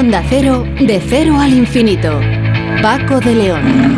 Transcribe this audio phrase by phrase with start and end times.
[0.00, 2.18] Onda Cero, de cero al infinito.
[2.80, 3.90] Paco de León.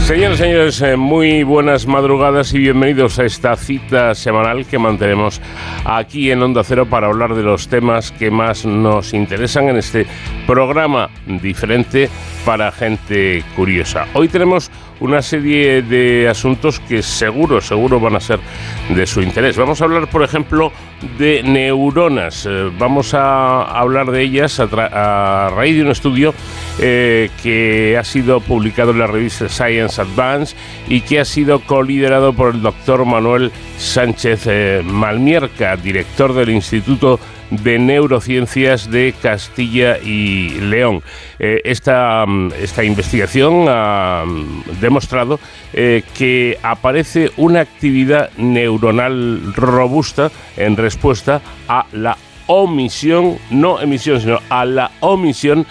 [0.00, 5.40] Señoras y señores, eh, muy buenas madrugadas y bienvenidos a esta cita semanal que mantenemos
[5.84, 10.04] aquí en Onda Cero para hablar de los temas que más nos interesan en este
[10.48, 12.10] programa diferente
[12.44, 14.06] para gente curiosa.
[14.14, 18.40] Hoy tenemos una serie de asuntos que seguro, seguro van a ser
[18.88, 19.56] de su interés.
[19.56, 20.72] Vamos a hablar, por ejemplo,
[21.18, 22.46] de neuronas.
[22.46, 26.34] Eh, vamos a hablar de ellas a, raíz de un estudio
[26.78, 30.56] eh, que ha sido publicado en la revista Science Advance
[30.88, 37.20] y que ha sido coliderado por el doctor Manuel Sánchez eh, Malmierca, director del Instituto
[37.50, 41.02] de Neurociencias de Castilla y León.
[41.38, 45.38] Eh, esta, mm, esta, investigación ha mm, demostrado
[45.72, 54.40] eh, que aparece una actividad neuronal robusta en respuesta a la omisión, no emisión, sino
[54.48, 55.66] a la omisión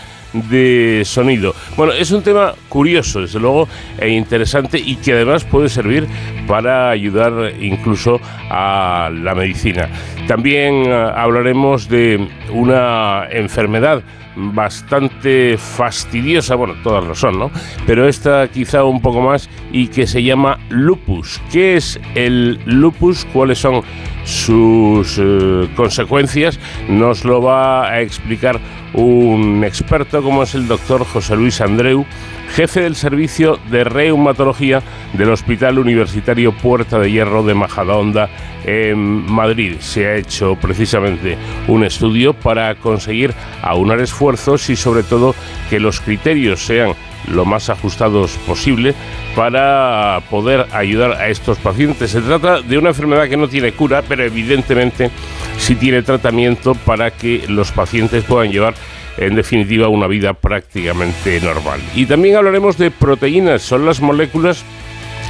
[0.49, 1.53] de sonido.
[1.75, 3.67] Bueno, es un tema curioso, desde luego,
[3.99, 6.07] e interesante y que además puede servir
[6.47, 8.19] para ayudar incluso
[8.49, 9.89] a la medicina.
[10.27, 14.03] También eh, hablaremos de una enfermedad
[14.35, 17.51] bastante fastidiosa, bueno, todas lo son, ¿no?
[17.87, 21.41] Pero esta quizá un poco más y que se llama lupus.
[21.51, 23.25] ¿Qué es el lupus?
[23.31, 23.81] ¿Cuáles son
[24.25, 26.59] sus eh, consecuencias?
[26.89, 28.59] Nos lo va a explicar
[28.95, 32.05] un experto como es el doctor José Luis Andreu,
[32.53, 34.81] jefe del servicio de reumatología
[35.13, 38.29] del Hospital Universitario Puerta de Hierro de Majadahonda
[38.65, 39.75] en Madrid.
[39.79, 41.37] Se ha hecho precisamente
[41.67, 45.35] un estudio para conseguir aunar esfuerzos y sobre todo
[45.69, 46.93] que los criterios sean
[47.29, 48.93] lo más ajustados posible
[49.35, 52.11] para poder ayudar a estos pacientes.
[52.11, 55.11] Se trata de una enfermedad que no tiene cura, pero evidentemente
[55.57, 58.75] sí tiene tratamiento para que los pacientes puedan llevar
[59.17, 61.79] en definitiva una vida prácticamente normal.
[61.95, 64.63] Y también hablaremos de proteínas, son las moléculas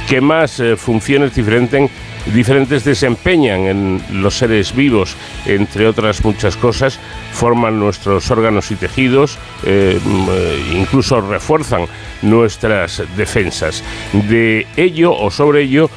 [0.08, 1.90] que más eh, funciones diferentes,
[2.34, 5.16] diferentes desempeñan en los seres vivos,
[5.46, 6.98] entre otras muchas cosas,
[7.32, 11.86] forman nuestros órganos y tejidos, eh, mm, eh, incluso refuerzan
[12.22, 13.82] nuestras defensas.
[14.12, 15.90] De ello o sobre ello,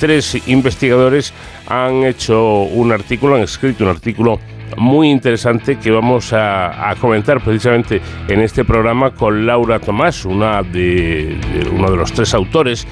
[0.00, 1.34] tres investigadores
[1.66, 4.40] han hecho un artículo, han escrito un artículo
[4.76, 11.38] muy interesante que vamos a, comentar precisamente en este programa con Laura Tomás, una de,
[11.72, 12.86] uno de los tres autores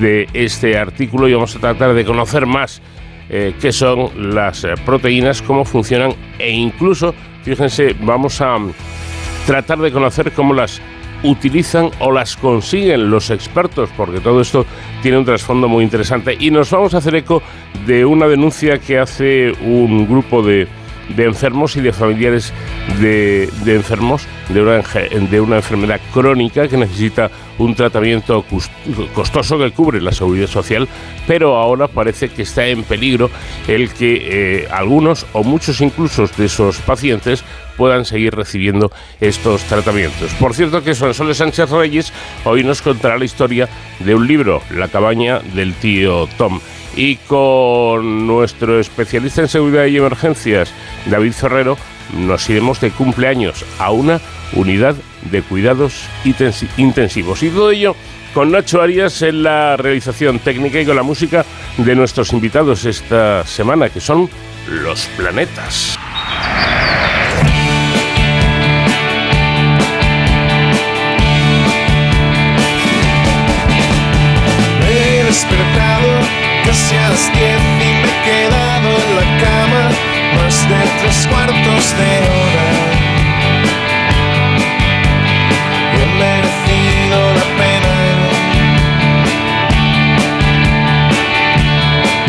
[0.00, 2.80] de este artículo y vamos a tratar de conocer más
[3.28, 8.56] eh, qué son las eh, proteínas, cómo funcionan e incluso, fíjense, vamos a
[9.46, 10.80] tratar de conocer cómo las
[11.22, 14.64] utilizan o las consiguen los expertos, porque todo esto
[15.02, 16.36] tiene un trasfondo muy interesante.
[16.38, 17.42] Y nos vamos a hacer eco
[17.86, 20.66] de una denuncia que hace un grupo de
[21.16, 22.52] de enfermos y de familiares
[23.00, 24.82] de, enfermos de una,
[25.30, 28.44] de una enfermedad crónica que necesita un tratamiento
[29.14, 30.88] costoso que cubre la seguridad social,
[31.26, 33.30] pero ahora parece que está en peligro
[33.68, 37.44] el que eh, algunos o muchos incluso de esos pacientes
[37.76, 38.90] puedan seguir recibiendo
[39.20, 40.32] estos tratamientos.
[40.34, 42.12] Por cierto que Sonsoles Sánchez Reyes
[42.44, 43.68] hoy nos contará la historia
[44.00, 46.60] de un libro, La cabaña del tío Tom
[47.00, 50.70] y con nuestro especialista en seguridad y emergencias,
[51.06, 51.78] David Ferrero,
[52.12, 54.20] nos iremos de cumpleaños a una
[54.52, 54.96] unidad
[55.30, 56.04] de cuidados
[56.76, 57.42] intensivos.
[57.42, 57.96] Y todo ello
[58.34, 61.46] con Nacho Arias en la realización técnica y con la música
[61.78, 64.28] de nuestros invitados esta semana, que son
[64.68, 65.98] los planetas.
[76.70, 79.84] Casi a las diez y me he quedado en la cama
[80.36, 82.68] más de tres cuartos de hora.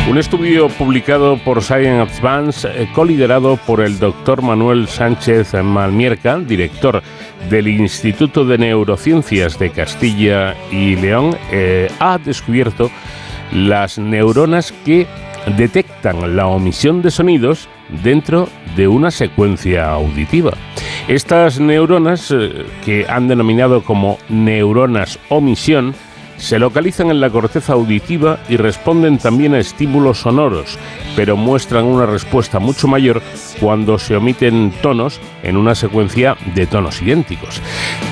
[0.10, 7.01] Un estudio publicado por Science Advance, eh, coliderado por el doctor Manuel Sánchez Malmierca, director
[7.50, 12.92] del Instituto de Neurociencias de Castilla y León, eh, ha descubierto
[13.51, 15.07] las neuronas que
[15.57, 17.68] detectan la omisión de sonidos
[18.03, 20.53] dentro de una secuencia auditiva.
[21.07, 25.95] Estas neuronas, eh, que han denominado como neuronas omisión,
[26.42, 30.80] se localizan en la corteza auditiva y responden también a estímulos sonoros,
[31.15, 33.21] pero muestran una respuesta mucho mayor
[33.59, 37.62] cuando se omiten tonos en una secuencia de tonos idénticos.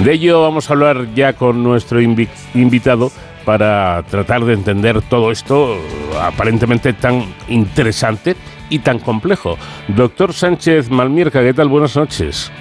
[0.03, 3.11] De ello vamos a hablar ya con nuestro invitado
[3.49, 5.75] para tratar de entender todo esto
[6.21, 8.35] aparentemente tan interesante
[8.69, 9.57] y tan complejo.
[9.87, 11.67] Doctor Sánchez Malmierca, ¿qué tal?
[11.67, 12.51] Buenas noches.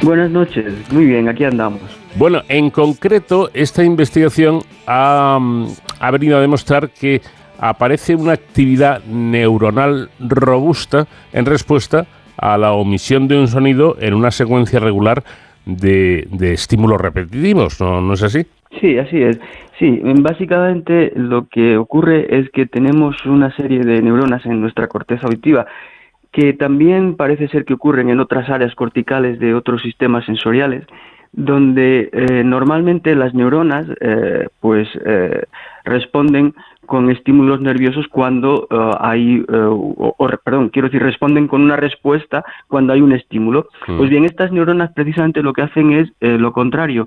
[0.00, 1.82] Buenas noches, muy bien, aquí andamos.
[2.14, 5.38] Bueno, en concreto, esta investigación ha,
[6.00, 7.20] ha venido a demostrar que
[7.58, 12.06] aparece una actividad neuronal robusta en respuesta
[12.38, 15.22] a la omisión de un sonido en una secuencia regular
[15.66, 18.46] de, estímulos repetitivos, ¿no, ¿no es así?
[18.80, 19.40] Sí, así es.
[19.78, 25.26] Sí, básicamente lo que ocurre es que tenemos una serie de neuronas en nuestra corteza
[25.26, 25.66] auditiva
[26.32, 30.84] que también parece ser que ocurren en otras áreas corticales de otros sistemas sensoriales,
[31.32, 35.44] donde eh, normalmente las neuronas eh, pues eh,
[35.84, 36.54] responden
[36.86, 42.44] con estímulos nerviosos cuando uh, hay, uh, o, perdón, quiero decir, responden con una respuesta
[42.68, 43.68] cuando hay un estímulo.
[43.86, 43.98] Mm.
[43.98, 47.06] Pues bien, estas neuronas precisamente lo que hacen es eh, lo contrario.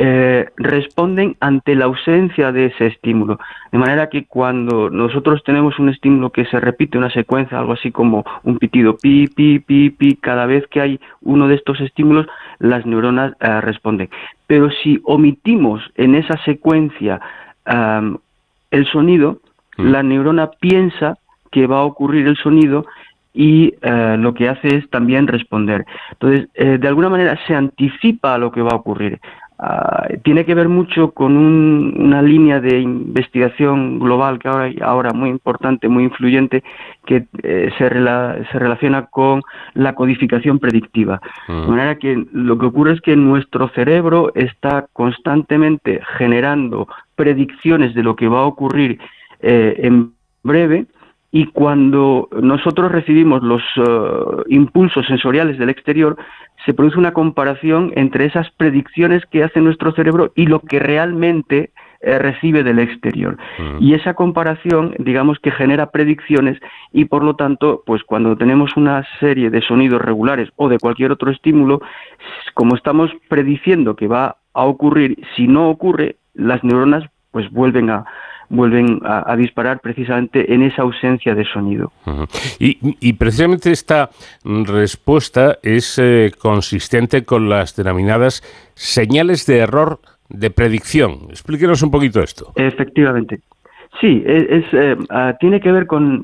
[0.00, 3.40] Eh, responden ante la ausencia de ese estímulo.
[3.72, 7.90] De manera que cuando nosotros tenemos un estímulo que se repite una secuencia, algo así
[7.90, 12.28] como un pitido pi, pi, pi, pi, cada vez que hay uno de estos estímulos,
[12.60, 14.08] las neuronas uh, responden.
[14.46, 17.20] Pero si omitimos en esa secuencia
[17.66, 18.18] um,
[18.70, 19.40] el sonido,
[19.78, 19.90] mm.
[19.90, 21.18] la neurona piensa
[21.50, 22.86] que va a ocurrir el sonido
[23.34, 25.84] y eh, lo que hace es también responder.
[26.12, 29.20] Entonces, eh, de alguna manera se anticipa a lo que va a ocurrir.
[29.60, 35.30] Ah, tiene que ver mucho con una línea de investigación global que ahora, ahora muy
[35.30, 36.62] importante, muy influyente,
[37.04, 39.42] que eh, se, se, relaciona con
[39.74, 41.20] la codificación predictiva.
[41.48, 41.60] Mm.
[41.62, 48.04] De manera que lo que ocurre es que nuestro cerebro está constantemente generando predicciones de
[48.04, 49.00] lo que va a ocurrir
[49.40, 50.12] eh, en
[50.44, 50.86] breve
[51.30, 56.16] y cuando nosotros recibimos los eh, impulsos sensoriales del exterior,
[56.64, 61.70] se produce una comparación entre esas predicciones que hace nuestro cerebro y lo que realmente
[62.00, 63.36] eh, recibe del exterior.
[63.58, 63.82] Mm.
[63.82, 66.58] Y esa comparación, digamos que genera predicciones
[66.92, 71.12] y por lo tanto, pues cuando tenemos una serie de sonidos regulares o de cualquier
[71.12, 71.80] otro estímulo,
[72.54, 78.06] como estamos prediciendo que va a ocurrir, si no ocurre, las neuronas pues vuelven a,
[78.50, 81.92] vuelven a, disparar precisamente en esa ausencia de sonido.
[82.58, 84.10] y, precisamente esta
[84.44, 88.42] respuesta es eh, consistente con las denominadas
[88.74, 91.26] señales de error de predicción.
[91.30, 92.52] Explíquenos un poquito esto.
[92.54, 93.40] Efectivamente.
[94.00, 96.22] Sí, es, eh, ah, tiene que ver con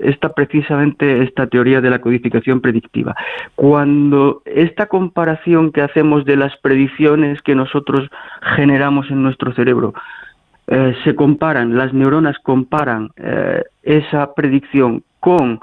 [0.00, 3.14] esta precisamente esta teoría de la codificación predictiva.
[3.54, 8.10] Cuando esta comparación que hacemos de las predicciones que nosotros
[8.56, 9.94] generamos en nuestro cerebro
[10.66, 15.60] eh, se comparan, las neuronas comparan eh, esa predicción con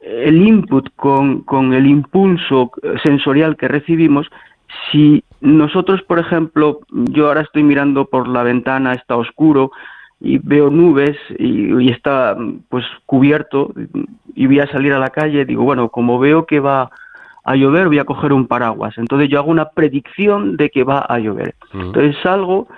[0.00, 2.72] el input, con, con el impulso
[3.02, 4.28] sensorial que recibimos,
[4.90, 9.70] si nosotros, por ejemplo, yo ahora estoy mirando por la ventana, está oscuro,
[10.24, 12.36] y veo nubes y, está
[12.70, 13.72] pues cubierto
[14.34, 16.90] y voy a salir a la calle, digo, bueno, como veo que va
[17.44, 18.96] a llover, voy a coger un paraguas.
[18.96, 21.54] Entonces yo hago una predicción de que va a llover.
[21.74, 22.68] Entonces salgo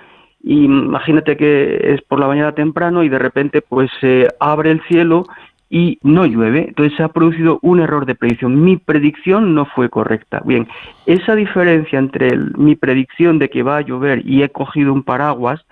[0.53, 5.25] imagínate que es por la mañana temprano y de repente pues se abre el cielo
[5.69, 6.65] y no llueve.
[6.69, 8.63] Entonces se ha producido un error de predicción.
[8.63, 10.41] Mi predicción no fue correcta.
[10.45, 10.67] Bien,
[11.05, 15.65] esa diferencia entre mi predicción de que va a llover y he cogido un paraguas,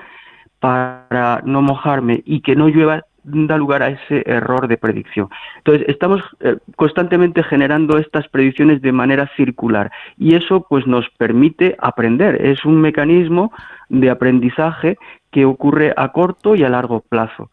[0.65, 5.29] para no mojarme y que no llueva da lugar a ese error de predicción.
[5.57, 11.75] Entonces, estamos eh, constantemente generando estas predicciones de manera circular y eso pues nos permite
[11.79, 12.43] aprender.
[12.43, 13.51] Es un mecanismo
[13.89, 14.97] de aprendizaje
[15.31, 17.49] que ocurre a corto y a largo plazo.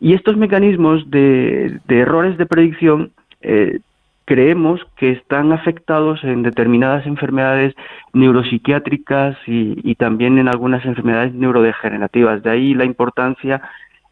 [0.00, 3.78] Y estos mecanismos de, errores de predicción eh,
[4.24, 7.74] creemos que están afectados en determinadas enfermedades
[8.12, 12.42] neuropsiquiátricas y, también en algunas enfermedades neurodegenerativas.
[12.42, 13.62] De ahí la importancia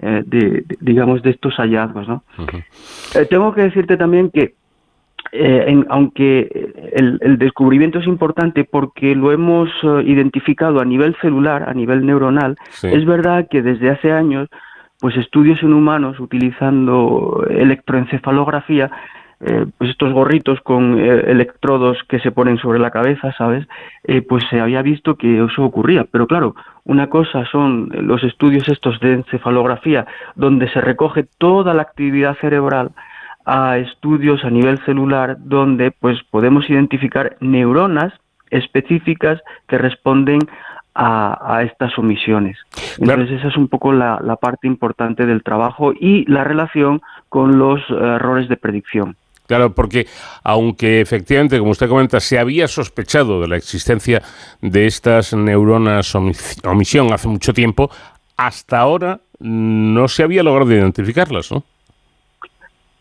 [0.01, 2.07] eh, de, digamos, de estos hallazgos.
[2.07, 2.23] ¿no?
[3.17, 4.55] Eh, tengo que decirte también que
[5.33, 6.49] eh, aunque
[6.93, 9.71] el, descubrimiento es importante porque lo hemos
[10.05, 14.49] identificado a nivel celular, a nivel neuronal, es verdad que desde hace años,
[15.01, 18.91] pues estudios en humanos utilizando electroencefalografía
[19.41, 23.69] eh, pues estos gorritos con eh, electrodos que se ponen sobre la cabeza, ¿sabes?
[24.03, 26.05] Eh, pues se había visto que eso ocurría.
[26.11, 31.83] Pero claro, una cosa son los estudios estos de encefalografía, donde se recoge toda la
[31.83, 32.91] actividad cerebral,
[33.49, 38.13] a estudios a nivel celular, donde pues podemos identificar neuronas
[38.51, 40.41] específicas que responden
[40.95, 42.59] a, estas omisiones.
[42.99, 47.57] Entonces esa es un poco la, la parte importante del trabajo y la relación con
[47.57, 49.17] los errores de predicción.
[49.47, 50.07] Claro, porque
[50.43, 54.21] aunque efectivamente, como usted comenta, se había sospechado de la existencia
[54.61, 56.15] de estas neuronas
[56.65, 57.91] omisión hace mucho tiempo,
[58.37, 61.65] hasta ahora no se había logrado identificarlas, ¿no?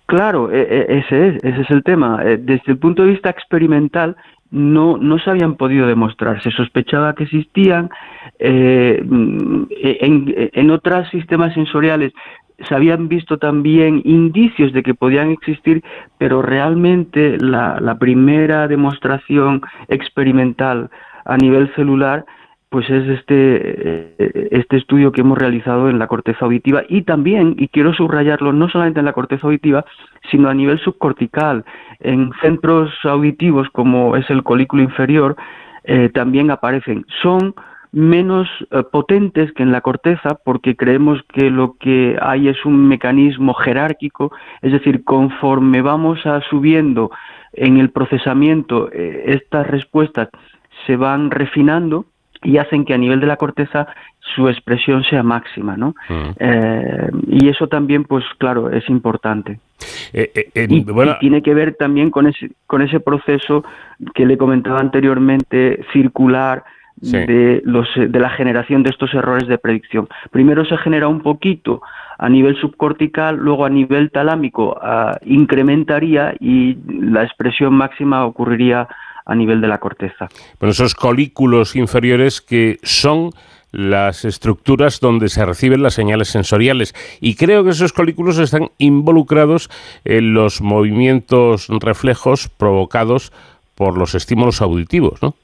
[0.07, 2.21] Claro, e, e, ese es, ese es el tema.
[2.23, 4.15] Eh, desde el punto de vista experimental,
[4.51, 6.41] no, no se habían podido demostrar.
[6.41, 7.89] Se sospechaba que existían.
[8.39, 12.13] Eh, en, en otros sistemas sensoriales
[12.67, 15.83] se habían visto también indicios de que podían existir,
[16.17, 20.89] pero realmente la, la primera demostración experimental
[21.25, 22.25] a nivel celular
[22.69, 27.55] pues es este, eh, este estudio que hemos realizado en la corteza auditiva y también,
[27.57, 29.85] y quiero subrayarlo, no solamente en la corteza auditiva,
[30.29, 31.63] sino a nivel subcortical,
[31.99, 35.37] en centros auditivos como es el colículo inferior,
[35.85, 37.05] eh, también aparecen.
[37.21, 37.55] Son
[37.93, 42.85] menos eh, potentes que en la corteza porque creemos que lo que hay es un
[42.89, 47.11] mecanismo jerárquico, es decir, conforme vamos a subiendo
[47.53, 50.27] en el procesamiento, estas respuestas
[50.85, 52.05] se van refinando
[52.43, 53.87] y hacen que a nivel de la corteza
[54.35, 55.95] su expresión sea máxima, ¿no?
[56.09, 56.29] Mm.
[56.39, 59.59] Eh, y eso también, pues claro, es importante.
[60.13, 60.85] y,
[61.19, 63.63] tiene que ver también con ese, con ese proceso
[64.13, 66.63] que le comentaba anteriormente, circular,
[66.99, 70.07] de, los, de la generación de estos errores de predicción.
[70.31, 71.81] Primero se genera un poquito
[72.17, 78.87] a nivel subcortical, luego a nivel talámico ah, incrementaría y la expresión máxima ocurriría
[79.27, 80.27] a nivel de la corteza.
[80.59, 83.31] Bueno, esos colículos inferiores que son
[83.71, 86.95] las estructuras donde se reciben las señales sensoriales.
[87.19, 89.69] Y creo que esos colículos están involucrados
[90.05, 93.31] en los movimientos reflejos provocados
[93.75, 95.35] por los estímulos auditivos, ¿no?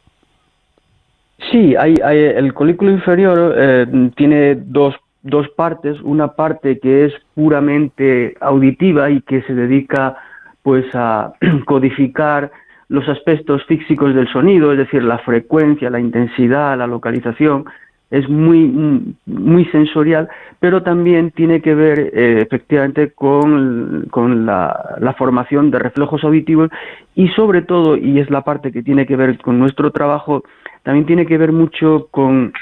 [1.52, 6.00] Sí, hay, el colículo inferior eh, tiene dos, dos partes.
[6.02, 10.16] Una parte que es puramente auditiva y que se dedica
[10.62, 11.34] pues a
[11.66, 12.50] codificar
[12.94, 17.66] los aspectos físicos del sonido, es decir, la frecuencia, la intensidad, la localización,
[18.12, 25.14] es muy, muy sensorial, pero también tiene que ver eh, efectivamente con, con la, la,
[25.14, 26.70] formación de reflejos auditivos
[27.16, 30.44] y sobre todo, y es la parte que tiene que ver con nuestro trabajo
[30.84, 32.54] también tiene que ver mucho con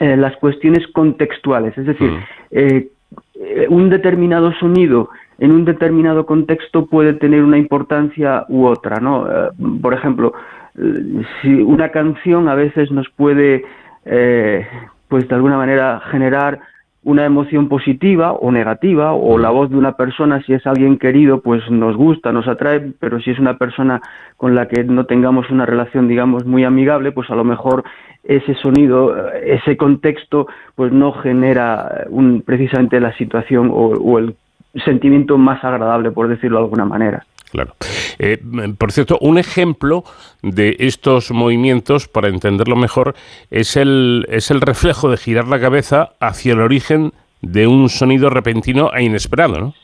[0.00, 2.24] eh, las cuestiones contextuales, es decir, mm.
[2.50, 2.88] eh,
[3.70, 5.08] un determinado sonido
[5.42, 9.26] en un determinado contexto puede tener una importancia u otra, ¿no?
[9.28, 9.50] Eh,
[9.82, 10.32] por ejemplo,
[11.42, 13.64] si una canción a veces nos puede,
[15.08, 16.60] pues de alguna manera generar
[17.02, 21.40] una emoción positiva o negativa, o la voz de una persona, si es alguien querido,
[21.40, 24.00] pues nos gusta, nos atrae, pero si es una persona
[24.36, 27.82] con la que no tengamos una relación, digamos, muy amigable, pues a lo mejor
[28.22, 30.46] ese sonido, ese contexto,
[30.76, 34.36] pues no genera un, precisamente la situación o el
[34.84, 37.24] sentimiento más agradable, por decirlo de alguna manera.
[37.50, 37.74] Claro.
[38.18, 38.38] Eh,
[38.78, 40.04] por cierto, un ejemplo
[40.42, 43.14] de estos movimientos, para entenderlo mejor,
[43.50, 47.12] es el, es el reflejo de girar la cabeza hacia el origen
[47.42, 49.74] de un sonido repentino e inesperado, ¿no?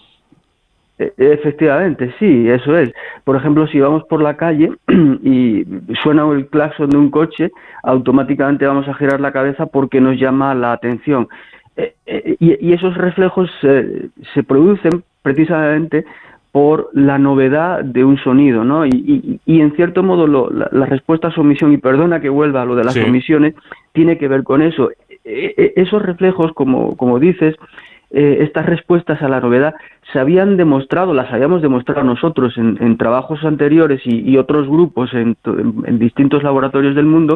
[0.99, 2.93] E, efectivamente, sí, eso es.
[3.25, 4.71] Por ejemplo, si vamos por la calle
[5.23, 5.65] y
[6.03, 7.51] suena el claxon de un coche,
[7.83, 11.29] automáticamente vamos a girar la cabeza porque nos llama la atención.
[11.79, 16.05] E, e, y, esos reflejos se producen precisamente
[16.53, 18.85] por la novedad de un sonido, ¿no?
[18.85, 22.75] Y, en cierto modo la, respuesta a su omisión, y perdona que vuelva a lo
[22.75, 23.55] de las omisiones,
[23.93, 24.91] tiene que ver con eso.
[25.25, 27.55] E, e, esos reflejos, como, como dices,
[28.11, 29.75] eh, estas respuestas a la novedad
[30.13, 35.37] se habían demostrado, las habíamos demostrado nosotros en, trabajos anteriores y, otros grupos en,
[35.99, 37.35] distintos laboratorios del mundo,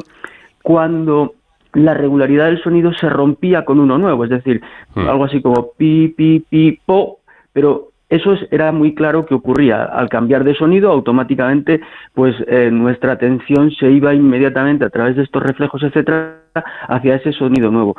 [0.62, 1.34] cuando
[1.74, 4.60] la regularidad del sonido se rompía con uno nuevo, es decir,
[4.94, 5.08] hmm.
[5.08, 7.18] algo así como pi, pi, pi, po,
[7.52, 9.84] pero eso era muy claro que ocurría.
[9.84, 11.80] Al cambiar de sonido, automáticamente,
[12.12, 16.40] pues eh, nuestra atención se iba inmediatamente a través de estos reflejos, etcétera,
[16.88, 17.96] hacia ese sonido nuevo.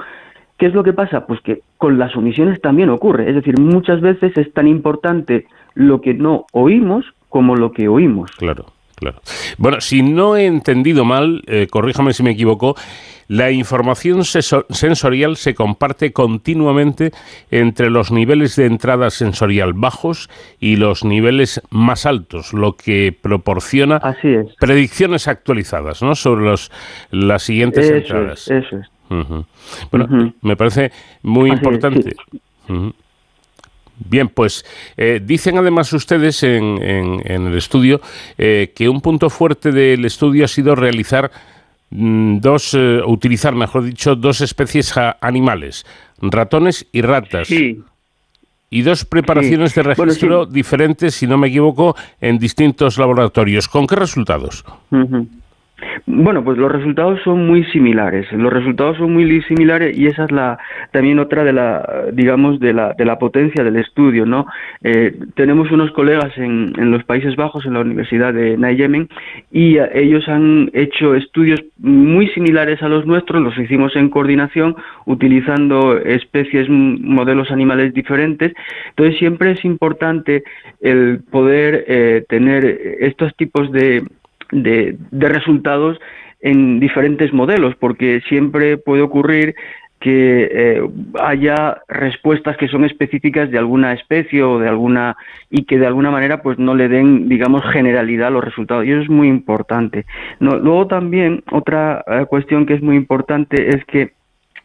[0.57, 1.25] ¿Qué es lo que pasa?
[1.25, 3.27] Pues que con las omisiones también ocurre.
[3.27, 8.29] Es decir, muchas veces es tan importante lo que no oímos como lo que oímos.
[8.37, 8.65] Claro.
[9.03, 9.21] Claro.
[9.57, 12.75] Bueno, si no he entendido mal, eh, corríjame si me equivoco,
[13.27, 17.11] la información sensorial se comparte continuamente
[17.51, 20.29] entre los niveles de entrada sensorial bajos
[20.59, 23.99] y los niveles más altos, lo que proporciona
[24.59, 26.15] predicciones actualizadas ¿no?
[26.15, 26.71] sobre los,
[27.11, 28.49] las siguientes entradas.
[28.49, 28.87] eso es.
[29.91, 30.91] Bueno, me parece
[31.21, 32.15] muy importante.
[34.09, 34.65] Bien, pues
[34.97, 38.01] eh, dicen además ustedes en, en, el estudio
[38.37, 41.31] eh, que un punto fuerte del estudio ha sido realizar
[41.89, 45.85] mm, dos, eh, utilizar, mejor dicho, dos especies animales,
[46.21, 47.47] ratones y ratas.
[47.47, 47.81] Sí.
[48.69, 53.67] y dos preparaciones de registro diferentes, si no me equivoco, en distintos laboratorios.
[53.67, 54.65] ¿Con qué resultados?
[56.05, 58.31] Bueno, pues los resultados son muy similares.
[58.31, 60.57] Los resultados son muy similares y esa es la
[60.91, 64.45] también otra de la, digamos, de la, de la potencia del estudio, ¿no?
[64.83, 69.09] Eh, tenemos unos colegas en, en, los Países Bajos, en la Universidad de Nijmegen,
[69.51, 73.41] y ellos han hecho estudios muy similares a los nuestros.
[73.41, 74.75] Los hicimos en coordinación,
[75.05, 78.53] utilizando especies, modelos animales diferentes.
[78.89, 80.43] Entonces siempre es importante
[80.81, 82.65] el poder eh, tener
[82.99, 84.03] estos tipos de
[84.53, 85.99] de, resultados
[86.41, 89.55] en diferentes modelos, porque siempre puede ocurrir
[89.99, 90.81] que eh,
[91.21, 95.15] haya respuestas que son específicas de alguna especie o de alguna
[95.49, 98.91] y que de alguna manera pues no le den digamos generalidad a los resultados y
[98.91, 100.05] eso es muy importante.
[100.39, 104.11] Luego también otra eh, cuestión que es muy importante es que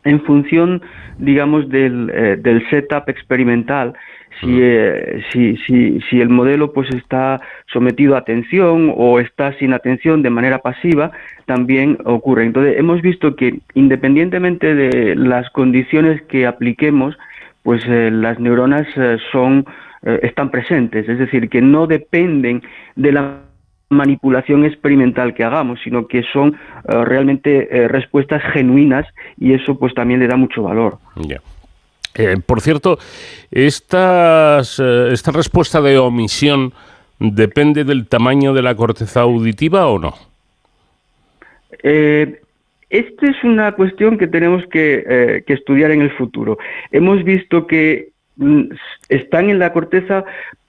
[0.03, 0.83] en función
[1.19, 3.95] digamos del, eh, del setup experimental
[4.43, 10.23] eh, si, si, si, el modelo pues está sometido a atención o está sin atención
[10.23, 11.11] de manera pasiva,
[11.47, 12.45] también ocurre.
[12.45, 17.17] Entonces, hemos visto que independientemente de las condiciones que apliquemos,
[17.63, 19.67] pues eh, las neuronas eh, son
[20.23, 22.63] están presentes, es decir, que no dependen
[22.95, 23.41] de la
[23.91, 29.05] manipulación experimental que hagamos, sino que son realmente respuestas genuinas
[29.39, 30.99] y eso pues también le da mucho valor.
[32.15, 32.99] Eh, por cierto,
[33.51, 36.73] estas, eh, ¿esta respuesta de omisión
[37.19, 40.15] depende del tamaño de la corteza auditiva o no?
[41.83, 42.41] Eh,
[42.91, 46.59] esta es una cuestión que tenemos que, estudiar en el futuro.
[46.91, 48.63] Hemos visto que mm,
[49.09, 50.25] están en la corteza,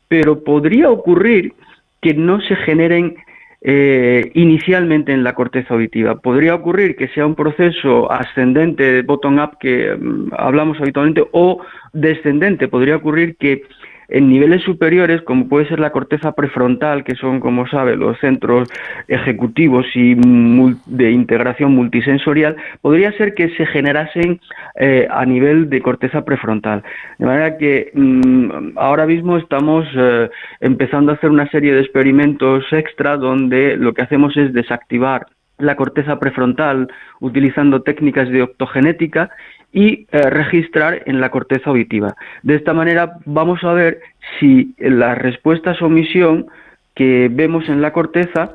[0.07, 1.53] pero podría ocurrir
[2.01, 3.15] que no se generen
[3.61, 6.15] eh, inicialmente en la corteza auditiva.
[6.15, 11.61] Podría ocurrir que sea un proceso ascendente, bottom-up, que mm, hablamos habitualmente, o
[11.91, 12.67] descendente.
[12.67, 13.63] Podría ocurrir que
[14.09, 18.69] en niveles superiores, como puede ser la corteza prefrontal, que son, como sabe, los centros
[19.07, 24.39] ejecutivos y de integración multisensorial, podría ser que se generasen
[24.79, 26.83] eh, a nivel de corteza prefrontal.
[27.17, 32.65] De manera que mm, ahora mismo estamos eh, empezando a hacer una serie de experimentos
[32.71, 35.27] extra donde lo que hacemos es desactivar
[35.59, 36.87] la corteza prefrontal
[37.19, 39.29] utilizando técnicas de optogenética
[39.71, 42.15] y eh, registrar en la corteza auditiva.
[42.43, 43.99] De esta manera vamos a ver
[44.39, 46.47] si las respuestas omisión
[46.95, 48.53] que vemos en la corteza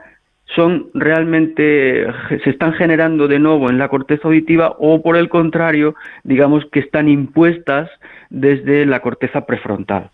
[0.55, 2.07] son realmente
[2.43, 6.81] se están generando de nuevo en la corteza auditiva o por el contrario, digamos que
[6.81, 7.91] están impuestas
[8.31, 10.11] desde la corteza prefrontal.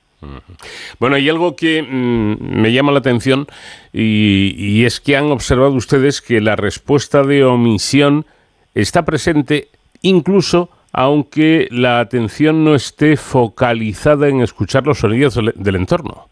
[0.98, 3.46] Bueno, hay algo que mm, me llama la atención
[3.92, 8.26] y es que han observado ustedes que la respuesta de omisión
[8.74, 9.68] está presente
[10.02, 16.30] incluso aunque la atención no esté focalizada en escuchar los sonidos del entorno.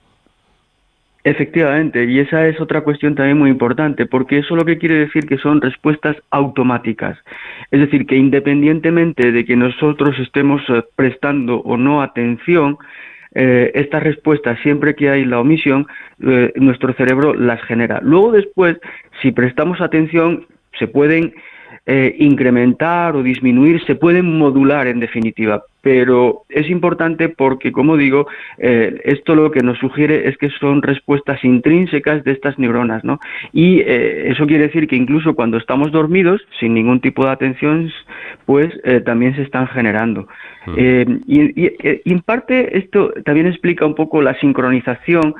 [1.24, 5.26] Efectivamente, y esa es otra cuestión también muy importante, porque eso lo que quiere decir
[5.26, 7.18] que son respuestas automáticas.
[7.70, 12.78] Es decir, que independientemente de que nosotros estemos eh, prestando o no atención,
[13.34, 15.86] eh, estas respuestas, siempre que hay la omisión,
[16.24, 18.00] eh, nuestro cerebro las genera.
[18.02, 18.78] Luego después,
[19.20, 20.46] si prestamos atención,
[20.78, 21.34] se pueden
[21.86, 28.26] eh, incrementar o disminuir, se pueden modular en definitiva, pero es importante porque, como digo,
[28.58, 33.20] eh, esto lo que nos sugiere es que son respuestas intrínsecas de estas neuronas, ¿no?
[33.52, 37.90] Y eh, eso quiere decir que incluso cuando estamos dormidos, sin ningún tipo de atención,
[38.46, 38.68] pues
[39.04, 40.26] también se están generando.
[40.66, 41.20] Mm.
[41.26, 45.34] y, y, en parte esto también explica un poco la sincronización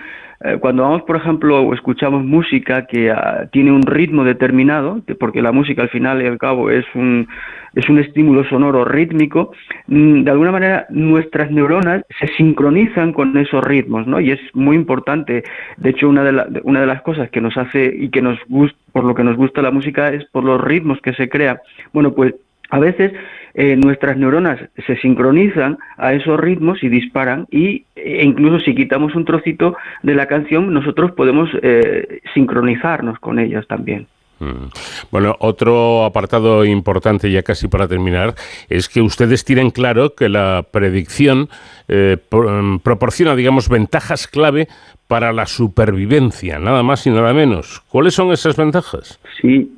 [0.44, 5.42] eh, cuando vamos, por ejemplo, o escuchamos música que ah, tiene un ritmo determinado, porque
[5.42, 7.26] la música al final y al cabo es un,
[7.74, 9.52] es un estímulo sonoro rítmico,
[9.88, 14.20] mm, de alguna manera nuestras neuronas se sincronizan con esos ritmos, ¿no?
[14.20, 15.42] Y es muy importante.
[15.78, 19.14] De hecho, una de, las cosas que nos hace y que nos gusta, por lo
[19.14, 21.62] que nos gusta la música es por los ritmos que se crea.
[21.94, 22.34] Bueno, pues
[22.68, 23.14] a veces
[23.54, 29.14] eh, nuestras neuronas se sincronizan a esos ritmos y disparan y e incluso si quitamos
[29.14, 34.06] un trocito de la canción nosotros podemos eh, sincronizarnos con ellas también.
[34.40, 34.70] Mm.
[35.10, 38.34] Bueno, otro apartado importante ya casi para terminar
[38.68, 41.48] es que ustedes tienen claro que la predicción
[41.88, 44.68] eh, mm, proporciona, digamos, ventajas clave
[45.08, 47.82] para la supervivencia, nada más y nada menos.
[47.88, 49.18] ¿Cuáles son esas ventajas?
[49.40, 49.72] Sí.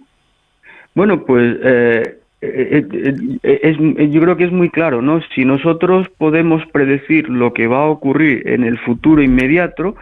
[0.95, 5.21] Bueno, pues eh, eh, yo creo que es muy claro, ¿no?
[5.35, 9.95] Si nosotros podemos predecir lo que va a ocurrir en el futuro inmediato,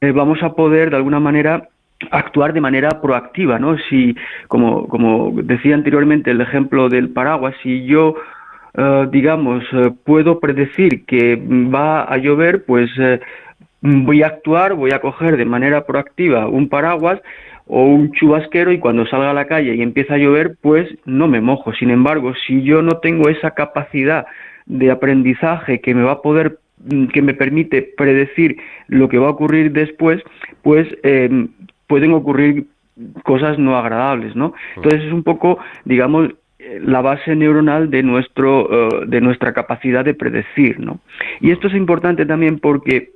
[0.00, 1.68] vamos a poder de alguna manera
[2.10, 3.76] actuar de manera proactiva, ¿no?
[3.88, 4.14] Si,
[4.48, 8.16] como, como decía anteriormente el ejemplo del paraguas, si yo
[8.74, 12.90] eh, digamos, eh, puedo predecir que va a llover, pues
[13.80, 17.20] voy a actuar, voy a coger de manera proactiva un paraguas
[17.66, 21.28] o un chubasquero y cuando salga a la calle y empieza a llover, pues no
[21.28, 21.72] me mojo.
[21.74, 24.26] Sin embargo, si yo no tengo esa capacidad
[24.66, 26.58] de aprendizaje que me va a poder
[27.12, 30.22] que me permite predecir lo que va a ocurrir después,
[30.62, 31.48] pues em,
[31.86, 32.66] pueden ocurrir
[33.22, 34.54] cosas no agradables, ¿no?
[34.76, 36.30] Entonces es un poco, digamos,
[36.80, 41.00] la base neuronal de nuestro eh, de nuestra capacidad de predecir, ¿no?
[41.40, 43.10] Y esto es importante también porque,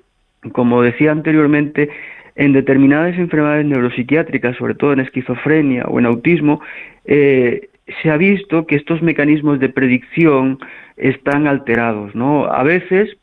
[0.52, 1.90] como decía anteriormente,
[2.36, 6.60] en determinadas enfermedades neuropsiquiátricas, sobre todo en esquizofrenia o en autismo,
[7.04, 7.68] eh,
[8.02, 10.58] se ha visto que estos mecanismos de predicción
[10.96, 12.44] están alterados, ¿no?
[12.44, 13.16] A veces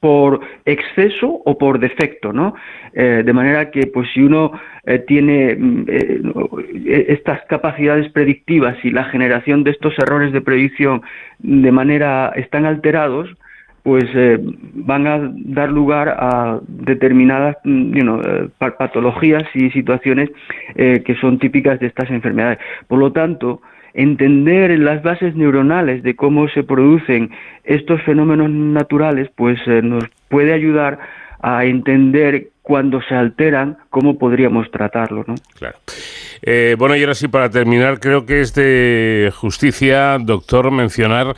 [0.00, 2.54] por exceso o por defecto, ¿no?
[2.92, 4.52] Eh, de manera que, pues, si uno
[4.84, 11.02] eh, tiene mm, eh, estas capacidades predictivas y la generación de estos errores de predicción
[11.38, 13.30] de manera están alterados,
[13.82, 14.04] pues
[14.74, 17.96] van a dar lugar a determinadas mm,
[18.58, 20.28] patologías y situaciones
[20.74, 22.58] que son típicas de estas enfermedades.
[22.88, 23.60] Por lo tanto,
[23.96, 27.30] entender las bases neuronales de cómo se producen
[27.64, 30.98] estos fenómenos naturales, pues eh, nos puede ayudar
[31.48, 35.36] a entender cuando se alteran cómo podríamos tratarlo, ¿no?
[35.54, 35.78] Claro.
[36.42, 41.36] Eh, bueno, y ahora sí, para terminar, creo que es de justicia, doctor, mencionar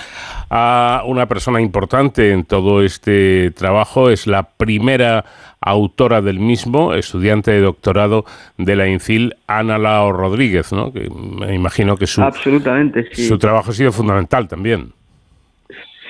[0.49, 4.09] a una persona importante en todo este trabajo.
[4.09, 5.27] Es la primera
[5.61, 8.25] autora del mismo, estudiante de doctorado
[8.57, 10.91] de la INCIL, Ana Lao Rodríguez, ¿no?
[10.91, 14.95] Que me imagino que su, Absolutamente, su trabajo ha sido fundamental también.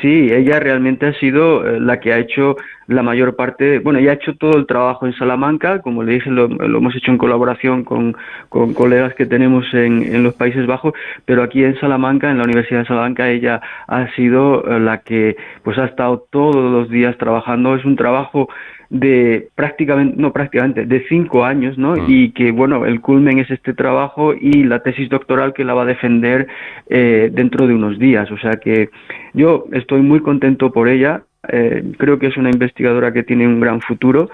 [0.00, 2.56] Sí, ella realmente ha sido eh, la que ha hecho
[2.86, 6.30] la mayor parte, bueno, ella ha hecho todo el trabajo en Salamanca, como le dije,
[6.30, 8.16] lo, hemos hecho en colaboración con,
[8.48, 12.44] con colegas que tenemos en, en, los Países Bajos, pero aquí en Salamanca, en la
[12.44, 17.18] Universidad de Salamanca, ella ha sido eh, la que pues ha estado todos los días
[17.18, 17.74] trabajando.
[17.74, 18.48] Es un trabajo
[18.90, 21.94] de prácticamente, no prácticamente, de cinco años, ¿no?
[21.94, 22.04] Mm.
[22.08, 25.82] Y que, bueno, el culmen es este trabajo y la tesis doctoral que la va
[25.82, 26.46] a defender
[26.88, 28.30] eh, dentro de unos días.
[28.30, 28.88] O sea que
[29.34, 31.22] yo estoy muy contento por ella.
[31.48, 34.30] Eh, creo que es una investigadora que tiene un gran futuro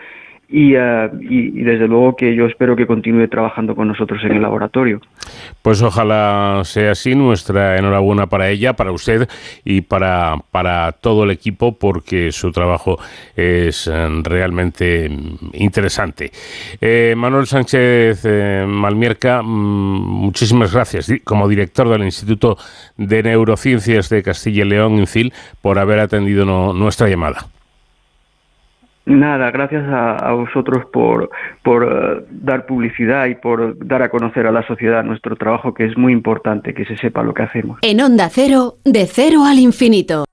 [0.57, 5.01] eh, y, desde luego que yo espero que continúe trabajando con nosotros en el laboratorio.
[5.63, 9.29] Pues ojalá sea así, nuestra enhorabuena para ella, para usted
[9.65, 12.99] y para, para todo el equipo, porque su trabajo
[13.35, 15.11] es eh, realmente
[15.55, 16.31] interesante.
[16.81, 18.25] Eh, Manuel Sánchez
[18.67, 22.57] Malmierca, mm, muchísimas gracias como director del Instituto
[22.97, 27.54] de Neurociencias de Castilla y León, INCIL, por haber atendido nuestra llamada.
[29.07, 31.31] Nada, gracias a, vosotros por,
[31.63, 35.85] por eh, dar publicidad y por dar a conocer a la sociedad nuestro trabajo, que
[35.85, 37.79] es muy importante que se sepa lo que hacemos.
[37.83, 40.25] En Onda Cero, de cero al infinito.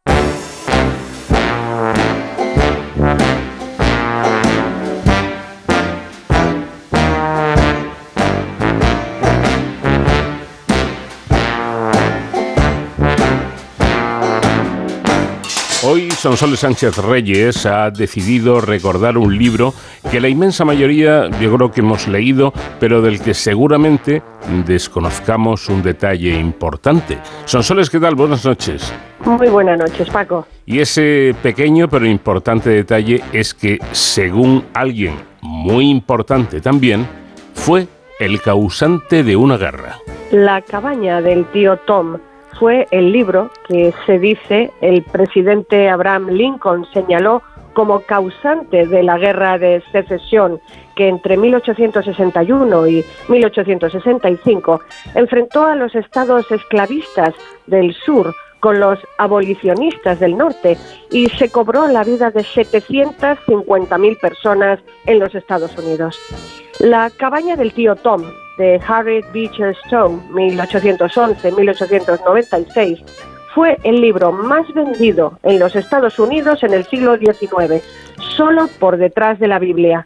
[16.22, 19.74] Sonsoles Sánchez Reyes ha decidido recordar un libro
[20.12, 24.22] que la inmensa mayoría yo creo que hemos leído, pero del que seguramente
[24.68, 27.18] desconozcamos un detalle importante.
[27.46, 28.14] Sonsoles, ¿qué tal?
[28.14, 28.94] Buenas noches.
[29.26, 30.46] Muy buenas noches, Paco.
[30.68, 37.08] Y ese pequeño pero importante detalle es que, según alguien muy importante también,
[37.56, 37.88] fue
[38.20, 39.98] el causante de una guerra.
[40.30, 42.20] La cabaña del tío Tom
[42.62, 47.41] fue el libro que se dice el presidente Abraham Lincoln señaló
[47.74, 50.62] como causante de la guerra de secesión
[50.95, 54.80] que entre 1861 y 1865
[55.15, 57.34] enfrentó a los estados esclavistas
[57.65, 60.78] del sur con los abolicionistas del norte
[61.10, 66.15] y se cobró la vida de 750.000 personas en los Estados Unidos.
[66.80, 68.21] La cabaña del tío Tom
[68.58, 73.04] de Harriet Beecher Stowe, 1811-1896,
[73.54, 77.84] fue el libro más vendido en los Estados Unidos en el siglo XIX,
[78.36, 80.04] solo por detrás de la Biblia.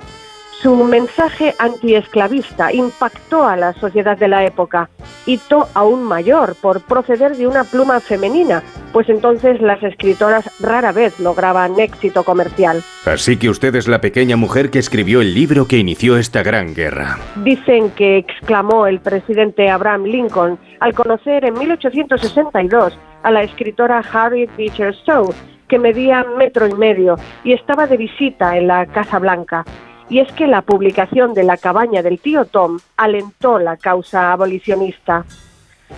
[0.62, 4.90] Su mensaje antiesclavista impactó a la sociedad de la época,
[5.26, 8.64] hito aún mayor por proceder de una pluma femenina,
[8.94, 12.82] pues entonces las escritoras rara vez lograban éxito comercial.
[13.06, 16.74] Así que usted es la pequeña mujer que escribió el libro que inició esta gran
[16.74, 17.20] guerra.
[17.44, 24.50] Dicen que exclamó el presidente Abraham Lincoln al conocer en 1862 a la escritora Harriet
[24.56, 25.36] Beecher Stowe,
[25.68, 29.66] que medía metro y medio y estaba de visita en la Casa Blanca
[30.10, 35.26] y es que la publicación de La cabaña del tío Tom alentó la causa abolicionista.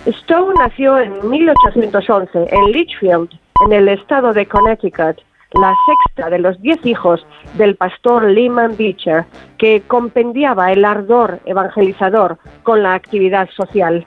[0.06, 3.30] Stowe nació en 1811 en Litchfield,
[3.66, 5.20] en el estado de Connecticut,
[5.52, 9.24] la sexta de los diez hijos del pastor Lehman Beecher,
[9.56, 14.06] que compendiaba el ardor evangelizador con la actividad social.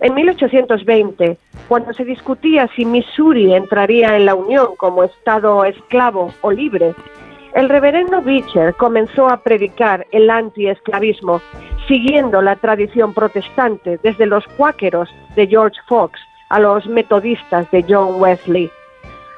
[0.00, 6.50] En 1820, cuando se discutía si Missouri entraría en la Unión como Estado esclavo o
[6.50, 6.94] libre,
[7.54, 11.40] el reverendo Beecher comenzó a predicar el antiesclavismo,
[11.86, 18.20] siguiendo la tradición protestante desde los cuáqueros de George Fox a los metodistas de John
[18.20, 18.70] Wesley.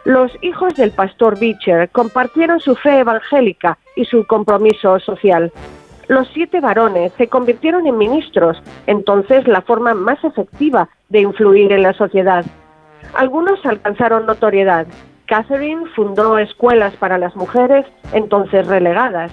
[0.05, 5.51] Los hijos del pastor Beecher compartieron su fe evangélica y su compromiso social.
[6.09, 11.83] Los siete varones se convirtieron en ministros, entonces la forma más efectiva de influir en
[11.83, 12.45] la sociedad.
[13.15, 14.87] Algunos alcanzaron notoriedad.
[15.27, 19.33] Catherine fundó escuelas para las mujeres, entonces relegadas.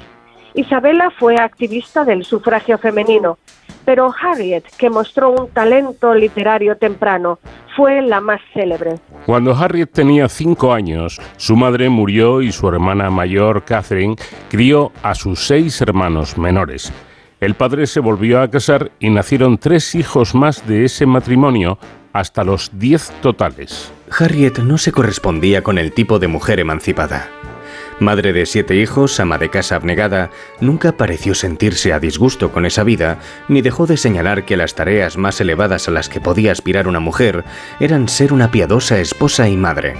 [0.54, 3.38] Isabella fue activista del sufragio femenino,
[3.86, 7.39] pero Harriet, que mostró un talento literario temprano,
[7.75, 8.95] fue la más célebre.
[9.25, 14.15] Cuando Harriet tenía cinco años, su madre murió y su hermana mayor, Catherine,
[14.49, 16.91] crió a sus seis hermanos menores.
[17.39, 21.80] El padre se volvió a casar y nacieron tres hijos más de ese matrimonio,
[22.13, 23.91] hasta los diez totales.
[24.17, 27.30] Harriet no se correspondía con el tipo de mujer emancipada.
[28.00, 32.84] Madre de siete hijos, ama de casa abnegada, nunca pareció sentirse a disgusto con esa
[32.84, 36.88] vida, ni dejó de señalar que las tareas más elevadas a las que podía aspirar
[36.88, 37.43] una mujer
[37.80, 39.93] eran ser una piadosa esposa y madre.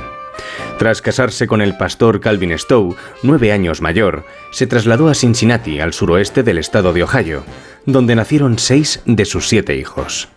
[0.80, 5.94] Tras casarse con el pastor Calvin Stowe, nueve años mayor, se trasladó a Cincinnati, al
[5.94, 7.44] suroeste del estado de Ohio,
[7.86, 10.28] donde nacieron seis de sus siete hijos.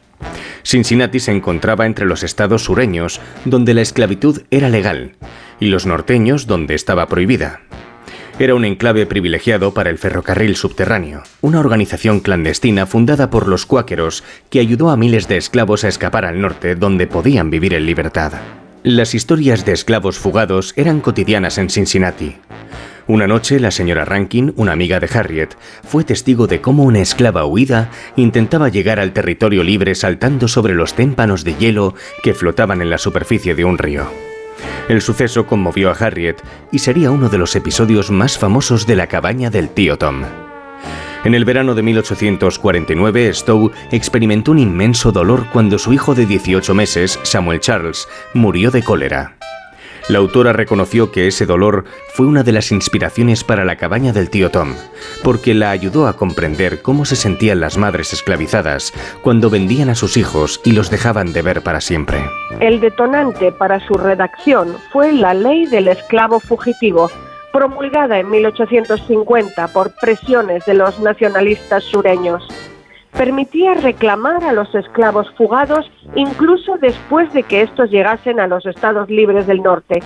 [0.65, 5.13] Cincinnati se encontraba entre los estados sureños, donde la esclavitud era legal,
[5.61, 7.61] y los norteños donde estaba prohibida.
[8.39, 14.25] Era un enclave privilegiado para el ferrocarril subterráneo, una organización clandestina fundada por los cuáqueros
[14.51, 18.33] que ayudó a miles de esclavos a escapar al norte donde podían vivir en libertad.
[18.83, 22.37] Las historias de esclavos fugados eran cotidianas en Cincinnati.
[23.07, 27.45] Una noche la señora Rankin, una amiga de Harriet, fue testigo de cómo una esclava
[27.45, 32.89] huida intentaba llegar al territorio libre saltando sobre los témpanos de hielo que flotaban en
[32.89, 34.07] la superficie de un río.
[34.89, 39.07] El suceso conmovió a Harriet y sería uno de los episodios más famosos de la
[39.07, 40.23] cabaña del tío Tom.
[41.25, 46.75] En el verano de 1849, Stowe experimentó un inmenso dolor cuando su hijo de 18
[46.75, 49.37] meses, Samuel Charles, murió de cólera.
[50.09, 54.29] La autora reconoció que ese dolor fue una de las inspiraciones para la cabaña del
[54.29, 54.75] tío Tom,
[55.23, 60.19] porque la ayudó a comprender cómo se sentían las madres esclavizadas cuando vendían a sus
[60.19, 62.23] hijos y los dejaban de ver para siempre.
[62.61, 67.11] El detonante para su redacción fue la ley del esclavo fugitivo,
[67.51, 72.47] promulgada en 1850 por presiones de los nacionalistas sureños
[73.17, 79.09] permitía reclamar a los esclavos fugados incluso después de que estos llegasen a los estados
[79.09, 80.03] libres del norte.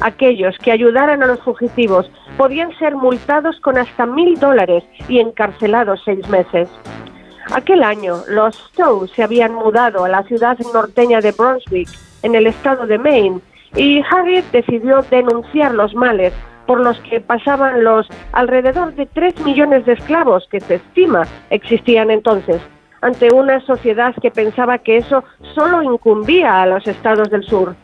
[0.00, 6.00] Aquellos que ayudaran a los fugitivos podían ser multados con hasta mil dólares y encarcelados
[6.04, 6.68] seis meses.
[7.52, 11.88] Aquel año, los Stowe se habían mudado a la ciudad norteña de Brunswick,
[12.22, 13.40] en el estado de Maine,
[13.76, 16.32] y Harriet decidió denunciar los males
[16.70, 22.12] por los que pasaban los alrededor de 3 millones de esclavos que se estima existían
[22.12, 22.62] entonces,
[23.00, 27.74] ante una sociedad que pensaba que eso solo incumbía a los estados del sur.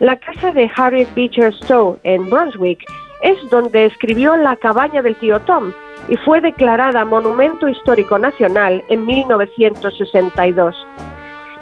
[0.00, 2.82] La casa de Harriet Beecher Stowe en Brunswick
[3.20, 5.70] es donde escribió La cabaña del tío Tom
[6.08, 10.86] y fue declarada Monumento Histórico Nacional en 1962.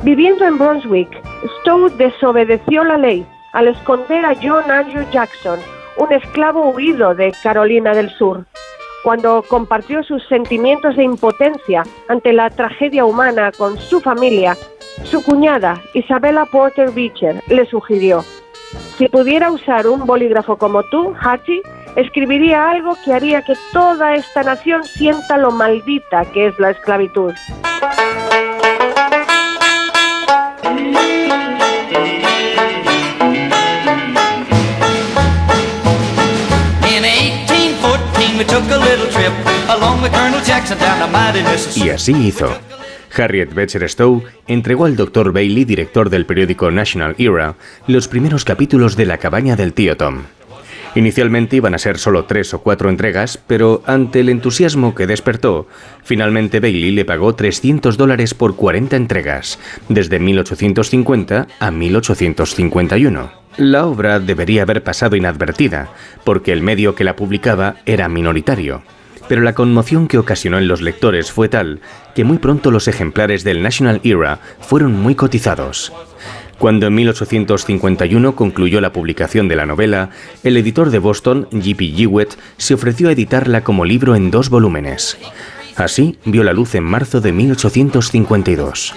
[0.05, 1.11] Viviendo en Brunswick,
[1.63, 5.59] Stowe desobedeció la ley al esconder a John Andrew Jackson,
[6.01, 8.47] un esclavo huido de Carolina del Sur.
[9.05, 14.57] Cuando compartió sus sentimientos de impotencia ante la tragedia humana con su familia,
[15.05, 18.23] su cuñada, Isabella Porter Beecher, le sugirió,
[18.97, 21.63] si pudiera usar un bolígrafo como tú, Hattie,
[21.97, 27.33] escribiría algo que haría que toda esta nación sienta lo maldita que es la esclavitud.
[41.77, 42.51] Y así hizo.
[43.17, 45.33] Harriet Beecher Stowe entregó al Dr.
[45.33, 50.23] Bailey, director del periódico National Era, los primeros capítulos de La cabaña del tío Tom.
[50.95, 55.69] Inicialmente iban a ser solo tres o cuatro entregas, pero ante el entusiasmo que despertó,
[56.03, 63.40] finalmente Bailey le pagó 300 dólares por 40 entregas, desde 1850 a 1851.
[63.57, 65.91] La obra debería haber pasado inadvertida,
[66.25, 68.83] porque el medio que la publicaba era minoritario
[69.31, 71.79] pero la conmoción que ocasionó en los lectores fue tal
[72.17, 75.93] que muy pronto los ejemplares del National Era fueron muy cotizados.
[76.59, 80.11] Cuando en 1851 concluyó la publicación de la novela,
[80.43, 81.93] el editor de Boston, J.P.
[81.93, 85.17] Jewett, se ofreció a editarla como libro en dos volúmenes.
[85.77, 88.97] Así vio la luz en marzo de 1852.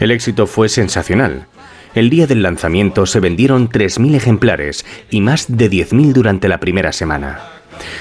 [0.00, 1.46] El éxito fue sensacional.
[1.94, 6.90] El día del lanzamiento se vendieron 3.000 ejemplares y más de 10.000 durante la primera
[6.90, 7.40] semana.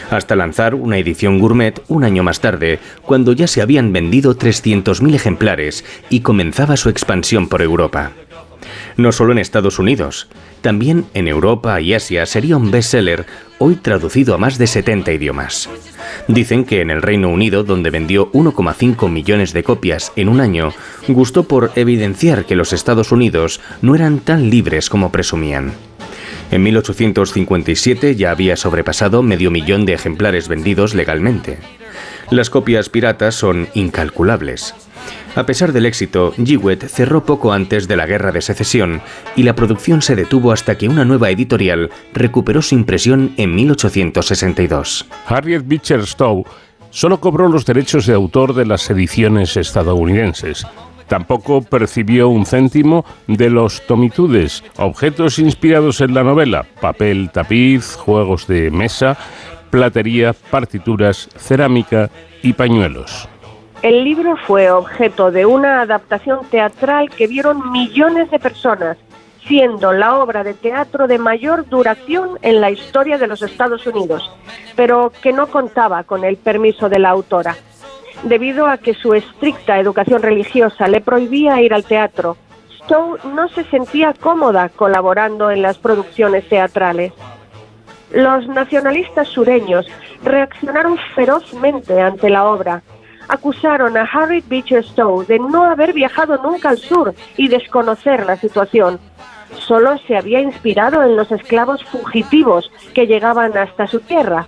[0.09, 5.13] Hasta lanzar una edición gourmet un año más tarde, cuando ya se habían vendido 300.000
[5.15, 8.11] ejemplares y comenzaba su expansión por Europa.
[8.95, 10.27] No solo en Estados Unidos,
[10.61, 13.25] también en Europa y Asia sería un bestseller
[13.57, 15.69] hoy traducido a más de 70 idiomas.
[16.27, 20.73] Dicen que en el Reino Unido, donde vendió 1,5 millones de copias en un año,
[21.07, 25.73] gustó por evidenciar que los Estados Unidos no eran tan libres como presumían.
[26.51, 31.59] En 1857 ya había sobrepasado medio millón de ejemplares vendidos legalmente.
[32.29, 34.73] Las copias piratas son incalculables.
[35.33, 39.01] A pesar del éxito, Jewett cerró poco antes de la Guerra de Secesión
[39.37, 45.05] y la producción se detuvo hasta que una nueva editorial recuperó su impresión en 1862.
[45.27, 46.43] Harriet Beecher Stowe
[46.89, 50.67] solo cobró los derechos de autor de las ediciones estadounidenses.
[51.07, 58.47] Tampoco percibió un céntimo de los tomitudes, objetos inspirados en la novela, papel, tapiz, juegos
[58.47, 59.17] de mesa,
[59.69, 62.09] platería, partituras, cerámica
[62.43, 63.30] y pañuelos.
[63.81, 68.95] El libro fue objeto de una adaptación teatral que vieron millones de personas,
[69.47, 74.29] siendo la obra de teatro de mayor duración en la historia de los Estados Unidos,
[74.75, 77.55] pero que no contaba con el permiso de la autora.
[78.21, 82.37] Debido a que su estricta educación religiosa le prohibía ir al teatro,
[82.83, 87.13] Stowe no se sentía cómoda colaborando en las producciones teatrales.
[88.11, 89.87] Los nacionalistas sureños
[90.23, 92.83] reaccionaron ferozmente ante la obra
[93.31, 98.35] acusaron a Harriet Beecher Stowe de no haber viajado nunca al sur y desconocer la
[98.35, 98.99] situación.
[99.57, 104.47] Solo se había inspirado en los esclavos fugitivos que llegaban hasta su tierra.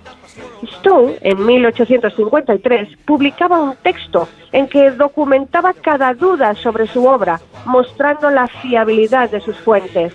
[0.65, 8.29] Stowe, en 1853, publicaba un texto en que documentaba cada duda sobre su obra, mostrando
[8.31, 10.13] la fiabilidad de sus fuentes.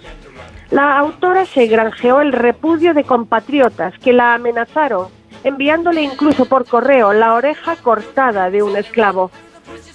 [0.70, 7.12] La autora se granjeó el repudio de compatriotas que la amenazaron enviándole incluso por correo
[7.12, 9.30] la oreja cortada de un esclavo.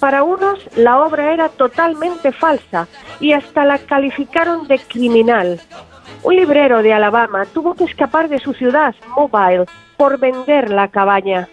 [0.00, 2.88] Para unos la obra era totalmente falsa
[3.20, 5.60] y hasta la calificaron de criminal.
[6.22, 11.48] Un librero de Alabama tuvo que escapar de su ciudad, Mobile, por vender la cabaña.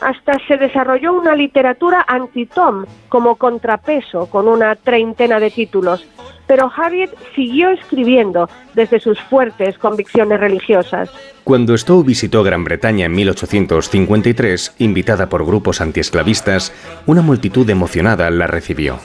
[0.00, 6.06] Hasta se desarrolló una literatura anti-Tom como contrapeso con una treintena de títulos,
[6.46, 11.10] pero Harriet siguió escribiendo desde sus fuertes convicciones religiosas.
[11.44, 16.72] Cuando Stowe visitó Gran Bretaña en 1853, invitada por grupos antiesclavistas,
[17.06, 18.98] una multitud emocionada la recibió.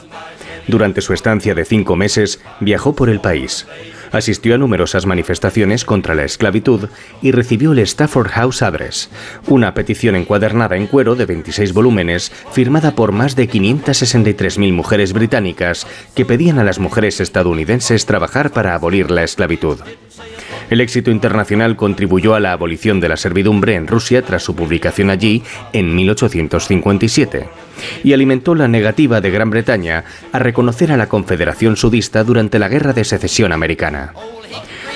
[0.67, 3.67] Durante su estancia de cinco meses, viajó por el país.
[4.15, 6.87] Asistió a numerosas manifestaciones contra la esclavitud
[7.21, 9.09] y recibió el Stafford House Address,
[9.47, 15.85] una petición encuadernada en cuero de 26 volúmenes firmada por más de 563.000 mujeres británicas
[16.15, 19.79] que pedían a las mujeres estadounidenses trabajar para abolir la esclavitud.
[20.69, 25.09] El éxito internacional contribuyó a la abolición de la servidumbre en Rusia tras su publicación
[25.09, 27.47] allí en 1857
[28.03, 32.69] y alimentó la negativa de Gran Bretaña a reconocer a la Confederación Sudista durante la
[32.69, 34.04] Guerra de Secesión Americana.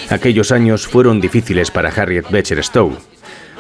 [0.10, 2.98] Aquellos años fueron difíciles para Harriet Beecher Stowe.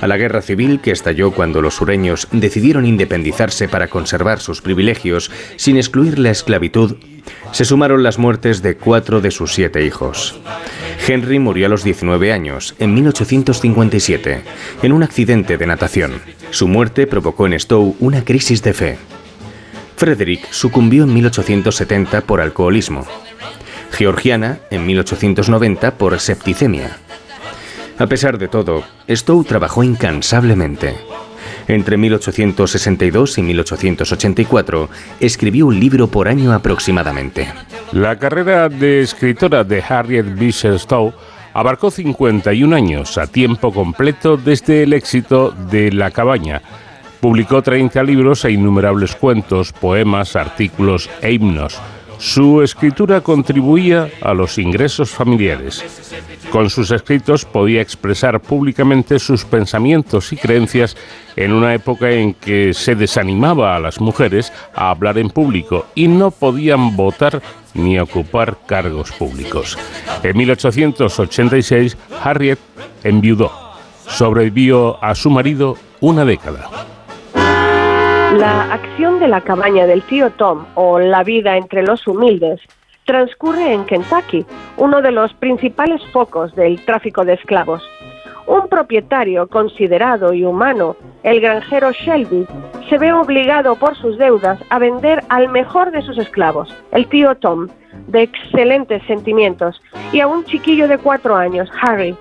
[0.01, 5.29] A la guerra civil que estalló cuando los sureños decidieron independizarse para conservar sus privilegios
[5.57, 6.95] sin excluir la esclavitud,
[7.51, 10.39] se sumaron las muertes de cuatro de sus siete hijos.
[11.05, 14.41] Henry murió a los 19 años, en 1857,
[14.83, 16.21] en un accidente de natación.
[16.51, 18.97] Su muerte provocó en Stowe una crisis de fe.
[19.97, 23.05] Frederick sucumbió en 1870 por alcoholismo.
[23.91, 26.97] Georgiana en 1890 por septicemia.
[27.97, 30.95] A pesar de todo, Stowe trabajó incansablemente.
[31.67, 37.47] Entre 1862 y 1884 escribió un libro por año aproximadamente.
[37.91, 41.13] La carrera de escritora de Harriet Beecher Stowe
[41.53, 46.61] abarcó 51 años a tiempo completo desde el éxito de La cabaña.
[47.19, 51.79] Publicó 30 libros e innumerables cuentos, poemas, artículos e himnos.
[52.19, 55.83] Su escritura contribuía a los ingresos familiares.
[56.51, 60.97] Con sus escritos podía expresar públicamente sus pensamientos y creencias
[61.37, 66.09] en una época en que se desanimaba a las mujeres a hablar en público y
[66.09, 67.41] no podían votar
[67.73, 69.77] ni ocupar cargos públicos.
[70.21, 72.59] En 1886, Harriet
[73.05, 73.49] enviudó.
[74.07, 76.88] Sobrevivió a su marido una década.
[78.37, 82.61] La acción de la cabaña del tío Tom o la vida entre los humildes
[83.05, 84.45] transcurre en Kentucky,
[84.77, 87.81] uno de los principales focos del tráfico de esclavos.
[88.45, 92.45] Un propietario considerado y humano, el granjero Shelby,
[92.87, 97.33] se ve obligado por sus deudas a vender al mejor de sus esclavos, el tío
[97.33, 97.67] Tom,
[98.07, 102.15] de excelentes sentimientos, y a un chiquillo de cuatro años, Harry.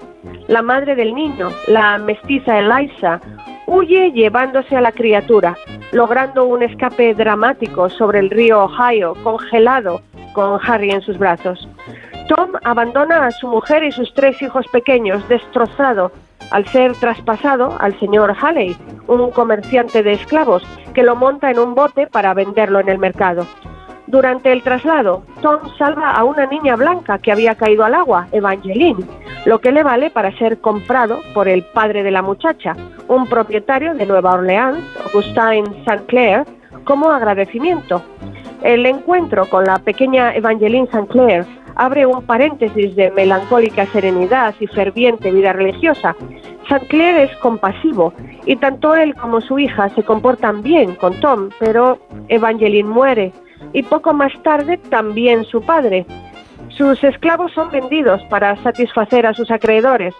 [0.46, 3.20] La madre del niño, la mestiza Eliza,
[3.68, 5.54] huye llevándose a la criatura,
[5.92, 10.00] logrando un escape dramático sobre el río Ohio, congelado,
[10.32, 11.68] con Harry en sus brazos.
[12.28, 16.10] Tom abandona a su mujer y sus tres hijos pequeños, destrozado,
[16.50, 18.74] al ser traspasado al señor Halley,
[19.06, 20.62] un comerciante de esclavos,
[20.94, 23.46] que lo monta en un bote para venderlo en el mercado.
[24.08, 29.04] Durante el traslado, Tom salva a una niña blanca que había caído al agua, Evangeline,
[29.44, 32.74] lo que le vale para ser comprado por el padre de la muchacha,
[33.06, 36.06] un propietario de Nueva Orleans, Augustin St.
[36.06, 36.44] Clair,
[36.84, 38.02] como agradecimiento.
[38.62, 41.06] El encuentro con la pequeña Evangeline St.
[41.08, 41.44] Clair
[41.74, 46.16] abre un paréntesis de melancólica serenidad y ferviente vida religiosa.
[46.62, 46.86] St.
[46.88, 48.14] Clair es compasivo
[48.46, 51.98] y tanto él como su hija se comportan bien con Tom, pero
[52.28, 53.32] Evangeline muere
[53.72, 56.06] y poco más tarde también su padre.
[56.70, 60.14] Sus esclavos son vendidos para satisfacer a sus acreedores.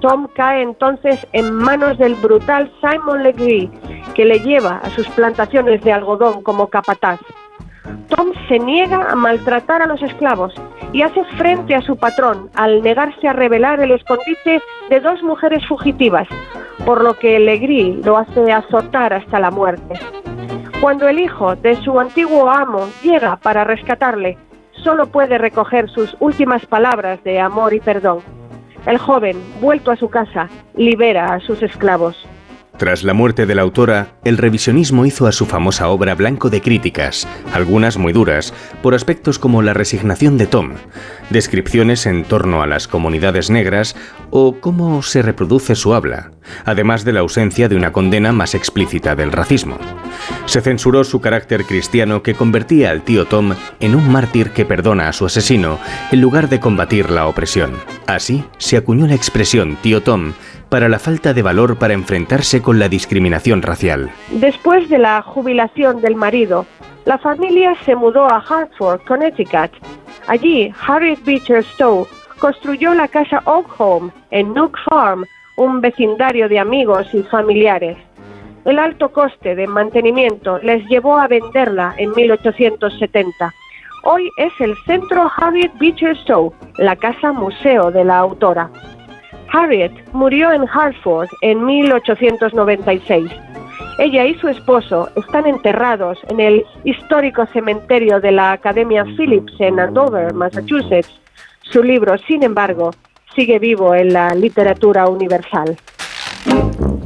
[0.00, 3.70] Tom cae entonces en manos del brutal Simon Legree,
[4.14, 7.20] que le lleva a sus plantaciones de algodón como capataz.
[8.08, 10.54] Tom se niega a maltratar a los esclavos
[10.92, 15.66] y hace frente a su patrón al negarse a revelar el escondite de dos mujeres
[15.66, 16.28] fugitivas,
[16.84, 19.94] por lo que Legree lo hace azotar hasta la muerte.
[20.84, 24.36] Cuando el hijo de su antiguo amo llega para rescatarle,
[24.82, 28.18] solo puede recoger sus últimas palabras de amor y perdón.
[28.84, 32.28] El joven, vuelto a su casa, libera a sus esclavos.
[32.76, 36.60] Tras la muerte de la autora, el revisionismo hizo a su famosa obra blanco de
[36.60, 38.52] críticas, algunas muy duras,
[38.82, 40.72] por aspectos como la resignación de Tom,
[41.30, 43.94] descripciones en torno a las comunidades negras
[44.30, 46.32] o cómo se reproduce su habla,
[46.64, 49.78] además de la ausencia de una condena más explícita del racismo.
[50.46, 55.08] Se censuró su carácter cristiano que convertía al tío Tom en un mártir que perdona
[55.08, 55.78] a su asesino
[56.10, 57.72] en lugar de combatir la opresión.
[58.08, 60.32] Así se acuñó la expresión tío Tom
[60.68, 64.10] para la falta de valor para enfrentarse con la discriminación racial.
[64.30, 66.66] Después de la jubilación del marido,
[67.04, 69.70] la familia se mudó a Hartford, Connecticut.
[70.26, 72.06] Allí, Harriet Beecher Stowe
[72.38, 75.24] construyó la casa Oak Home en Nook Farm,
[75.56, 77.96] un vecindario de amigos y familiares.
[78.64, 83.52] El alto coste de mantenimiento les llevó a venderla en 1870.
[84.04, 88.70] Hoy es el centro Harriet Beecher Stowe, la casa museo de la autora.
[89.54, 93.30] Harriet murió en Hartford en 1896.
[94.00, 99.78] Ella y su esposo están enterrados en el histórico cementerio de la Academia Phillips en
[99.78, 101.20] Andover, Massachusetts.
[101.62, 102.90] Su libro, sin embargo,
[103.36, 105.76] sigue vivo en la literatura universal.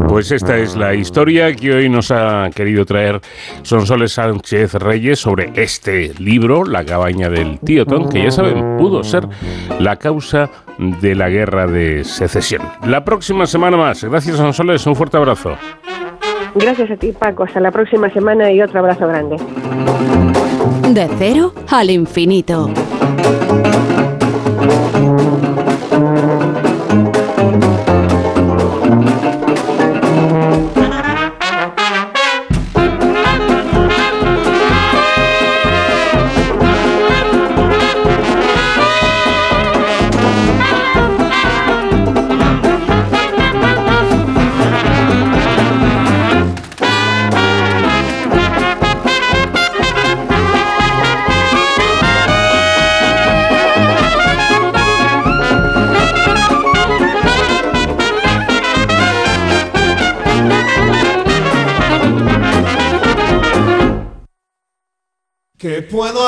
[0.08, 3.20] Pues esta es la historia que hoy nos ha querido traer
[3.62, 9.04] Sonsoles Sánchez Reyes sobre este libro, La cabaña del tío Tom, que ya saben, pudo
[9.04, 9.28] ser
[9.78, 12.62] la causa de la guerra de secesión.
[12.86, 14.02] La próxima semana más.
[14.04, 14.86] Gracias, Sonsoles.
[14.86, 15.56] Un fuerte abrazo.
[16.54, 17.44] Gracias a ti, Paco.
[17.44, 19.36] Hasta la próxima semana y otro abrazo grande.
[20.90, 22.70] De cero al infinito.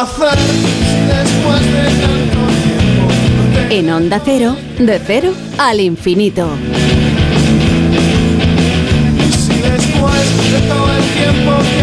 [0.03, 3.03] Hacer si después de tanto tiempo
[3.37, 6.49] no te- En Onda Cero, de cero al infinito.
[9.19, 11.83] Y si después de todo el tiempo que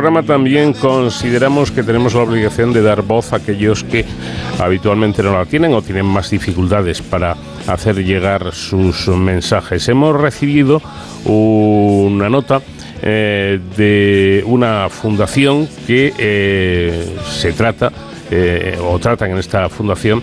[0.00, 4.06] programa también consideramos que tenemos la obligación de dar voz a aquellos que
[4.58, 7.36] habitualmente no la tienen o tienen más dificultades para
[7.66, 9.86] hacer llegar sus mensajes.
[9.90, 10.80] Hemos recibido
[11.26, 12.62] una nota
[13.02, 17.92] eh, de una fundación que eh, se trata
[18.30, 20.22] eh, o tratan en esta fundación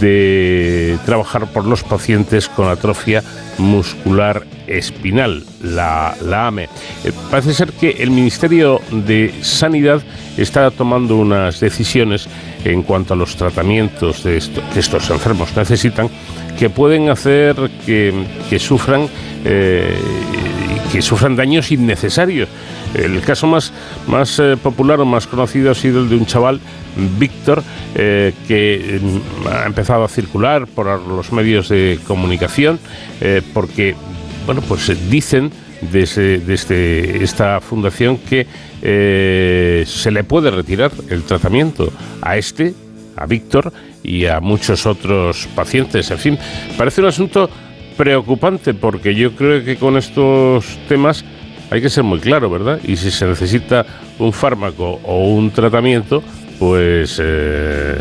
[0.00, 3.22] de trabajar por los pacientes con atrofia
[3.58, 6.14] muscular espinal, la,
[6.46, 6.64] AME.
[7.04, 10.02] Eh, parece ser que el Ministerio de Sanidad
[10.36, 12.28] está tomando unas decisiones
[12.64, 14.42] en cuanto a los tratamientos de
[14.72, 16.10] que estos enfermos necesitan
[16.58, 17.54] que pueden hacer
[17.84, 19.08] que, sufran
[19.44, 19.96] eh,
[20.92, 22.48] que sufran daños innecesarios.
[23.04, 23.72] El caso más,
[24.06, 26.60] más eh, popular o más conocido ha sido el de un chaval,
[27.18, 27.62] Víctor,
[27.94, 32.78] eh, que mm, ha empezado a circular por los medios de comunicación
[33.54, 33.94] porque,
[34.44, 38.46] bueno, pues dicen desde, desde esta fundación que
[39.86, 42.74] se le puede retirar el tratamiento a este,
[43.16, 43.72] a Víctor,
[44.06, 46.10] y a muchos otros pacientes.
[46.10, 46.38] En fin,
[46.78, 47.50] parece un asunto
[47.96, 51.24] preocupante porque yo creo que con estos temas
[51.70, 52.80] hay que ser muy claro, ¿verdad?
[52.84, 53.84] Y si se necesita
[54.18, 56.22] un fármaco o un tratamiento,
[56.58, 57.96] pues eh,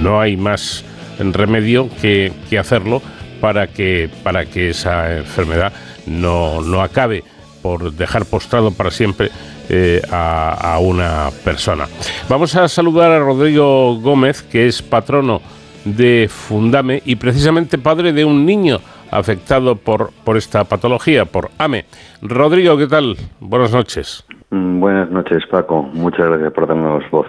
[0.00, 0.84] no hay más
[1.18, 3.02] remedio que, hacerlo
[3.40, 5.72] para que, para que esa enfermedad
[6.06, 7.24] no, no acabe
[7.62, 9.30] por dejar postrado para siempre
[9.68, 11.86] eh, a, una persona.
[12.28, 15.42] Vamos a saludar a Rodrigo Gómez, que es patrono
[15.84, 18.80] de Fundame y precisamente padre de un niño
[19.10, 21.84] afectado por, por esta patología, por AME.
[22.22, 23.16] Rodrigo, ¿qué tal?
[23.40, 24.24] Buenas noches.
[24.50, 25.82] Mm, buenas noches, Paco.
[25.82, 27.26] Muchas gracias por darnos voz.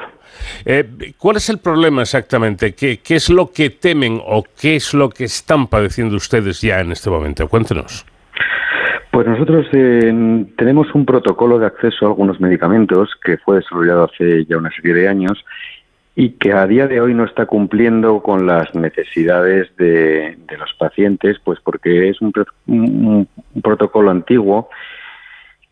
[0.66, 2.74] Eh, ¿Cuál es el problema exactamente?
[2.74, 6.80] ¿Qué, ¿Qué es lo que temen o qué es lo que están padeciendo ustedes ya
[6.80, 7.48] en este momento?
[7.48, 8.06] Cuéntenos.
[9.12, 14.46] Pues nosotros eh, tenemos un protocolo de acceso a algunos medicamentos que fue desarrollado hace
[14.46, 15.44] ya una serie de años
[16.16, 21.38] y que a día de hoy no está cumpliendo con las necesidades de, los pacientes,
[21.43, 23.28] pues porque es un,
[23.62, 24.70] protocolo antiguo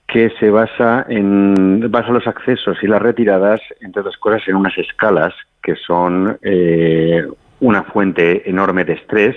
[0.07, 4.75] que se basa en basa los accesos y las retiradas, entre otras cosas, en unas
[4.77, 7.27] escalas que son eh,
[7.59, 9.35] una fuente enorme de estrés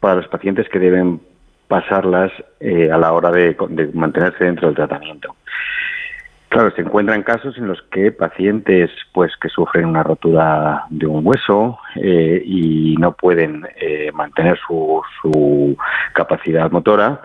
[0.00, 1.20] para los pacientes que deben
[1.68, 3.56] pasarlas eh, a la hora de,
[3.92, 5.36] mantenerse dentro del tratamiento.
[6.48, 11.26] Claro, se encuentran casos en los que pacientes pues que sufren una rotura de un
[11.26, 15.76] hueso eh, y no pueden eh, mantener su, su,
[16.14, 17.20] capacidad motora,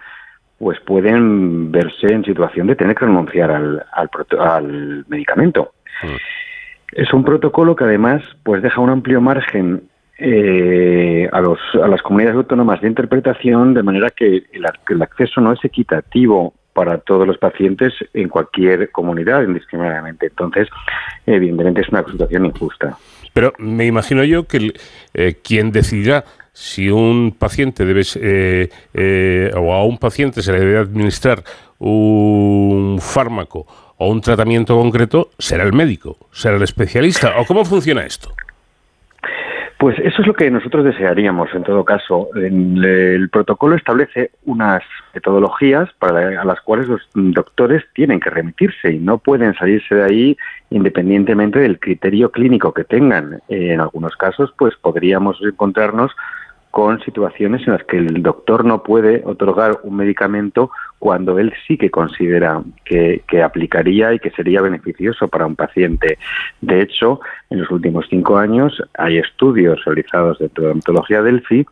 [0.57, 4.09] pues pueden verse en situación de tener que renunciar al, al,
[4.39, 5.73] al medicamento.
[6.03, 6.15] Mm.
[6.93, 9.83] Es un protocolo que además pues deja un amplio margen
[10.23, 15.51] eh, a, los, a las comunidades autónomas de interpretación de manera que el, acceso no
[15.51, 20.27] es equitativo para todos los pacientes en cualquier comunidad indiscriminadamente.
[20.27, 20.67] Entonces,
[21.25, 22.97] evidentemente es una situación injusta.
[23.33, 24.73] Pero me imagino yo que
[25.13, 30.59] eh, quien decidirá si un paciente debe eh, eh, o a un paciente se le
[30.59, 31.43] debe administrar
[31.79, 33.65] un fármaco
[33.97, 37.39] o un tratamiento concreto será el médico, será el especialista.
[37.39, 38.33] ¿O cómo funciona esto?
[39.81, 42.29] Pues eso es lo que nosotros desearíamos en todo caso.
[42.35, 48.99] El, protocolo establece unas metodologías para a las cuales los doctores tienen que remitirse y
[48.99, 50.37] no pueden salirse de ahí
[50.69, 53.41] independientemente del criterio clínico que tengan.
[53.49, 56.11] En algunos casos, pues podríamos encontrarnos
[56.71, 61.77] con situaciones en las que el doctor no puede otorgar un medicamento cuando él sí
[61.77, 66.17] que considera que, aplicaría y que sería beneficioso para un paciente.
[66.61, 67.19] De hecho,
[67.49, 71.65] en los últimos cinco años hay estudios realizados de la metodología Delphi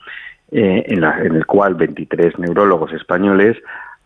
[0.51, 3.57] eh, en, en el cual 23 neurólogos españoles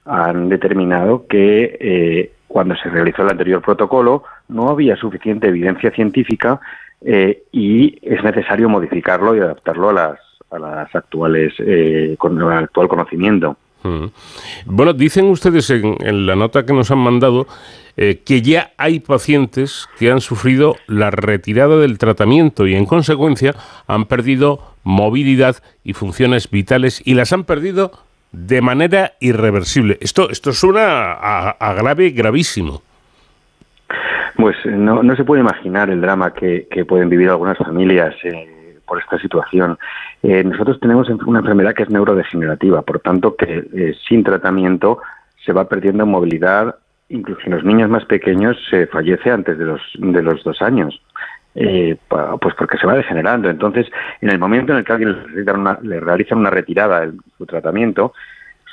[0.05, 6.59] han determinado que eh, cuando se realizó el anterior protocolo no había suficiente evidencia científica
[7.01, 10.19] eh, y es necesario modificarlo y adaptarlo a las
[10.53, 13.57] a las actuales eh, con el actual conocimiento.
[13.83, 14.05] Mm.
[14.65, 17.47] Bueno, dicen ustedes en, la nota que nos han mandado
[17.97, 23.55] eh, que ya hay pacientes que han sufrido la retirada del tratamiento y en consecuencia
[23.87, 27.91] han perdido movilidad y funciones vitales y las han perdido
[28.31, 29.97] de manera irreversible.
[30.01, 32.81] Esto, esto suena a, a grave, gravísimo.
[34.35, 38.15] Pues no, no se puede imaginar el drama que, que pueden vivir algunas familias.
[38.23, 39.77] Eh, por esta situación.
[40.21, 44.99] Eh, nosotros tenemos una enfermedad que es neurodegenerativa, por tanto que eh, sin tratamiento
[45.43, 46.75] se va perdiendo movilidad,
[47.09, 51.01] incluso en los niños más pequeños se fallece antes de los, de los dos años.
[51.55, 51.97] Eh,
[52.41, 53.47] pues porque se va degenerando.
[53.47, 53.85] Entonces,
[54.21, 55.15] en el momento en el que alguien
[55.83, 58.13] le realiza una retirada de su tratamiento,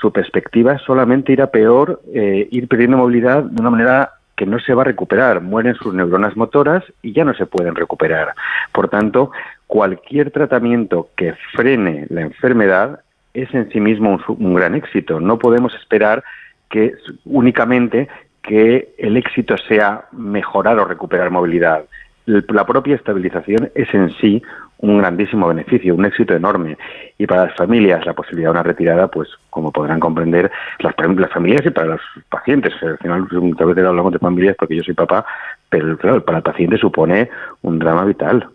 [0.01, 4.59] su perspectiva es solamente ir a peor, ir perdiendo movilidad de una manera que no
[4.59, 8.35] se va a recuperar, mueren sus neuronas motoras y ya no se pueden recuperar.
[8.73, 9.33] Por tanto,
[9.71, 13.03] cualquier tratamiento que frene la enfermedad
[13.35, 15.21] es en sí mismo un, gran éxito.
[15.21, 16.25] No podemos esperar
[16.69, 16.95] que
[17.25, 18.09] únicamente
[18.43, 21.85] que el éxito sea mejorar o recuperar movilidad.
[22.27, 24.43] La propia estabilización es en sí
[24.79, 26.77] un grandísimo beneficio, un éxito enorme.
[27.17, 30.51] Y para las familias, la posibilidad de una retirada, pues como podrán comprender,
[30.81, 30.97] las,
[31.31, 32.75] familias y para los pacientes.
[32.83, 35.25] Al final, muchas veces hablamos de familias porque yo soy papá,
[35.69, 37.31] pero claro, para el paciente supone
[37.63, 38.49] un drama vital.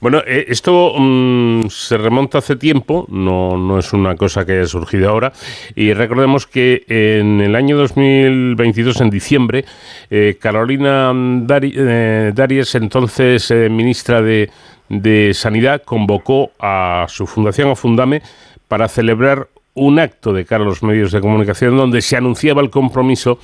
[0.00, 4.66] Bueno, eh, esto mm, se remonta hace tiempo, no, no es una cosa que haya
[4.66, 5.32] surgido ahora,
[5.74, 9.64] y recordemos que en el año 2022, en diciembre,
[10.10, 14.50] eh, Carolina eh, Daries, entonces ministra de,
[14.88, 18.22] de Sanidad, convocó a su fundación, a Fundame,
[18.68, 22.70] para celebrar un acto de cara a los medios de comunicación donde se anunciaba el
[22.70, 23.38] compromiso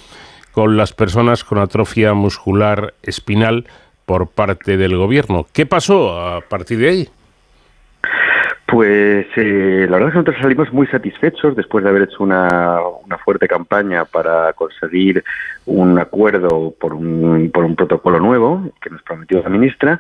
[0.53, 3.67] con las personas con atrofia muscular espinal
[4.13, 5.47] por parte del gobierno.
[5.55, 7.09] ¿Qué pasó a partir de ahí?
[8.67, 12.79] Pues eh, la verdad es que nosotros salimos muy satisfechos después de haber hecho una,
[13.25, 15.25] fuerte campaña para conseguir
[15.65, 19.99] un acuerdo por un, por un protocolo nuevo que nos prometió la ministra.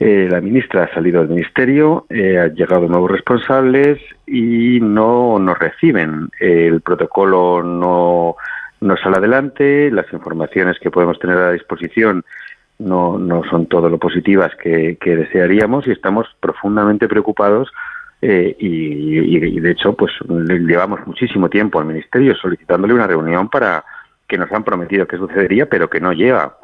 [0.00, 5.56] Eh, la ministra ha salido del ministerio, eh, han llegado nuevos responsables y no nos
[5.56, 6.30] reciben.
[6.40, 8.34] el protocolo no,
[8.80, 12.24] no sale adelante, las informaciones que podemos tener a disposición
[12.78, 17.70] no, no son todo lo positivas que, desearíamos y estamos profundamente preocupados
[18.22, 23.84] eh, y, de hecho pues llevamos muchísimo tiempo al ministerio solicitándole una reunión para
[24.26, 26.56] que nos han prometido que sucedería pero que no llega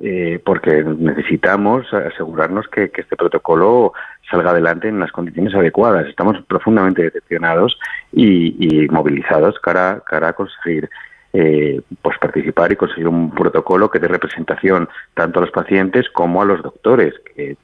[0.00, 3.92] eh, porque necesitamos asegurarnos que, este protocolo
[4.28, 6.08] salga adelante en las condiciones adecuadas.
[6.08, 7.78] Estamos profundamente decepcionados
[8.10, 10.88] y, y movilizados cara, cara a conseguir
[11.32, 16.42] eh, pues participar y conseguir un protocolo que dé representación tanto a los pacientes como
[16.42, 17.56] a los doctores, que,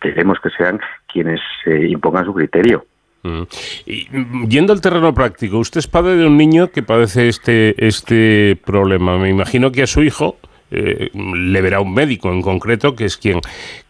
[0.00, 0.78] queremos que sean
[1.12, 2.86] quienes eh, impongan su criterio.
[3.24, 3.42] Mm.
[3.86, 7.74] Y, mm, yendo al terreno práctico, usted es padre de un niño que padece este,
[7.84, 9.18] este problema.
[9.18, 10.36] Me imagino que a su hijo
[10.70, 13.40] eh, le verá un médico en concreto, que es quien,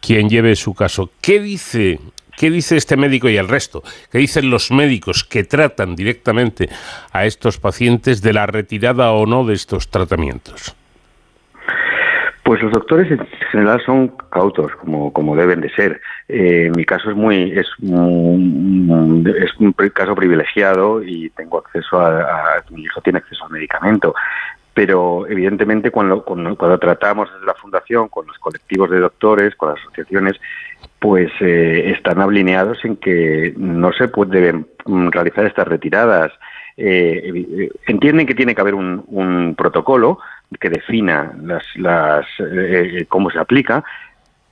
[0.00, 1.10] quien lleve su caso.
[1.20, 1.98] ¿Qué dice
[2.36, 3.82] ¿Qué dice este médico y el resto?
[4.12, 6.68] ¿Qué dicen los médicos que tratan directamente
[7.12, 10.76] a estos pacientes de la retirada o no de estos tratamientos?
[12.46, 16.00] Pues los doctores en general son cautos, como, como deben de ser.
[16.28, 22.62] Eh, mi caso es muy es un, es un caso privilegiado y tengo acceso a,
[22.70, 24.14] mi hijo tiene acceso al medicamento.
[24.74, 29.70] Pero evidentemente cuando, cuando, cuando tratamos desde la fundación con los colectivos de doctores, con
[29.70, 30.38] las asociaciones,
[30.98, 36.32] pues eh, están alineados en que no se pueden realizar estas retiradas.
[36.76, 40.18] Eh, eh, entienden que tiene que haber un, protocolo
[40.60, 42.26] que defina las, las
[43.08, 43.82] cómo se aplica,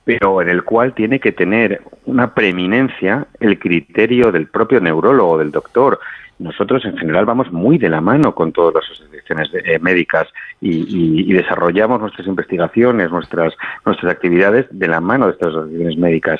[0.05, 5.51] pero en el cual tiene que tener una preeminencia el criterio del propio neurólogo, del
[5.51, 5.99] doctor.
[6.37, 10.27] Nosotros en general vamos muy de la mano con todas las asociaciones eh, médicas
[10.61, 13.53] y, desarrollamos nuestras investigaciones, nuestras,
[13.85, 16.39] nuestras actividades de la mano de estas asociaciones médicas.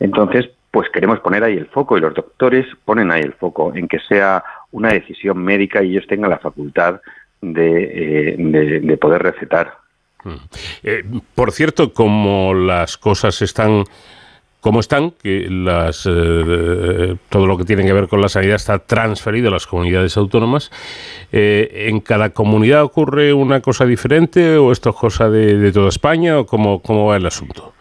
[0.00, 3.86] Entonces, pues queremos poner ahí el foco y los doctores ponen ahí el foco en
[3.86, 4.42] que sea
[4.72, 7.00] una decisión médica y ellos tengan la facultad
[7.40, 9.83] de, eh, poder recetar.
[10.24, 10.30] Mm.
[10.82, 11.04] Eh,
[11.34, 13.84] por cierto, como las cosas están
[14.64, 18.78] como están, que las, eh, todo lo que tiene que ver con la sanidad está
[18.78, 20.70] transferido a las comunidades autónomas.
[21.32, 26.38] Eh, ¿En cada comunidad ocurre una cosa diferente o esto es cosa de, toda España
[26.38, 27.74] o cómo, cómo va el asunto?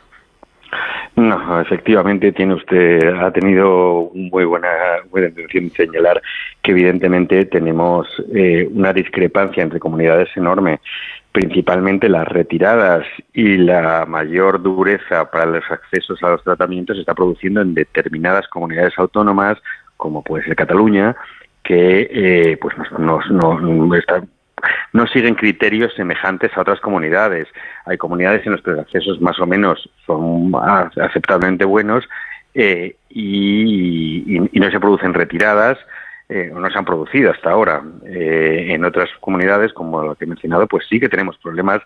[1.16, 4.68] No, efectivamente tiene usted ha tenido muy buena
[5.12, 6.22] buena intención de señalar
[6.64, 10.80] que evidentemente tenemos eh, una discrepancia entre comunidades enorme
[11.34, 17.16] principalmente las retiradas y la mayor dureza para los accesos a los tratamientos se está
[17.16, 19.58] produciendo en determinadas comunidades autónomas,
[19.98, 21.16] como puede ser Cataluña,
[21.64, 23.20] que eh, pues no,
[24.94, 27.48] no, siguen criterios semejantes a otras comunidades.
[27.86, 32.08] Hay comunidades en las que los accesos más o menos son aceptablemente buenos
[32.54, 35.80] eh, y, no se producen retiradas
[36.30, 37.84] eh, no se han producido hasta ahora.
[38.06, 41.82] Eh, en otras comunidades, como la que he mencionado, pues sí que tenemos problemas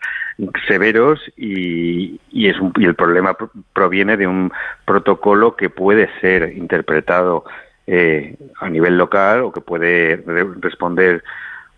[0.68, 3.36] severos y, es y el problema
[3.74, 4.52] proviene de un
[4.86, 7.46] protocolo que puede ser interpretado
[7.88, 10.24] eh, a nivel local o que puede
[10.60, 11.24] responder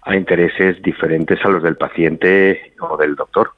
[0.02, 3.52] a intereses diferentes a los del paciente o del doctor.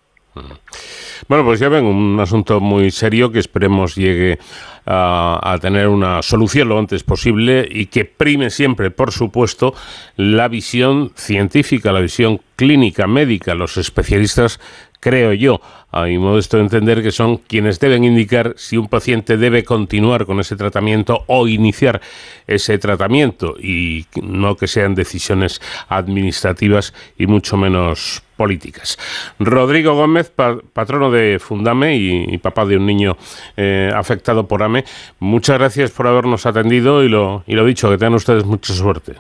[1.28, 4.40] Bueno, pues ya ven, un asunto muy serio que esperemos llegue
[4.86, 9.74] a, tener una solución lo antes posible y que prime siempre, por supuesto,
[10.16, 14.60] la visión científica, la visión clínica, médica, los especialistas
[15.02, 15.60] creo yo,
[15.92, 20.40] a mi modesto entender, que son quienes deben indicar si un paciente debe continuar con
[20.40, 22.02] ese tratamiento o iniciar
[22.48, 28.98] ese tratamiento y no que sean decisiones administrativas y mucho menos políticas.
[29.40, 33.16] Rodrigo Gómez, patrono de Fundame y, papá de un niño
[33.56, 34.84] eh, afectado por AME,
[35.20, 39.14] muchas gracias por habernos atendido y lo, y lo dicho, que tengan ustedes mucha suerte.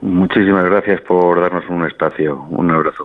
[0.00, 2.46] Muchísimas gracias por darnos un espacio.
[2.50, 3.04] Un abrazo.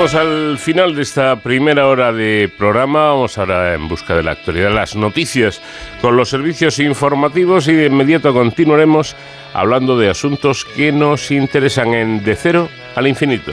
[0.00, 3.08] Llegamos al final de esta primera hora de programa.
[3.08, 5.60] Vamos ahora en busca de la actualidad, las noticias
[6.00, 9.14] con los servicios informativos y de inmediato continuaremos
[9.52, 13.52] hablando de asuntos que nos interesan en De Cero al Infinito.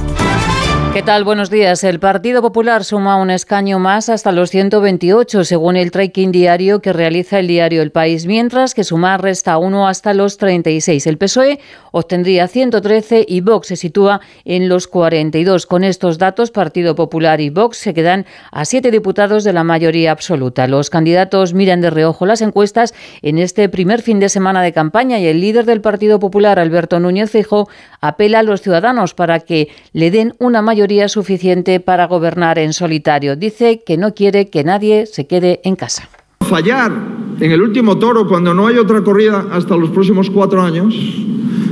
[0.93, 1.23] ¿Qué tal?
[1.23, 1.85] Buenos días.
[1.85, 6.91] El Partido Popular suma un escaño más hasta los 128, según el tracking diario que
[6.91, 11.07] realiza el diario El País, mientras que Sumar resta uno hasta los 36.
[11.07, 11.61] El PSOE
[11.91, 15.65] obtendría 113 y Vox se sitúa en los 42.
[15.65, 20.11] Con estos datos, Partido Popular y Vox se quedan a siete diputados de la mayoría
[20.11, 20.67] absoluta.
[20.67, 25.19] Los candidatos miran de reojo las encuestas en este primer fin de semana de campaña
[25.19, 27.69] y el líder del Partido Popular, Alberto Núñez Fijo,
[28.01, 33.35] apela a los ciudadanos para que le den una mayoría suficiente para gobernar en solitario.
[33.35, 36.09] Dice que no quiere que nadie se quede en casa.
[36.39, 36.91] Fallar
[37.39, 40.95] en el último toro cuando no hay otra corrida hasta los próximos cuatro años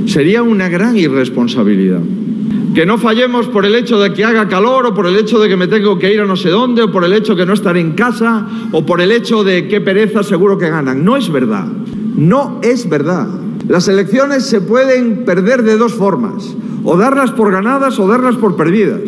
[0.06, 1.98] sería una gran irresponsabilidad.
[2.72, 5.48] Que no fallemos por el hecho de que haga calor o por el hecho de
[5.48, 7.46] que me tengo que ir a no sé dónde o por el hecho de que
[7.46, 11.04] no estaré en casa o por el hecho de que pereza seguro que ganan.
[11.04, 11.66] No es verdad.
[11.66, 13.26] No es verdad.
[13.68, 16.54] Las elecciones se pueden perder de dos formas
[16.84, 19.00] o darlas por ganadas o darlas por perdidas.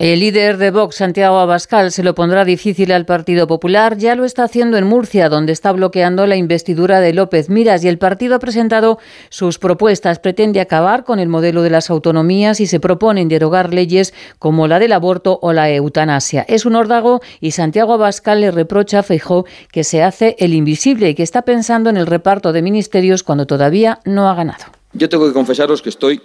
[0.00, 3.98] El líder de Vox, Santiago Abascal, se lo pondrá difícil al Partido Popular.
[3.98, 7.88] Ya lo está haciendo en Murcia, donde está bloqueando la investidura de López Miras y
[7.88, 8.98] el partido ha presentado
[9.28, 10.18] sus propuestas.
[10.18, 14.78] Pretende acabar con el modelo de las autonomías y se proponen derogar leyes como la
[14.78, 16.46] del aborto o la eutanasia.
[16.48, 21.10] Es un órdago y Santiago Abascal le reprocha a Feijó que se hace el invisible
[21.10, 24.64] y que está pensando en el reparto de ministerios cuando todavía no ha ganado.
[24.94, 26.22] Yo tengo que confesaros que estoy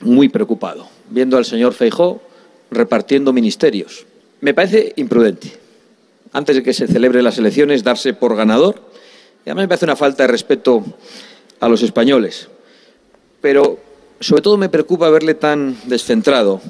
[0.00, 2.22] muy preocupado viendo al señor Feijó
[2.70, 4.06] repartiendo ministerios.
[4.40, 5.52] Me parece imprudente.
[6.32, 8.80] Antes de que se celebren las elecciones, darse por ganador.
[9.44, 10.84] Y además me parece una falta de respeto
[11.60, 12.48] a los españoles.
[13.40, 13.78] Pero
[14.20, 16.60] sobre todo me preocupa verle tan descentrado.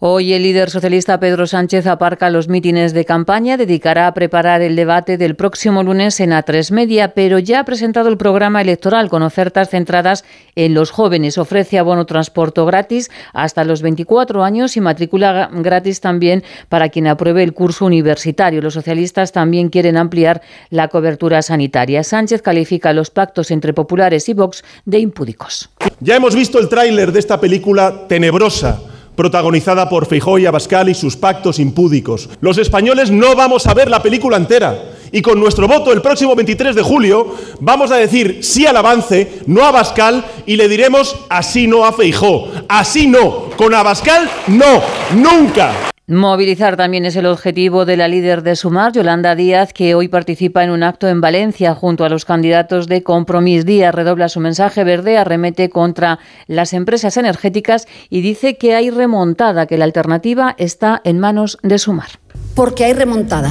[0.00, 4.74] Hoy el líder socialista Pedro Sánchez aparca los mítines de campaña, dedicará a preparar el
[4.74, 9.22] debate del próximo lunes en A3 Media, pero ya ha presentado el programa electoral con
[9.22, 10.24] ofertas centradas
[10.56, 11.38] en los jóvenes.
[11.38, 17.44] Ofrece abono transporte gratis hasta los 24 años y matrícula gratis también para quien apruebe
[17.44, 18.60] el curso universitario.
[18.60, 22.02] Los socialistas también quieren ampliar la cobertura sanitaria.
[22.02, 25.70] Sánchez califica los pactos entre populares y Vox de impúdicos.
[26.00, 28.80] Ya hemos visto el tráiler de esta película tenebrosa
[29.16, 32.28] protagonizada por Feijóo y Abascal y sus pactos impúdicos.
[32.40, 34.90] Los españoles no vamos a ver la película entera.
[35.12, 39.42] Y con nuestro voto el próximo 23 de julio vamos a decir sí al avance,
[39.46, 42.48] no a Abascal y le diremos así no a Feijó.
[42.68, 43.50] Así no.
[43.56, 44.82] Con Abascal no.
[45.14, 45.93] Nunca.
[46.06, 50.62] Movilizar también es el objetivo de la líder de Sumar, Yolanda Díaz, que hoy participa
[50.62, 53.64] en un acto en Valencia junto a los candidatos de Compromís.
[53.64, 59.64] Díaz redobla su mensaje verde, arremete contra las empresas energéticas y dice que hay remontada,
[59.64, 62.10] que la alternativa está en manos de Sumar.
[62.54, 63.50] Porque hay remontada,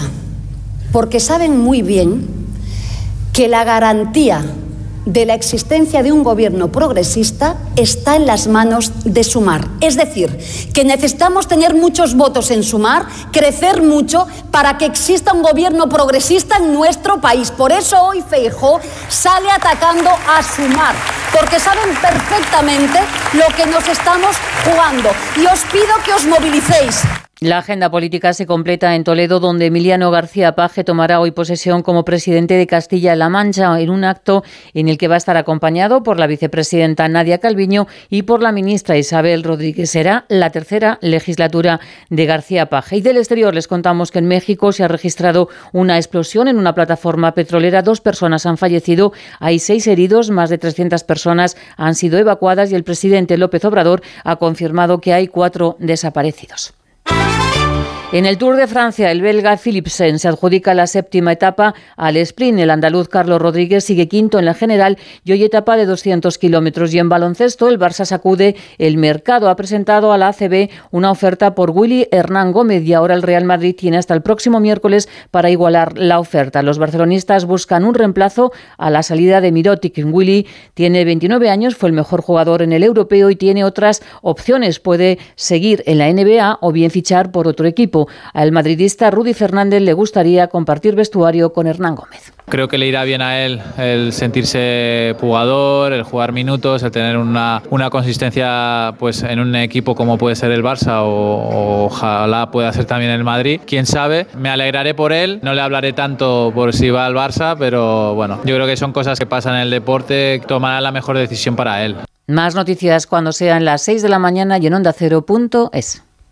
[0.92, 2.28] porque saben muy bien
[3.34, 4.46] que la garantía
[5.06, 9.68] de la existencia de un gobierno progresista está en las manos de Sumar.
[9.82, 10.38] Es decir,
[10.74, 16.58] que necesitamos tener muchos votos en Sumar, crecer mucho para que exista un gobierno progresista
[16.58, 17.52] en nuestro país.
[17.52, 18.80] Por eso hoy Feijó
[19.10, 20.96] sale atacando a Sumar,
[21.38, 23.00] porque saben perfectamente
[23.34, 25.10] lo que nos estamos jugando.
[25.36, 27.02] Y os pido que os movilicéis.
[27.44, 32.06] La agenda política se completa en Toledo, donde Emiliano García Paje tomará hoy posesión como
[32.06, 36.20] presidente de Castilla-La Mancha en un acto en el que va a estar acompañado por
[36.20, 39.90] la vicepresidenta Nadia Calviño y por la ministra Isabel Rodríguez.
[39.90, 42.96] Será la tercera legislatura de García Paje.
[42.96, 46.74] Y del exterior les contamos que en México se ha registrado una explosión en una
[46.74, 47.82] plataforma petrolera.
[47.82, 52.76] Dos personas han fallecido, hay seis heridos, más de 300 personas han sido evacuadas y
[52.76, 56.74] el presidente López Obrador ha confirmado que hay cuatro desaparecidos.
[58.14, 62.60] En el Tour de Francia, el belga Philipsen se adjudica la séptima etapa al sprint.
[62.60, 66.94] El andaluz Carlos Rodríguez sigue quinto en la general y hoy etapa de 200 kilómetros.
[66.94, 69.50] Y en baloncesto, el Barça sacude el mercado.
[69.50, 73.46] Ha presentado a la ACB una oferta por Willy Hernán Gómez y ahora el Real
[73.46, 76.62] Madrid tiene hasta el próximo miércoles para igualar la oferta.
[76.62, 79.98] Los barcelonistas buscan un reemplazo a la salida de Mirotic.
[80.06, 80.46] Willy
[80.76, 84.80] tiene 29 años, fue el mejor jugador en el europeo y tiene otras opciones.
[84.80, 88.03] Puede seguir en la NBA o bien fichar por otro equipo.
[88.34, 92.34] Al madridista Rudy Fernández le gustaría compartir vestuario con Hernán Gómez.
[92.50, 97.18] Creo que le irá bien a él el sentirse jugador, el jugar minutos, el tener
[97.18, 102.72] una, una consistencia pues, en un equipo como puede ser el Barça o, ojalá pueda
[102.74, 103.62] ser también el Madrid.
[103.66, 107.56] Quién sabe, me alegraré por él, no le hablaré tanto por si va al Barça,
[107.58, 111.18] pero bueno, yo creo que son cosas que pasan en el deporte, tomará la mejor
[111.18, 111.96] decisión para él.
[112.28, 116.04] Más noticias cuando sean las 6 de la mañana y en onda cero.es.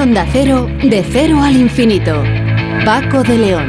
[0.00, 2.22] Onda Cero, de cero al infinito.
[2.86, 3.68] Paco de León.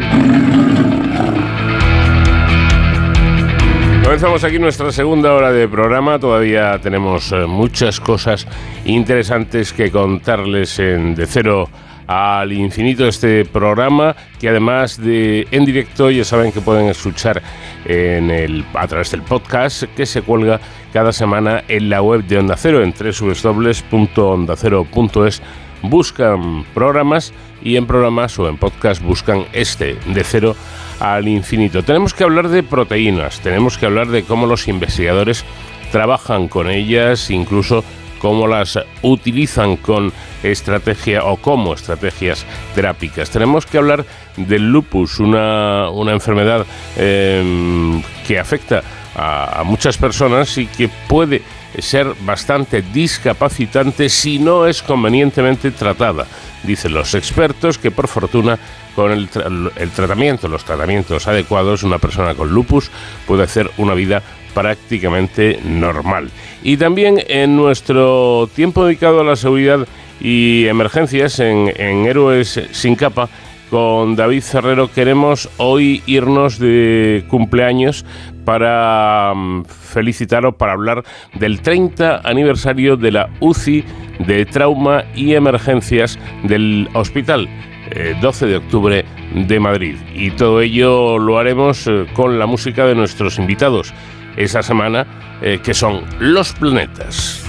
[4.02, 6.20] Comenzamos aquí nuestra segunda hora de programa.
[6.20, 8.48] Todavía tenemos eh, muchas cosas
[8.86, 11.68] interesantes que contarles en De Cero
[12.08, 17.42] al Infinito, este programa que además de en directo ya saben que pueden escuchar
[17.84, 20.62] en el, a través del podcast que se cuelga
[20.94, 25.42] cada semana en la web de Onda Cero en www.ondacero.es
[25.82, 30.56] buscan programas y en programas o en podcast buscan este de cero
[31.00, 31.84] al infinito.
[31.84, 35.44] Tenemos que hablar de proteínas, tenemos que hablar de cómo los investigadores
[35.92, 37.84] trabajan con ellas, incluso
[38.20, 40.14] cómo las utilizan con
[40.44, 43.32] estrategia o como estrategias terápicas.
[43.32, 44.06] Tenemos que hablar
[44.38, 46.66] del lupus, una, una enfermedad
[46.98, 51.42] eh, que afecta a muchas personas y que puede
[51.80, 56.28] ser bastante discapacitante si no es convenientemente tratada.
[56.64, 58.60] Dicen los expertos que por fortuna
[58.96, 62.92] con el, tra- el tratamiento, los tratamientos adecuados, una persona con lupus
[63.26, 64.22] puede hacer una vida
[64.54, 66.30] prácticamente normal.
[66.62, 69.88] Y también en nuestro tiempo dedicado a la seguridad
[70.20, 73.30] y emergencias en, en Héroes sin capa,
[73.72, 78.06] con David Ferrero queremos hoy irnos de cumpleaños
[78.44, 81.04] para mm, felicitar o para hablar
[81.40, 83.86] del 30 aniversario de la UCI
[84.28, 87.48] de trauma y emergencias del hospital.
[87.94, 89.96] eh, 12 de octubre de Madrid.
[90.14, 93.94] Y todo ello lo haremos eh, con la música de nuestros invitados
[94.38, 95.06] esa semana,
[95.42, 97.44] eh, que son Los Planetas.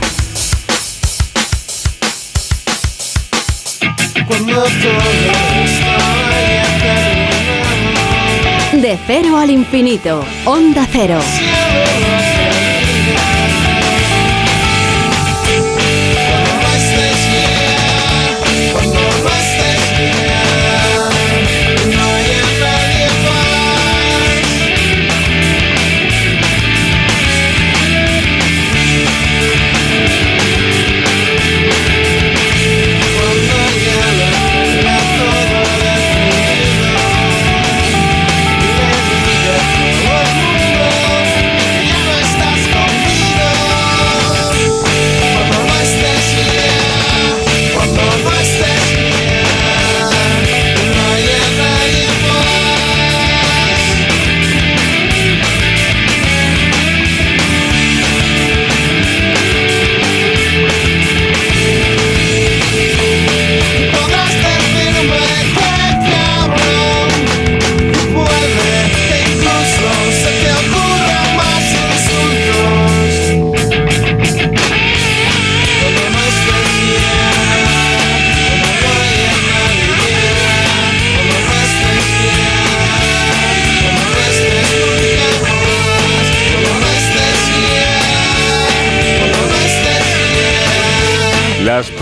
[4.27, 4.65] Cuando
[8.93, 10.23] De cero al infinito.
[10.45, 11.19] Onda Cero.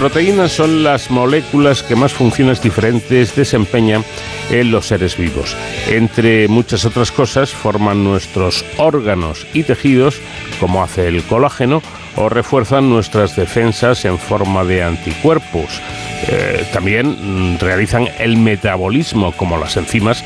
[0.00, 4.02] Proteínas son las moléculas que más funciones diferentes desempeñan
[4.50, 5.54] en los seres vivos.
[5.88, 10.18] Entre muchas otras cosas, forman nuestros órganos y tejidos,
[10.58, 11.82] como hace el colágeno,
[12.16, 15.82] o refuerzan nuestras defensas en forma de anticuerpos.
[16.28, 20.24] Eh, también mm, realizan el metabolismo, como las enzimas,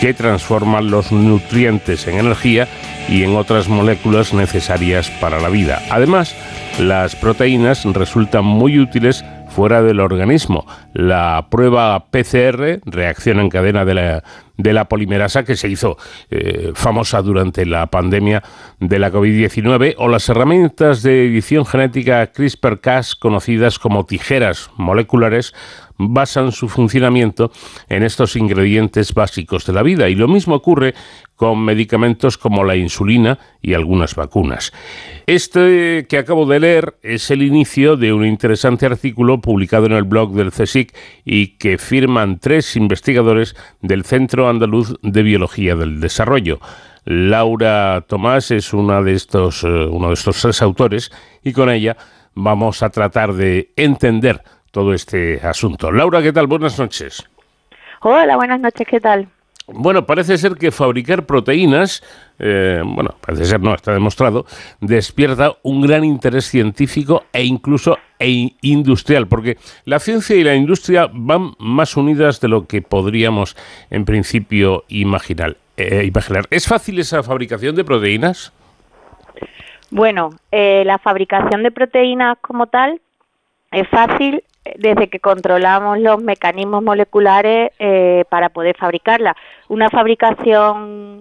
[0.00, 2.68] que transforman los nutrientes en energía
[3.08, 5.82] y en otras moléculas necesarias para la vida.
[5.90, 6.34] Además,
[6.78, 9.24] las proteínas resultan muy útiles
[9.56, 10.66] fuera del organismo.
[10.92, 14.24] La prueba PCR, reacción en cadena de la,
[14.58, 15.96] de la polimerasa, que se hizo
[16.30, 18.42] eh, famosa durante la pandemia
[18.80, 25.54] de la COVID-19, o las herramientas de edición genética CRISPR-Cas, conocidas como tijeras moleculares,
[25.98, 27.50] basan su funcionamiento
[27.88, 30.08] en estos ingredientes básicos de la vida.
[30.08, 30.94] Y lo mismo ocurre
[31.34, 34.72] con medicamentos como la insulina y algunas vacunas.
[35.26, 40.04] Este que acabo de leer es el inicio de un interesante artículo publicado en el
[40.04, 40.94] blog del CSIC
[41.24, 46.60] y que firman tres investigadores del Centro Andaluz de Biología del Desarrollo.
[47.04, 51.12] Laura Tomás es una de estos, eh, uno de estos tres autores
[51.44, 51.96] y con ella
[52.34, 54.42] vamos a tratar de entender
[54.76, 55.90] todo este asunto.
[55.90, 56.46] Laura, ¿qué tal?
[56.48, 57.26] Buenas noches.
[58.02, 59.26] Hola, buenas noches, ¿qué tal?
[59.68, 62.04] Bueno, parece ser que fabricar proteínas,
[62.38, 64.44] eh, bueno, parece ser no, está demostrado,
[64.80, 69.56] despierta un gran interés científico e incluso e industrial, porque
[69.86, 73.56] la ciencia y la industria van más unidas de lo que podríamos
[73.88, 75.56] en principio imaginar.
[75.78, 76.44] eh, imaginar.
[76.50, 78.52] ¿Es fácil esa fabricación de proteínas?
[79.90, 83.00] Bueno, eh, la fabricación de proteínas como tal
[83.72, 84.42] es fácil
[84.76, 89.36] desde que controlamos los mecanismos moleculares eh, para poder fabricarla.
[89.68, 91.18] Una fabricación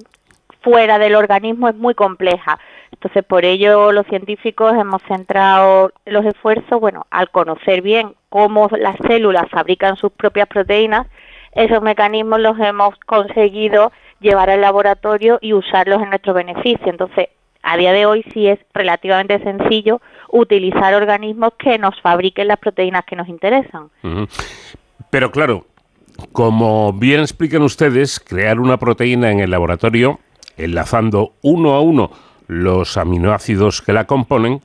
[0.61, 2.59] fuera del organismo es muy compleja.
[2.91, 8.95] Entonces, por ello los científicos hemos centrado los esfuerzos, bueno, al conocer bien cómo las
[9.07, 11.05] células fabrican sus propias proteínas,
[11.51, 16.87] esos mecanismos los hemos conseguido llevar al laboratorio y usarlos en nuestro beneficio.
[16.87, 17.29] Entonces,
[17.65, 19.99] a día de hoy sí es relativamente sencillo
[20.29, 23.89] utilizar organismos que nos fabriquen las proteínas que nos interesan.
[25.09, 25.65] Pero claro,
[26.31, 30.19] como bien explican ustedes, crear una proteína en el laboratorio,
[30.57, 32.11] enlazando uno a uno
[32.47, 34.61] los aminoácidos que la componen,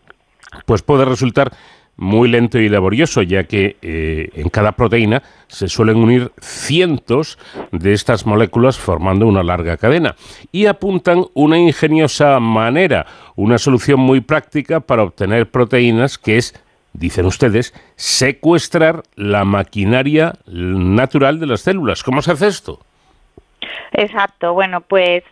[0.67, 1.53] pues puede resultar
[2.01, 7.39] muy lento y laborioso, ya que eh, en cada proteína se suelen unir cientos
[7.73, 10.17] de estas moléculas formando una larga cadena
[10.51, 16.55] y apuntan una ingeniosa manera, una solución muy práctica para obtener proteínas que es
[16.93, 22.03] dicen ustedes, secuestrar la maquinaria natural de las células.
[22.03, 22.81] ¿Cómo se hace esto?
[23.93, 25.23] Exacto, bueno, pues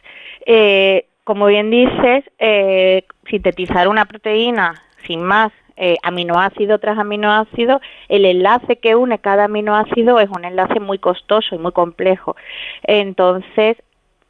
[0.46, 8.24] eh, como bien dices, eh, sintetizar una proteína sin más, eh, aminoácido tras aminoácido, el
[8.24, 12.36] enlace que une cada aminoácido es un enlace muy costoso y muy complejo.
[12.82, 13.76] Entonces,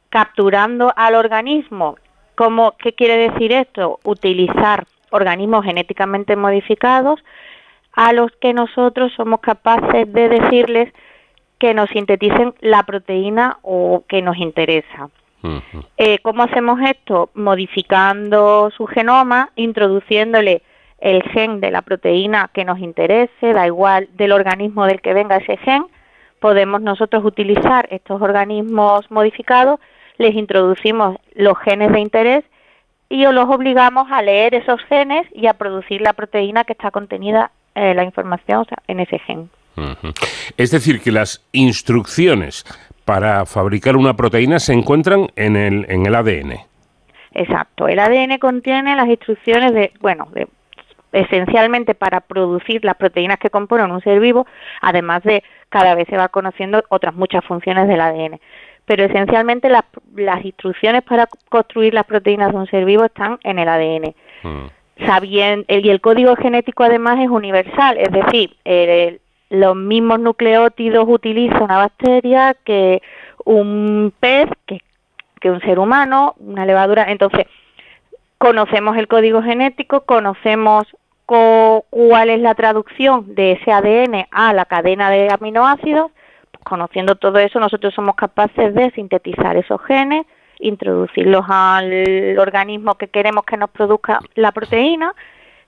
[0.09, 1.95] capturando al organismo,
[2.35, 3.99] ¿cómo, ¿qué quiere decir esto?
[4.03, 7.19] Utilizar organismos genéticamente modificados
[7.93, 10.93] a los que nosotros somos capaces de decirles
[11.57, 15.09] que nos sinteticen la proteína o que nos interesa.
[15.97, 17.29] Eh, ¿Cómo hacemos esto?
[17.33, 20.61] Modificando su genoma, introduciéndole
[21.01, 25.37] el gen de la proteína que nos interese, da igual del organismo del que venga
[25.37, 25.85] ese gen,
[26.39, 29.79] podemos nosotros utilizar estos organismos modificados,
[30.17, 32.43] les introducimos los genes de interés
[33.09, 37.51] y los obligamos a leer esos genes y a producir la proteína que está contenida
[37.75, 39.49] eh, la información o sea, en ese gen.
[40.57, 42.65] Es decir, que las instrucciones
[43.05, 46.59] para fabricar una proteína se encuentran en el, en el ADN.
[47.31, 47.87] Exacto.
[47.87, 50.47] El ADN contiene las instrucciones de, bueno, de,
[51.11, 54.45] esencialmente para producir las proteínas que componen un ser vivo,
[54.81, 58.39] además de cada vez se va conociendo otras muchas funciones del ADN.
[58.85, 59.83] Pero esencialmente las,
[60.15, 64.15] las instrucciones para construir las proteínas de un ser vivo están en el ADN.
[65.05, 69.21] Sabien- el, y el código genético además es universal, es decir, el-
[69.51, 73.01] los mismos nucleótidos utiliza una bacteria que
[73.45, 74.81] un pez, que,
[75.39, 77.05] que un ser humano, una levadura.
[77.09, 77.45] Entonces,
[78.37, 80.97] conocemos el código genético, conocemos co-
[81.29, 86.11] cuál es la traducción de ese ADN a la cadena de aminoácidos.
[86.63, 90.25] Conociendo todo eso, nosotros somos capaces de sintetizar esos genes,
[90.59, 95.13] introducirlos al organismo que queremos que nos produzca la proteína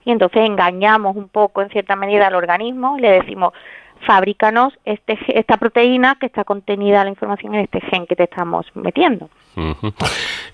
[0.04, 3.52] y entonces engañamos un poco en cierta medida al organismo y le decimos
[4.06, 8.66] fabrícanos este, esta proteína que está contenida la información en este gen que te estamos
[8.74, 9.28] metiendo.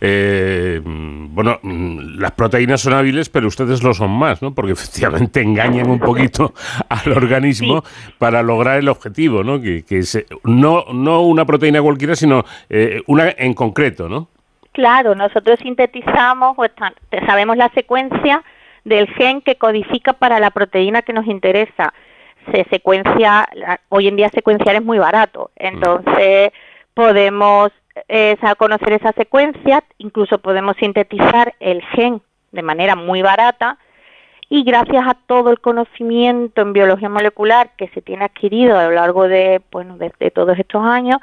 [0.00, 4.54] Eh, bueno, mm, las proteínas son hábiles, pero ustedes lo son más, ¿no?
[4.54, 6.52] Porque efectivamente engañan un poquito
[6.88, 7.82] al organismo
[8.18, 9.60] para lograr el objetivo, ¿no?
[9.60, 14.28] Que, que eh, no, no una proteína cualquiera, sino eh, una en concreto, ¿no?
[14.72, 16.92] Claro, nosotros sintetizamos o está-
[17.26, 18.42] sabemos la secuencia
[18.84, 21.92] del gen que codifica para la proteína que nos interesa.
[22.52, 23.46] Se secuencia,
[23.88, 26.50] hoy en día secuenciar es muy barato, entonces
[26.94, 27.70] podemos
[28.08, 33.78] eh, conocer esa secuencia, incluso podemos sintetizar el gen de manera muy barata
[34.48, 38.92] y gracias a todo el conocimiento en biología molecular que se tiene adquirido a lo
[38.92, 41.18] largo de, bueno, de, de todos estos años,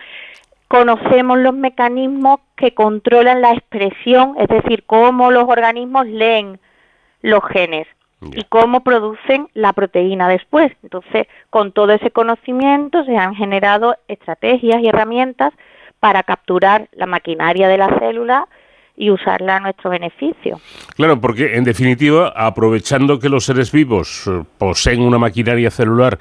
[0.68, 6.60] conocemos los mecanismos que controlan la expresión, es decir, cómo los organismos leen
[7.22, 7.88] los genes
[8.34, 10.72] y cómo producen la proteína después.
[10.84, 15.54] Entonces, con todo ese conocimiento se han generado estrategias y herramientas
[16.00, 18.48] para capturar la maquinaria de la célula
[18.98, 20.60] y usarla a nuestro beneficio.
[20.96, 26.18] Claro, porque en definitiva, aprovechando que los seres vivos eh, poseen una maquinaria celular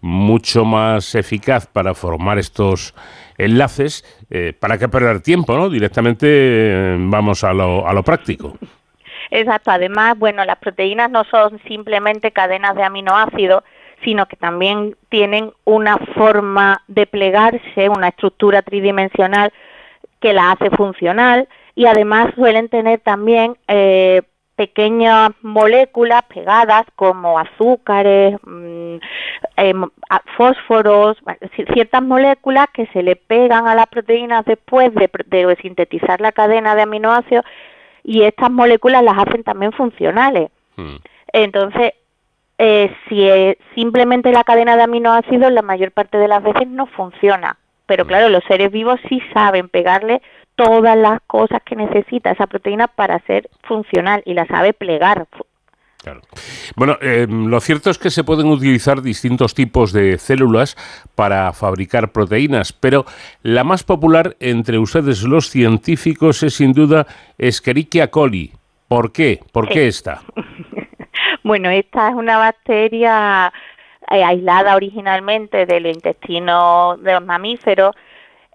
[0.00, 2.94] mucho más eficaz para formar estos
[3.38, 5.56] enlaces, eh, ¿para qué perder tiempo?
[5.56, 5.70] ¿no?
[5.70, 8.58] Directamente eh, vamos a lo, a lo práctico.
[9.30, 9.70] Exacto.
[9.70, 13.62] Además, bueno, las proteínas no son simplemente cadenas de aminoácidos,
[14.04, 19.52] sino que también tienen una forma de plegarse, una estructura tridimensional
[20.20, 24.22] que la hace funcional y además suelen tener también eh,
[24.56, 28.96] pequeñas moléculas pegadas como azúcares, mm,
[29.56, 29.84] em,
[30.36, 31.16] fósforos,
[31.72, 36.82] ciertas moléculas que se le pegan a las proteínas después de sintetizar la cadena de
[36.82, 37.44] aminoácidos
[38.08, 40.50] y estas moléculas las hacen también funcionales.
[41.30, 41.92] Entonces,
[42.56, 46.86] eh, si es simplemente la cadena de aminoácidos, la mayor parte de las veces no
[46.86, 47.58] funciona.
[47.84, 50.22] Pero claro, los seres vivos sí saben pegarle
[50.54, 55.26] todas las cosas que necesita esa proteína para ser funcional y la sabe plegar.
[56.76, 60.76] Bueno, eh, lo cierto es que se pueden utilizar distintos tipos de células
[61.14, 63.04] para fabricar proteínas, pero
[63.42, 67.06] la más popular entre ustedes los científicos es sin duda
[67.38, 68.52] Escherichia coli.
[68.88, 69.40] ¿Por qué?
[69.52, 69.88] ¿Por qué Sí.
[69.88, 70.22] esta?
[71.44, 73.52] Bueno, esta es una bacteria
[74.10, 77.94] eh, aislada originalmente del intestino de los mamíferos.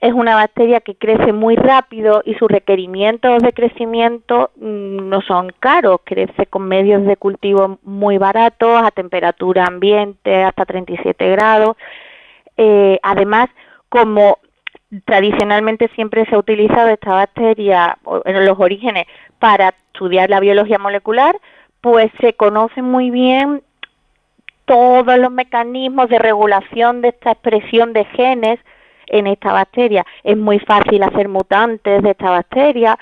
[0.03, 5.53] Es una bacteria que crece muy rápido y sus requerimientos de crecimiento mm, no son
[5.61, 6.01] caros.
[6.03, 11.77] Crece con medios de cultivo muy baratos, a temperatura ambiente hasta 37 grados.
[12.57, 13.47] Eh, además,
[13.87, 14.39] como
[15.05, 19.05] tradicionalmente siempre se ha utilizado esta bacteria en los orígenes
[19.39, 21.39] para estudiar la biología molecular,
[21.79, 23.63] pues se conoce muy bien
[24.65, 28.59] todos los mecanismos de regulación de esta expresión de genes
[29.07, 30.05] en esta bacteria.
[30.23, 32.97] Es muy fácil hacer mutantes de esta bacteria.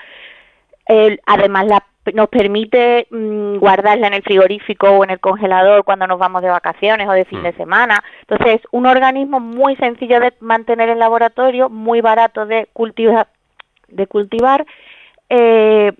[1.26, 1.84] Además, la-
[2.14, 6.48] nos permite mm, guardarla en el frigorífico o en el congelador cuando nos vamos de
[6.48, 8.02] vacaciones o de fin de semana.
[8.22, 13.28] Entonces, es un organismo muy sencillo de mantener en laboratorio, muy barato de cultivar,
[13.88, 14.66] de cultivar.
[15.30, 15.92] eh,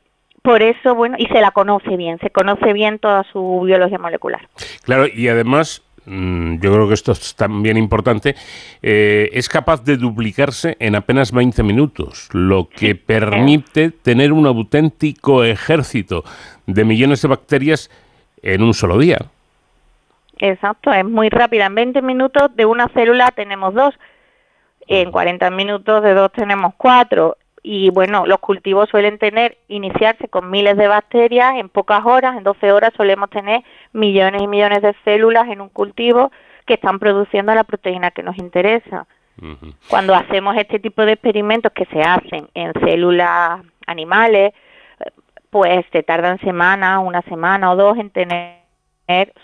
[0.42, 4.48] por eso, bueno, y se la conoce bien, se conoce bien toda su biología molecular.
[4.82, 8.34] Claro, y además, mm, yo creo que esto es también importante,
[8.82, 15.44] eh, es capaz de duplicarse en apenas 20 minutos, lo que permite tener un auténtico
[15.44, 16.24] ejército
[16.66, 17.90] de millones de bacterias
[18.42, 19.18] en un solo día.
[20.38, 21.66] Exacto, es muy rápida.
[21.66, 23.94] En 20 minutos de una célula tenemos dos,
[24.88, 27.36] en 40 minutos de dos tenemos cuatro.
[27.62, 32.42] Y bueno, los cultivos suelen tener, iniciarse con miles de bacterias en pocas horas, en
[32.42, 33.62] 12 horas solemos tener
[33.92, 36.32] millones y millones de células en un cultivo
[36.66, 39.06] que están produciendo la proteína que nos interesa.
[39.88, 44.52] Cuando hacemos este tipo de experimentos que se hacen en células animales,
[45.50, 48.62] pues te tardan semanas, una semana o dos en tener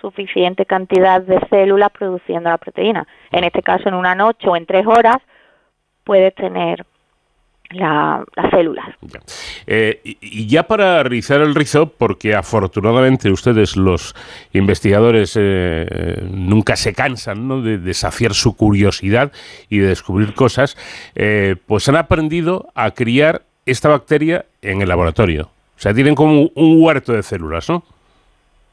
[0.00, 3.06] suficiente cantidad de células produciendo la proteína.
[3.32, 5.18] En este caso, en una noche o en tres horas,
[6.04, 6.84] puedes tener
[7.70, 8.86] la- las células.
[9.66, 14.14] Eh, y, y ya para rizar el rizo, porque afortunadamente ustedes, los
[14.52, 17.60] investigadores, eh, eh, nunca se cansan ¿no?
[17.62, 19.32] de desafiar su curiosidad
[19.68, 20.76] y de descubrir cosas,
[21.14, 25.50] eh, pues han aprendido a criar esta bacteria en el laboratorio.
[25.76, 27.82] O sea, tienen como un huerto de células, ¿no?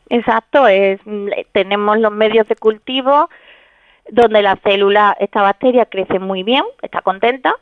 [0.09, 3.29] Exacto, es, mm, tenemos los medios de cultivo
[4.09, 7.55] donde la célula, esta bacteria crece muy bien, está contenta,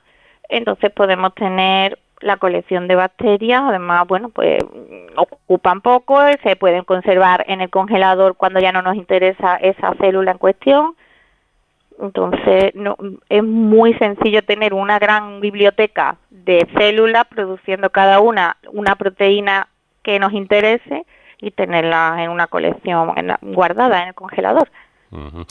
[0.49, 6.83] entonces podemos tener la colección de bacterias, además, bueno, pues mm, ocupan poco, se pueden
[6.83, 10.95] conservar en el congelador cuando ya no nos interesa esa célula en cuestión.
[11.99, 12.97] Entonces, no,
[13.29, 19.67] es muy sencillo tener una gran biblioteca de células produciendo cada una una proteína
[20.01, 21.05] que nos interese
[21.39, 24.69] y tenerla en una colección guardada en el congelador.
[25.11, 25.45] Ujú.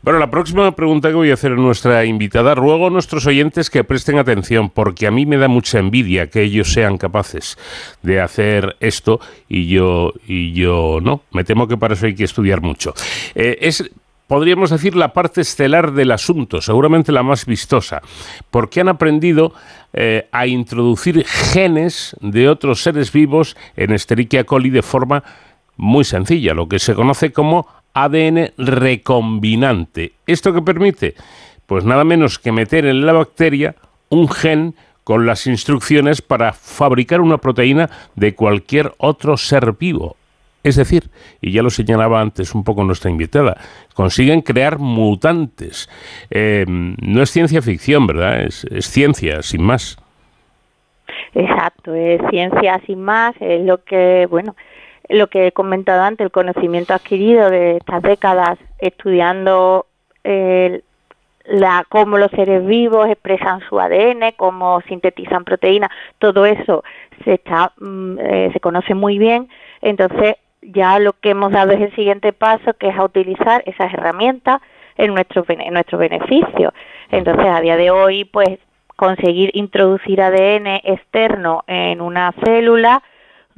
[0.00, 3.68] Bueno, la próxima pregunta que voy a hacer a nuestra invitada, ruego a nuestros oyentes
[3.68, 7.58] que presten atención, porque a mí me da mucha envidia que ellos sean capaces
[8.02, 9.18] de hacer esto
[9.48, 11.22] y yo, y yo no.
[11.32, 12.94] Me temo que para eso hay que estudiar mucho.
[13.34, 13.90] Eh, es,
[14.28, 18.00] podríamos decir, la parte estelar del asunto, seguramente la más vistosa,
[18.52, 19.52] porque han aprendido
[19.92, 25.24] eh, a introducir genes de otros seres vivos en Escherichia coli de forma
[25.76, 30.12] muy sencilla, lo que se conoce como ADN recombinante.
[30.26, 31.14] ¿Esto qué permite?
[31.66, 33.74] Pues nada menos que meter en la bacteria
[34.08, 34.74] un gen
[35.04, 40.16] con las instrucciones para fabricar una proteína de cualquier otro ser vivo.
[40.64, 41.10] Es decir,
[41.40, 43.56] y ya lo señalaba antes un poco nuestra invitada,
[43.94, 45.88] consiguen crear mutantes.
[46.30, 48.42] Eh, no es ciencia ficción, ¿verdad?
[48.42, 49.96] Es, es ciencia, sin más.
[51.34, 54.56] Exacto, es ciencia sin más, es lo que, bueno,
[55.08, 59.86] lo que he comentado antes, el conocimiento adquirido de estas décadas estudiando
[60.24, 60.82] eh,
[61.44, 66.84] la, cómo los seres vivos expresan su ADN, cómo sintetizan proteínas, todo eso
[67.24, 69.48] se está, mm, eh, se conoce muy bien,
[69.80, 73.92] entonces ya lo que hemos dado es el siguiente paso, que es a utilizar esas
[73.94, 74.60] herramientas
[74.96, 76.74] en nuestro, en nuestro beneficio.
[77.10, 78.58] Entonces, a día de hoy, pues
[78.96, 83.02] conseguir introducir ADN externo en una célula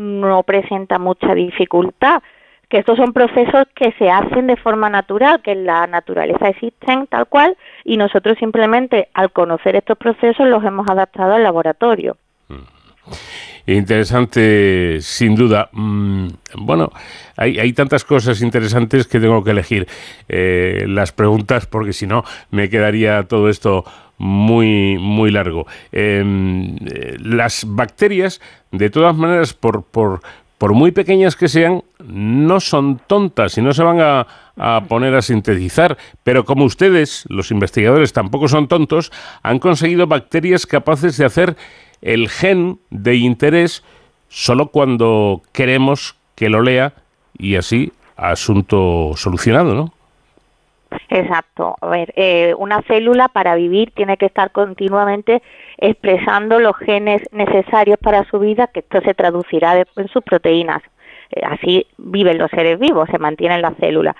[0.00, 2.22] no presenta mucha dificultad,
[2.68, 7.06] que estos son procesos que se hacen de forma natural, que en la naturaleza existen
[7.08, 12.16] tal cual, y nosotros simplemente al conocer estos procesos los hemos adaptado al laboratorio.
[13.66, 15.68] Interesante, sin duda.
[15.72, 16.90] Mm, bueno,
[17.36, 19.86] hay, hay tantas cosas interesantes que tengo que elegir
[20.28, 23.84] eh, las preguntas porque si no me quedaría todo esto
[24.20, 25.66] muy, muy largo.
[25.92, 28.38] Em, eh, las bacterias,
[28.70, 30.20] de todas maneras, por, por,
[30.58, 34.26] por muy pequeñas que sean, no son tontas y no se van a,
[34.56, 35.96] a poner a sintetizar.
[36.22, 39.10] Pero como ustedes, los investigadores, tampoco son tontos,
[39.42, 41.56] han conseguido bacterias capaces de hacer
[42.02, 43.82] el gen de interés
[44.28, 46.92] solo cuando queremos que lo lea
[47.38, 49.94] y así asunto solucionado, ¿no?
[51.08, 51.76] Exacto.
[51.80, 55.42] A ver, eh, una célula para vivir tiene que estar continuamente
[55.78, 60.82] expresando los genes necesarios para su vida, que esto se traducirá en sus proteínas.
[61.30, 64.16] Eh, así viven los seres vivos, se mantienen las células.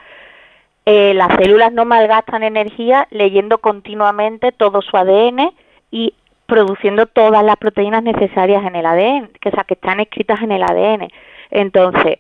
[0.87, 5.53] Eh, las células no malgastan energía leyendo continuamente todo su ADN
[5.91, 6.15] y
[6.47, 10.63] produciendo todas las proteínas necesarias en el ADN, que, o que están escritas en el
[10.63, 11.09] ADN.
[11.51, 12.19] Entonces,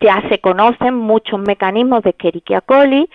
[0.00, 3.08] ya se conocen muchos mecanismos de Escherichia coli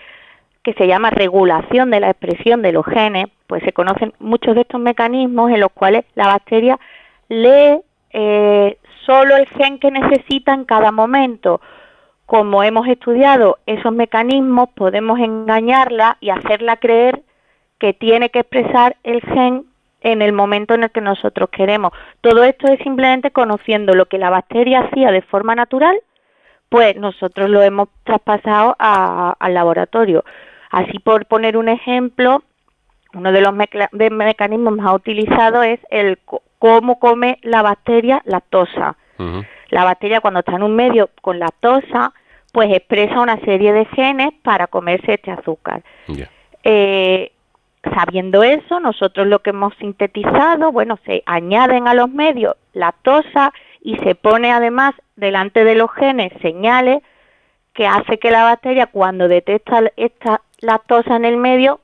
[0.64, 4.62] que se llama regulación de la expresión de los genes, pues se conocen muchos de
[4.62, 6.80] estos mecanismos en los cuales la bacteria
[7.28, 7.82] lee
[8.12, 11.60] eh, solo el gen que necesita en cada momento.
[12.26, 17.22] Como hemos estudiado esos mecanismos, podemos engañarla y hacerla creer
[17.80, 19.66] que tiene que expresar el gen
[20.02, 21.92] en el momento en el que nosotros queremos.
[22.22, 26.00] Todo esto es simplemente conociendo lo que la bacteria hacía de forma natural,
[26.70, 30.24] pues nosotros lo hemos traspasado a- al laboratorio.
[30.74, 32.42] Así por poner un ejemplo,
[33.14, 33.54] uno de los
[33.92, 36.18] de mecanismos más utilizados es el
[36.58, 38.98] cómo come la bacteria lactosa.
[39.70, 42.12] La bacteria cuando está en un medio con lactosa,
[42.52, 45.84] pues expresa una serie de genes para comerse este azúcar.
[46.64, 47.32] Eh,
[47.94, 53.98] sabiendo eso, nosotros lo que hemos sintetizado, bueno, se añaden a los medios lactosa y
[53.98, 57.04] se pone además delante de los genes señales
[57.74, 61.80] que hace que la bacteria cuando detecta esta lactosa en el medio,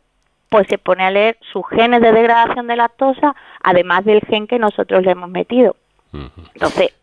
[0.49, 4.57] pues se pone a leer sus genes de degradación de lactosa, además del gen que
[4.57, 5.75] nosotros le hemos metido.
[6.55, 6.93] Entonces,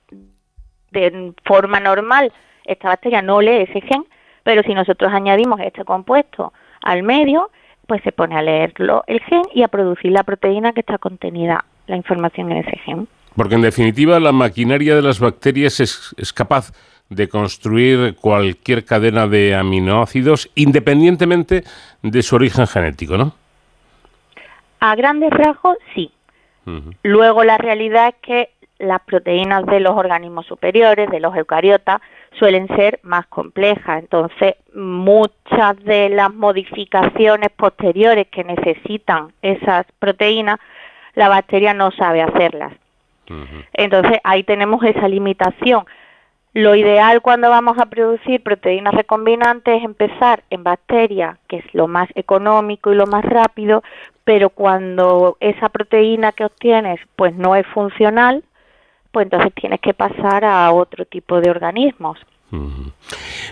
[0.90, 2.32] de forma normal,
[2.65, 4.05] esta bacteria no lee ese gen,
[4.43, 7.51] pero si nosotros añadimos este compuesto al medio,
[7.86, 11.65] pues se pone a leerlo el gen y a producir la proteína que está contenida
[11.86, 13.07] la información en ese gen.
[13.36, 16.73] Porque en definitiva la maquinaria de las bacterias es, es capaz
[17.09, 21.65] de construir cualquier cadena de aminoácidos independientemente
[22.03, 23.35] de su origen genético, ¿no?
[24.81, 26.11] A grandes rasgos, sí.
[27.05, 32.01] Luego la realidad es que las proteínas de los organismos superiores, de los eucariotas,
[32.39, 34.03] suelen ser más complejas.
[34.03, 40.59] Entonces, muchas de las modificaciones posteriores que necesitan esas proteínas,
[41.15, 42.73] la bacteria no sabe hacerlas.
[43.73, 45.85] Entonces, ahí tenemos esa limitación.
[46.57, 51.87] Lo ideal cuando vamos a producir proteínas recombinantes es empezar en bacterias, que es lo
[51.87, 53.83] más económico y lo más rápido,
[54.24, 58.43] pero cuando esa proteína que obtienes pues no es funcional,
[59.12, 62.19] pues entonces tienes que pasar a otro tipo de organismos.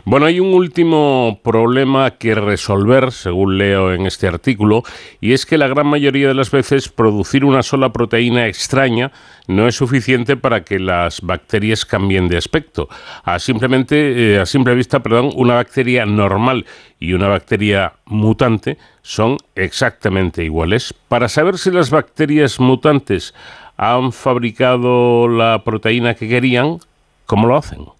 [0.05, 4.83] Bueno, hay un último problema que resolver, según leo en este artículo,
[5.21, 9.11] y es que la gran mayoría de las veces producir una sola proteína extraña
[9.49, 12.89] no es suficiente para que las bacterias cambien de aspecto.
[13.25, 16.65] A simplemente, eh, a simple vista, perdón, una bacteria normal
[17.01, 20.95] y una bacteria mutante son exactamente iguales.
[21.09, 23.35] Para saber si las bacterias mutantes
[23.77, 26.79] han fabricado la proteína que querían,
[27.27, 27.94] ¿cómo lo hacen?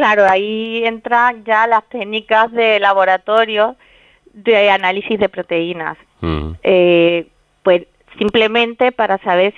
[0.00, 3.76] Claro, ahí entran ya las técnicas de laboratorio
[4.32, 5.98] de análisis de proteínas.
[6.22, 6.52] Mm.
[6.62, 7.26] Eh,
[7.62, 7.86] pues
[8.18, 9.52] simplemente para saber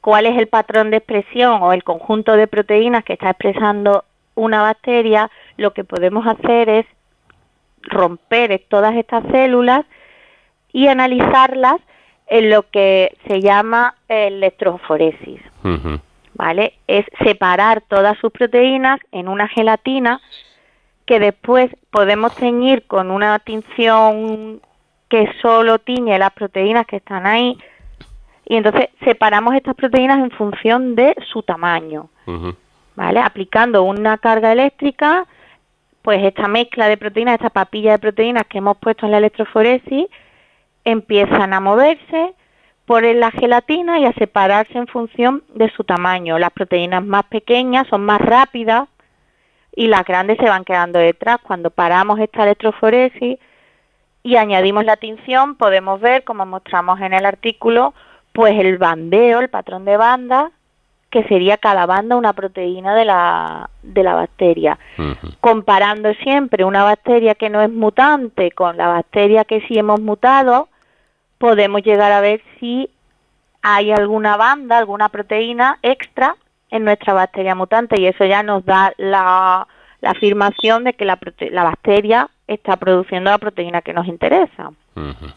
[0.00, 4.04] cuál es el patrón de expresión o el conjunto de proteínas que está expresando
[4.36, 6.86] una bacteria, lo que podemos hacer es
[7.82, 9.84] romper todas estas células
[10.72, 11.76] y analizarlas
[12.26, 15.42] en lo que se llama electroforesis.
[16.38, 16.74] ¿Vale?
[16.86, 20.20] Es separar todas sus proteínas en una gelatina
[21.04, 24.62] que después podemos teñir con una tinción
[25.08, 27.58] que solo tiñe las proteínas que están ahí
[28.46, 32.08] y entonces separamos estas proteínas en función de su tamaño.
[32.94, 33.20] ¿vale?
[33.20, 35.26] Aplicando una carga eléctrica,
[36.02, 40.06] pues esta mezcla de proteínas, esta papilla de proteínas que hemos puesto en la electroforesis,
[40.84, 42.34] empiezan a moverse
[42.88, 46.38] por la gelatina y a separarse en función de su tamaño.
[46.38, 48.88] Las proteínas más pequeñas son más rápidas
[49.76, 51.36] y las grandes se van quedando detrás.
[51.42, 53.38] Cuando paramos esta electroforesis
[54.22, 57.92] y añadimos la tinción, podemos ver, como mostramos en el artículo,
[58.32, 60.50] pues el bandeo, el patrón de banda,
[61.10, 64.78] que sería cada banda una proteína de la, de la bacteria
[65.40, 70.68] comparando siempre una bacteria que no es mutante con la bacteria que sí hemos mutado,
[71.38, 72.90] podemos llegar a ver si
[73.62, 76.36] hay alguna banda, alguna proteína extra
[76.70, 79.66] en nuestra bacteria mutante y eso ya nos da la,
[80.00, 81.18] la afirmación de que la,
[81.50, 84.70] la bacteria está produciendo la proteína que nos interesa.
[84.94, 85.32] Ujú.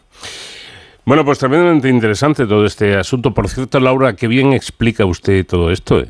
[1.04, 3.34] Bueno, pues tremendamente interesante todo este asunto.
[3.34, 6.06] Por cierto, Laura, qué bien explica usted todo esto, ¿eh?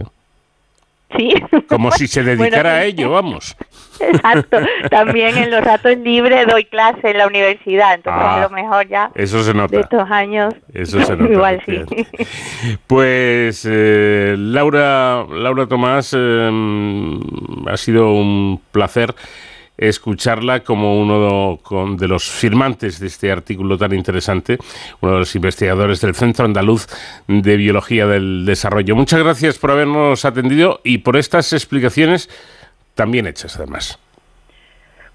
[1.17, 1.33] Sí.
[1.69, 3.57] Como si se dedicara Bueno, a ello, vamos.
[4.01, 4.59] Exacto.
[4.91, 8.89] También en los ratos libres doy clase en la universidad, entonces Ah, a lo mejor
[8.89, 9.77] ya eso se nota.
[9.77, 10.55] de estos años.
[10.73, 11.81] Eso se nota, Igual sí.
[12.87, 16.51] Pues eh, Laura, Laura Tomás, eh,
[17.67, 19.15] ha sido un placer
[19.79, 21.59] escucharla como uno
[21.97, 24.59] de los firmantes de este artículo tan interesante,
[25.01, 26.87] uno de los investigadores del Centro Andaluz
[27.27, 28.95] de Biología del Desarrollo.
[28.95, 32.29] Muchas gracias por habernos atendido y por estas explicaciones
[32.95, 33.99] también hechas además.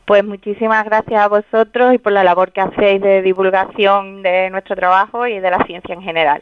[0.05, 4.75] Pues muchísimas gracias a vosotros y por la labor que hacéis de divulgación de nuestro
[4.75, 6.41] trabajo y de la ciencia en general.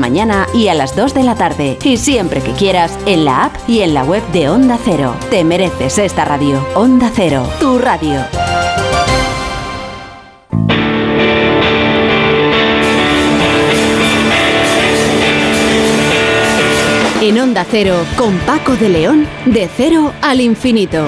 [0.00, 1.78] mañana y a las 2 de la tarde.
[1.84, 5.14] Y siempre que quieras en la app y en la web de Onda Cero.
[5.30, 6.66] Te mereces esta radio.
[6.74, 8.24] Onda Cero, tu radio.
[17.20, 21.06] En Onda Cero, con Paco de León, de cero al infinito.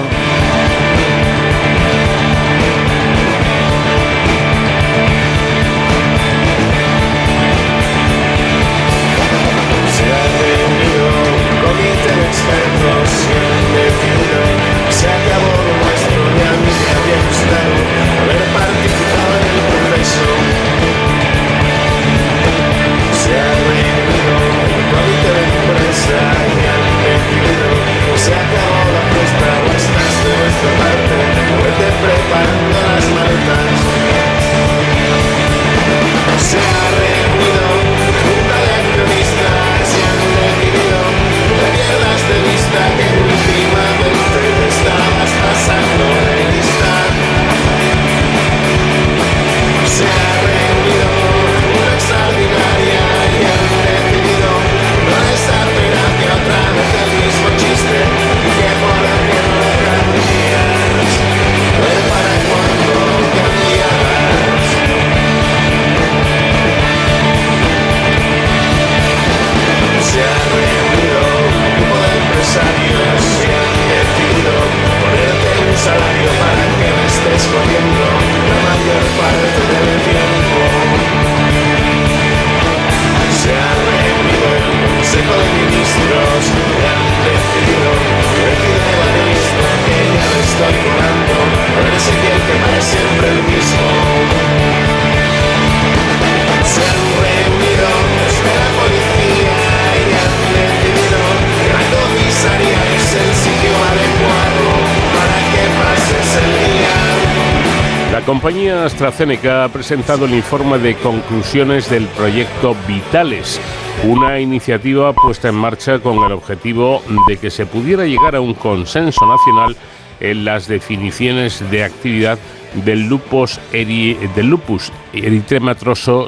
[109.07, 113.59] AstraZeneca ha presentado el informe de conclusiones del proyecto Vitales,
[114.05, 118.53] una iniciativa puesta en marcha con el objetivo de que se pudiera llegar a un
[118.53, 119.75] consenso nacional
[120.21, 122.39] en las definiciones de actividad
[122.85, 124.89] del lupus, eri- del lupus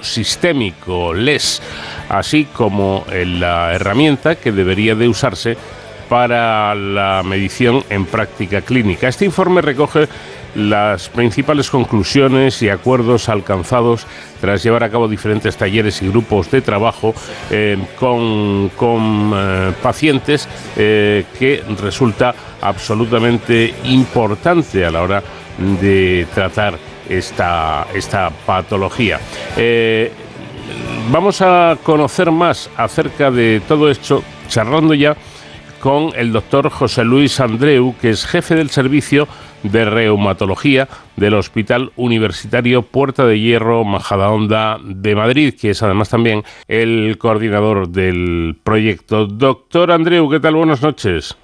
[0.03, 1.61] sistémico, LES,
[2.09, 5.55] así como en la herramienta que debería de usarse
[6.09, 9.07] para la medición en práctica clínica.
[9.07, 10.07] Este informe recoge
[10.55, 14.07] las principales conclusiones y acuerdos alcanzados
[14.39, 17.13] tras llevar a cabo diferentes talleres y grupos de trabajo
[17.51, 25.23] eh, con, con, eh, pacientes eh, que resulta absolutamente importante a la hora
[25.81, 26.77] de tratar
[27.07, 29.19] esta, esta patología.
[31.11, 35.15] Vamos a conocer más acerca de todo esto charlando ya
[35.79, 39.27] con el doctor José Luis Andreu, que es jefe del servicio
[39.71, 46.43] de reumatología del Hospital Universitario Puerta de Hierro Majadahonda de Madrid, que es además también
[46.67, 49.25] el coordinador del proyecto.
[49.25, 50.55] Doctor Andreu, ¿qué tal?
[50.55, 51.37] Buenas noches.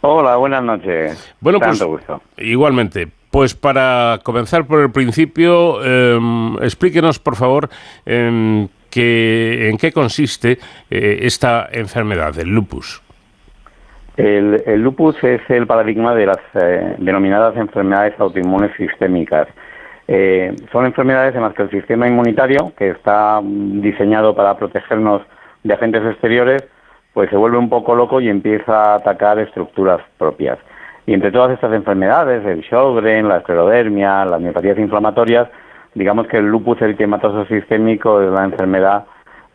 [0.00, 1.34] Hola, buenas noches.
[1.40, 2.22] Bueno, pues Tanto gusto.
[2.38, 3.08] igualmente.
[3.30, 6.18] Pues para comenzar por el principio, eh,
[6.62, 7.68] explíquenos, por favor,
[8.06, 10.58] eh, que- en qué consiste
[10.90, 13.02] eh, esta enfermedad, el lupus.
[14.18, 19.46] El, el lupus es el paradigma de las eh, denominadas enfermedades autoinmunes sistémicas.
[20.08, 25.22] Eh, son enfermedades en las que el sistema inmunitario, que está diseñado para protegernos
[25.62, 26.64] de agentes exteriores,
[27.14, 30.58] pues se vuelve un poco loco y empieza a atacar estructuras propias.
[31.06, 35.46] Y entre todas estas enfermedades, el Sjögren, la esclerodermia, las miopatías inflamatorias,
[35.94, 39.04] digamos que el lupus eritematoso sistémico es la enfermedad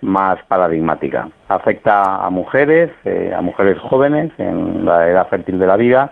[0.03, 1.29] más paradigmática.
[1.47, 6.11] Afecta a mujeres, eh, a mujeres jóvenes en la edad fértil de la vida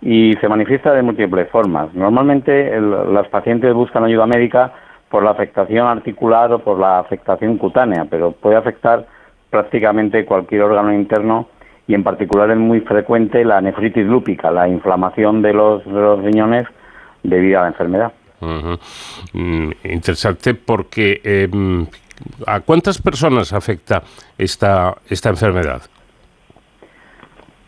[0.00, 1.94] y se manifiesta de múltiples formas.
[1.94, 4.72] Normalmente las pacientes buscan ayuda médica
[5.08, 9.06] por la afectación articular o por la afectación cutánea, pero puede afectar
[9.50, 11.48] prácticamente cualquier órgano interno
[11.86, 16.22] y en particular es muy frecuente la nefritis lúpica, la inflamación de los, de los
[16.22, 16.66] riñones
[17.22, 18.12] debido a la enfermedad.
[18.40, 21.82] Mm, interesante porque mm,
[22.46, 24.02] ¿a cuántas personas afecta
[24.38, 25.82] esta, esta enfermedad?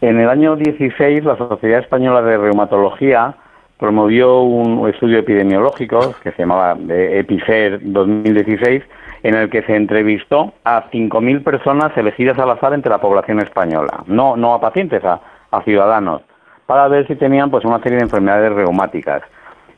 [0.00, 3.36] En el año 16, la Sociedad Española de Reumatología
[3.78, 8.82] promovió un estudio epidemiológico que se llamaba eh, EPICER 2016,
[9.22, 14.04] en el que se entrevistó a 5.000 personas elegidas al azar entre la población española,
[14.06, 15.20] no, no a pacientes, a,
[15.50, 16.22] a ciudadanos,
[16.66, 19.22] para ver si tenían pues una serie de enfermedades reumáticas.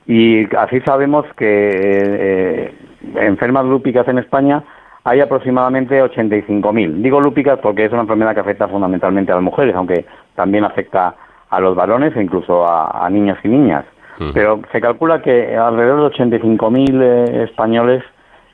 [0.07, 2.75] Y así sabemos que eh,
[3.17, 4.63] enfermas lúpicas en España
[5.05, 7.03] hay aproximadamente 85.000.
[7.03, 10.05] Digo lúpicas porque es una enfermedad que afecta fundamentalmente a las mujeres, aunque
[10.35, 11.15] también afecta
[11.49, 13.85] a los varones e incluso a, a niños y niñas.
[14.33, 18.03] Pero se calcula que alrededor de 85.000 eh, españoles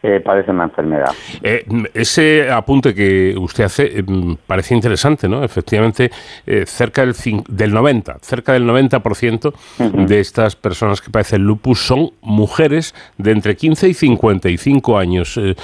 [0.03, 1.12] eh, padecen la enfermedad.
[1.43, 5.45] Eh, mm, ese apunte que usted hace eh, mm, parece interesante, ¿no?
[5.45, 6.11] Efectivamente,
[6.47, 7.15] eh, cerca del,
[7.49, 9.53] del 90, cerca del 90%
[10.07, 15.39] de estas personas que padecen lupus son mujeres de entre 15 y 55 años.
[15.39, 15.55] Eh,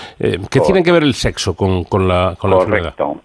[0.50, 2.94] ¿Qué tiene que ver el sexo con, con la, con la enfermedad?
[2.96, 3.22] Correcto.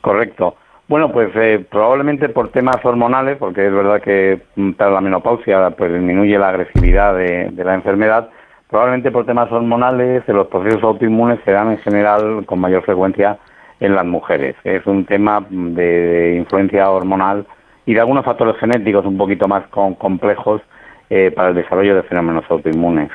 [0.00, 0.56] Correcto.
[0.88, 1.30] Bueno, pues
[1.70, 6.48] probablemente por temas hormonales, porque es verdad que mm, tras la menopausia pues disminuye la
[6.48, 8.28] agresividad de, de la enfermedad,
[8.72, 13.38] probablemente por temas hormonales eh, los procesos autoinmunes se dan en general con mayor frecuencia
[13.80, 14.56] en las mujeres.
[14.64, 17.46] Es un tema de, influencia hormonal
[17.84, 20.62] y de algunos factores genéticos un poquito más con- complejos
[21.10, 23.10] eh, para el desarrollo de fenómenos autoinmunes.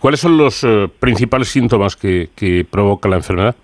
[0.00, 3.56] ¿Cuáles son los eh, principales síntomas que, que provoca la enfermedad?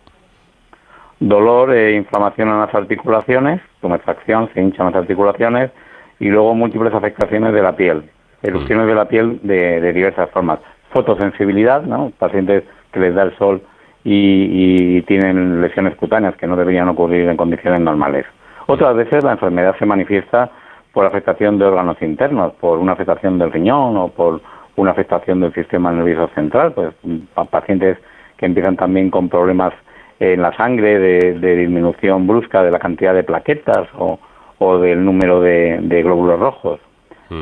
[1.22, 5.70] dolor e inflamación en las articulaciones, tumefacción, se hinchan las articulaciones
[6.18, 8.08] y luego múltiples afectaciones de la piel,
[8.42, 10.60] erupciones de la piel de, de diversas formas.
[10.90, 12.12] Fotosensibilidad, ¿no?
[12.18, 13.62] Pacientes que les da el sol
[14.04, 18.26] y, tienen lesiones cutáneas que no deberían ocurrir en condiciones normales.
[18.66, 20.50] Otras veces la enfermedad se manifiesta
[20.92, 24.40] por afectación de órganos internos, por una afectación del riñón o por
[24.76, 26.90] una afectación del sistema nervioso central, pues
[27.34, 27.98] pa- pacientes
[28.36, 29.72] que empiezan también con problemas
[30.18, 34.18] en la sangre de, de disminución brusca de la cantidad de plaquetas o,
[34.58, 36.80] o del número de, de glóbulos rojos.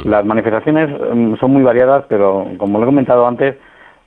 [0.05, 3.57] Las manifestaciones mm, son muy variadas, pero como lo he comentado antes,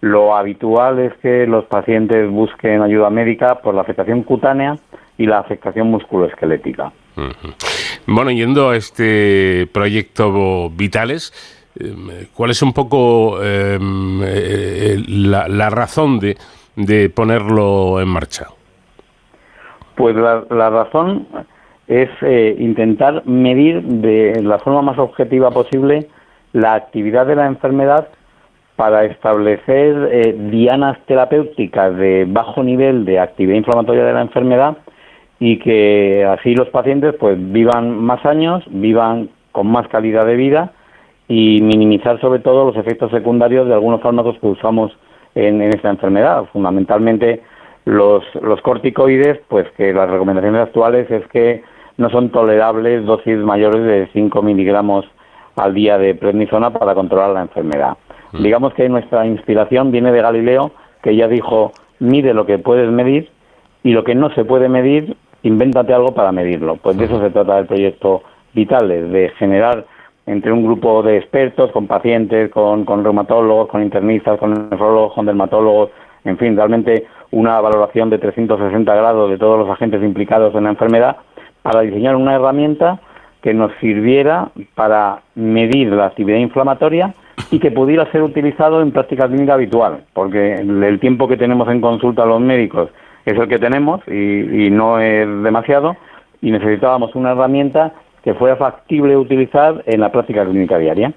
[0.02, 4.76] lo habitual es que los pacientes busquen ayuda médica por la afectación cutánea
[5.18, 6.92] y la afectación musculoesquelética.
[8.08, 11.34] Bueno, yendo a este proyecto Vitales,
[11.80, 13.78] eh, ¿cuál es un poco eh,
[14.24, 16.38] eh, la, la razón de,
[16.76, 18.48] de ponerlo en marcha?
[19.96, 21.28] Pues la, la razón
[21.92, 26.08] es eh, intentar medir de la forma más objetiva posible
[26.54, 28.08] la actividad de la enfermedad
[28.78, 34.78] para establecer eh, dianas terapéuticas de bajo nivel de actividad inflamatoria de la enfermedad
[35.38, 40.72] y que así los pacientes pues vivan más años, vivan con más calidad de vida
[41.28, 44.98] y minimizar sobre todo los efectos secundarios de algunos fármacos que usamos
[45.36, 46.46] en, en esta enfermedad.
[46.54, 47.42] Fundamentalmente
[47.84, 51.64] los, los corticoides, pues que las recomendaciones actuales es que
[52.02, 55.06] no son tolerables dosis mayores de 5 miligramos
[55.56, 57.98] al día de prednisona para controlar la enfermedad.
[58.34, 60.72] Digamos que nuestra inspiración viene de Galileo,
[61.04, 63.30] que ya dijo, mide lo que puedes medir
[63.84, 66.78] y lo que no se puede medir, invéntate algo para medirlo.
[66.78, 68.24] Pues de eso se trata el proyecto
[68.54, 69.86] Vitales, de generar
[70.26, 75.26] entre un grupo de expertos, con pacientes, con, con reumatólogos, con internistas, con nefrólogos, con
[75.26, 75.90] dermatólogos,
[76.24, 80.72] en fin, realmente una valoración de 360 grados de todos los agentes implicados en la
[80.72, 81.18] enfermedad
[81.62, 83.00] para diseñar una herramienta
[83.42, 87.14] que nos sirviera para medir la actividad inflamatoria
[87.50, 91.82] y que pudiera ser utilizado en práctica clínica habitual, porque el tiempo que tenemos en
[91.82, 92.90] consulta los médicos
[93.26, 95.96] es el que tenemos y, no es demasiado,
[96.42, 97.94] y necesitábamos una herramienta
[98.24, 101.14] que fuera factible utilizar en la práctica clínica diaria.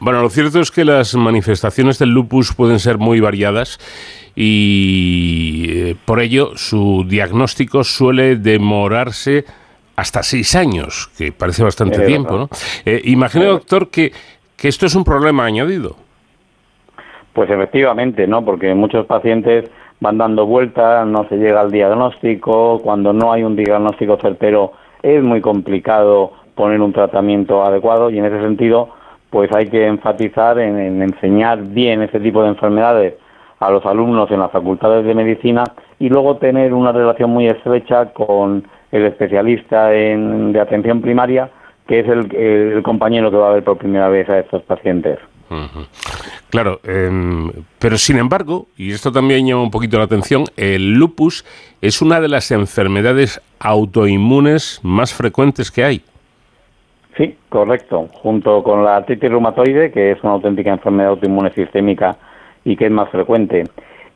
[0.00, 3.78] Bueno, lo cierto es que las manifestaciones del lupus pueden ser muy variadas
[4.34, 9.44] y eh, por ello su diagnóstico suele demorarse
[9.96, 12.48] hasta seis años, que parece bastante Eh, tiempo, ¿no?
[12.84, 14.12] Eh, imagino, doctor, que,
[14.56, 15.96] que esto es un problema añadido.
[17.32, 18.44] Pues efectivamente, ¿no?
[18.44, 23.56] Porque muchos pacientes van dando vueltas, no se llega al diagnóstico, cuando no hay un
[23.56, 24.72] diagnóstico certero
[25.02, 28.90] es muy complicado poner un tratamiento adecuado y en ese sentido
[29.34, 33.14] pues hay que enfatizar en, en enseñar bien ese tipo de enfermedades
[33.58, 35.64] a los alumnos en las facultades de medicina
[35.98, 38.62] y luego tener una relación muy estrecha con
[38.92, 41.50] el especialista en- de atención primaria
[41.88, 45.18] que es el, compañero que va a ver por primera vez a estos pacientes.
[46.50, 47.50] Claro, em,
[47.80, 51.44] pero sin embargo, y esto también llama un poquito la atención, el lupus
[51.82, 56.02] es una de las enfermedades autoinmunes más frecuentes que hay.
[57.16, 58.08] Sí, correcto.
[58.14, 62.16] Junto con la artritis reumatoide, que es una auténtica enfermedad autoinmune sistémica
[62.64, 63.64] y que es más frecuente,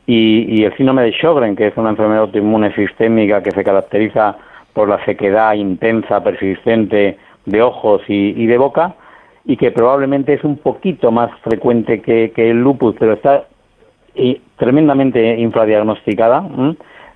[0.05, 4.37] y, y el síndrome de Sjögren, que es una enfermedad autoinmune sistémica que se caracteriza
[4.73, 8.95] por la sequedad intensa, persistente de ojos y, y de boca,
[9.45, 13.45] y que probablemente es un poquito más frecuente que, que el lupus, pero está
[14.15, 16.43] y tremendamente infradiagnosticada.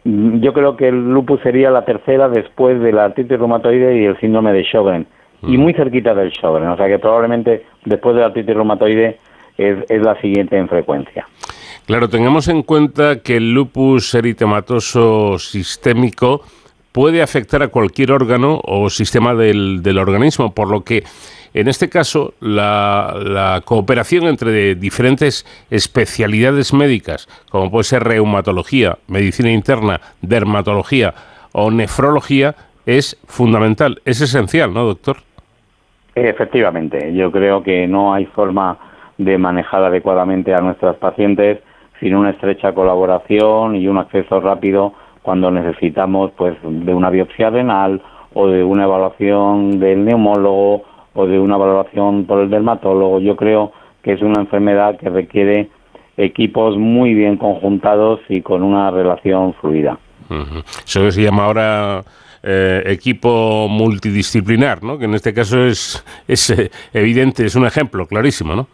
[0.05, 4.19] Yo creo que el lupus sería la tercera después de la artritis reumatoide y el
[4.19, 5.07] síndrome de Sjögren.
[5.47, 6.69] Y muy cerquita del Sjögren.
[6.69, 9.19] O sea que probablemente después de la artritis reumatoide
[9.57, 11.27] es, es la siguiente en frecuencia.
[11.85, 16.41] Claro, tengamos en cuenta que el lupus eritematoso sistémico
[16.93, 21.03] puede afectar a cualquier órgano o sistema del, del organismo, por lo que
[21.53, 29.51] en este caso la, la cooperación entre diferentes especialidades médicas, como puede ser reumatología, medicina
[29.51, 31.13] interna, dermatología
[31.51, 32.55] o nefrología,
[32.85, 35.17] es fundamental, es esencial, ¿no, doctor?
[36.15, 38.77] Efectivamente, yo creo que no hay forma
[39.17, 41.59] de manejar adecuadamente a nuestras pacientes
[41.99, 48.01] sin una estrecha colaboración y un acceso rápido cuando necesitamos pues de una biopsia renal
[48.33, 50.83] o de una evaluación del neumólogo
[51.13, 53.19] o de una valoración por el dermatólogo.
[53.19, 53.71] Yo creo
[54.01, 55.69] que es una enfermedad que requiere
[56.17, 59.97] equipos muy bien conjuntados y con una relación fluida.
[60.29, 60.59] Ujú.
[60.85, 62.03] Eso que se llama ahora
[62.43, 64.97] eh, equipo multidisciplinar, ¿no?
[64.97, 68.67] Que en este caso es, es eh, evidente, es un ejemplo clarísimo, ¿no?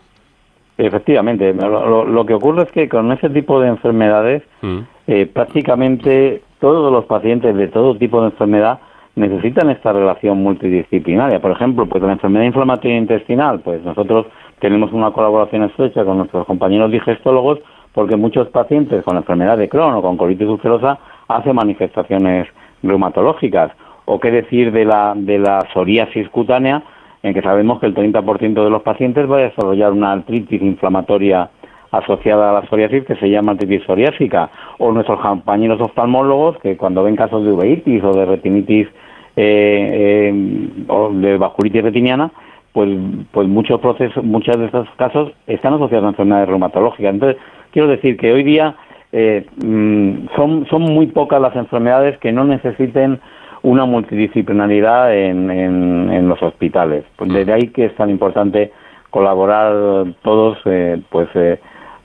[0.78, 4.80] Efectivamente, lo, lo- lo que ocurre es que con ese tipo de enfermedades Mm.
[5.08, 8.80] eh, prácticamente todos los pacientes de todo tipo de enfermedad
[9.16, 11.40] necesitan esta relación multidisciplinaria.
[11.42, 14.28] Por ejemplo, pues la enfermedad inflamatoria intestinal, pues nosotros
[14.60, 17.60] tenemos una colaboración estrecha con nuestros compañeros digestólogos
[17.94, 22.48] porque muchos pacientes con enfermedad de Crohn o con colitis ulcerosa hacen manifestaciones
[22.84, 23.72] reumatológicas.
[24.06, 26.84] O qué decir de la, de la psoriasis cutánea,
[27.22, 31.50] en que sabemos que el 30% de los pacientes va a desarrollar una artritis inflamatoria
[31.92, 37.04] asociada a la psoriasis que se llama artritis psoriásica, o nuestros compañeros oftalmólogos que cuando
[37.04, 38.88] ven casos de uveitis o de retinitis
[39.36, 42.32] eh, eh, o de vasculitis retiniana,
[42.74, 42.90] pues,
[43.32, 47.14] pues muchos procesos, muchos de estos casos están asociados a enfermedades reumatológicas.
[47.14, 47.42] Entonces,
[47.72, 48.76] quiero decir que hoy día
[49.12, 53.20] eh, mm, son, son muy pocas las enfermedades que no necesiten
[53.62, 57.04] una multidisciplinaridad en, en, en los hospitales.
[57.18, 58.72] Pues desde ahí que es tan importante
[59.10, 61.60] colaborar todos, eh, pues eh,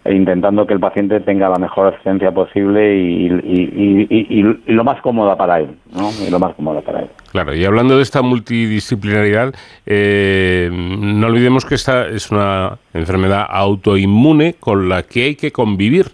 [0.06, 5.00] intentando que el paciente tenga la mejor asistencia posible y, y- y- y- lo más
[5.00, 6.10] cómoda para él, ¿no?
[6.26, 7.08] Y lo más cómoda para él.
[7.32, 9.54] Claro, y hablando de esta multidisciplinaridad,
[9.86, 16.06] eh, no olvidemos que esta es una enfermedad autoinmune con la que hay que convivir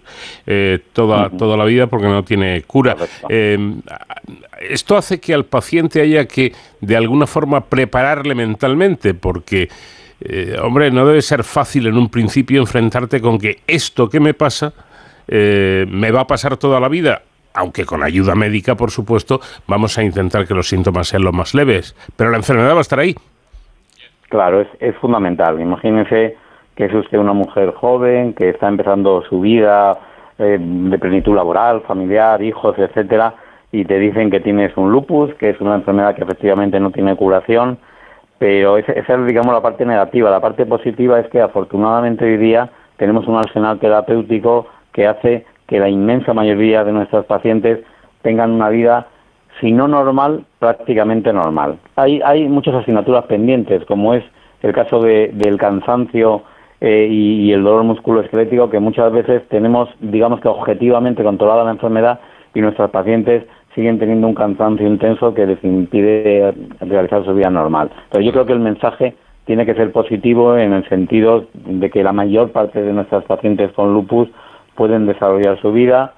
[0.47, 2.95] eh, toda, toda la vida porque no tiene cura.
[3.29, 3.57] Eh,
[4.69, 9.69] esto hace que al paciente haya que, de alguna forma, prepararle mentalmente, porque,
[10.21, 14.33] eh, hombre, no debe ser fácil en un principio enfrentarte con que esto que me
[14.33, 14.73] pasa
[15.27, 17.21] eh, me va a pasar toda la vida
[17.53, 21.53] aunque con ayuda médica, por supuesto, vamos a intentar que los síntomas sean lo más
[21.53, 23.13] leves, pero la enfermedad va a estar ahí.
[24.29, 25.59] Claro, es, es fundamental.
[25.59, 26.37] Imagínese
[26.75, 29.99] que es usted una mujer joven, que está empezando su vida
[30.39, 33.35] eh, de plenitud laboral, familiar, hijos, etcétera,
[33.71, 37.15] y te dicen que tienes un lupus, que es una enfermedad que efectivamente no tiene
[37.15, 37.77] curación,
[38.41, 40.31] pero esa es, digamos, la parte negativa.
[40.31, 45.79] La parte positiva es que afortunadamente hoy día tenemos un arsenal terapéutico que hace que
[45.79, 47.81] la inmensa mayoría de nuestros pacientes
[48.23, 49.05] tengan una vida,
[49.59, 51.77] si no normal, prácticamente normal.
[51.95, 54.23] Hay, hay muchas asignaturas pendientes, como es
[54.63, 56.41] el caso de- del cansancio
[56.81, 61.71] eh, y, y el dolor musculoesquelético, que muchas veces tenemos, digamos que objetivamente controlada la
[61.77, 62.19] enfermedad
[62.55, 63.43] y nuestros pacientes
[63.75, 67.89] siguen teniendo un cansancio intenso que les impide realizar su vida normal.
[68.11, 69.15] Pero yo creo que el mensaje
[69.45, 73.71] tiene que ser positivo en el sentido de que la mayor parte de nuestros pacientes
[73.73, 74.29] con lupus
[74.75, 76.13] pueden desarrollar su vida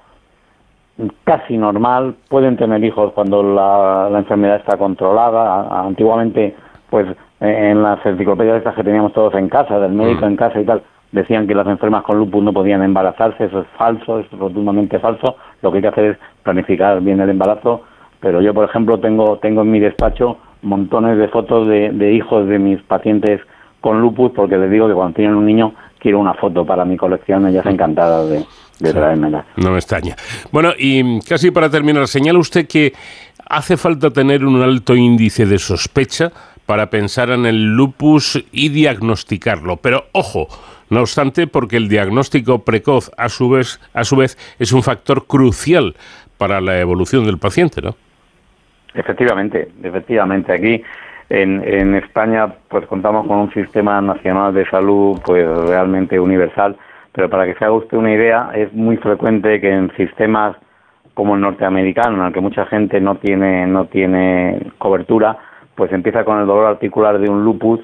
[1.24, 5.80] casi normal, pueden tener hijos cuando la, la enfermedad está controlada.
[5.80, 6.54] Antiguamente,
[6.88, 7.06] pues
[7.40, 10.82] en las enciclopedias estas que teníamos todos en casa, del médico en casa y tal,
[11.14, 15.36] decían que las enfermas con lupus no podían embarazarse, eso es falso, es rotundamente falso.
[15.62, 17.82] Lo que hay que hacer es planificar bien el embarazo,
[18.20, 22.48] pero yo, por ejemplo, tengo, tengo en mi despacho montones de fotos de, de hijos
[22.48, 23.40] de mis pacientes
[23.80, 26.96] con lupus, porque les digo que cuando tienen un niño quiero una foto para mi
[26.96, 28.44] colección, ellas encantadas de,
[28.80, 29.44] de traérmela.
[29.56, 30.16] No me extraña.
[30.50, 32.92] Bueno, y casi para terminar, señala usted que
[33.48, 36.32] hace falta tener un alto índice de sospecha
[36.66, 39.76] para pensar en el lupus y diagnosticarlo.
[39.76, 40.48] Pero ojo,
[40.90, 45.26] no obstante, porque el diagnóstico precoz a su vez, a su vez es un factor
[45.26, 45.94] crucial
[46.38, 47.94] para la evolución del paciente, ¿no?
[48.94, 50.52] Efectivamente, efectivamente.
[50.52, 50.82] Aquí
[51.30, 56.76] en, en España pues contamos con un sistema nacional de salud pues realmente universal,
[57.12, 60.56] pero para que se haga usted una idea, es muy frecuente que en sistemas
[61.14, 65.38] como el norteamericano, en el que mucha gente no tiene, no tiene cobertura,
[65.76, 67.80] pues empieza con el dolor articular de un lupus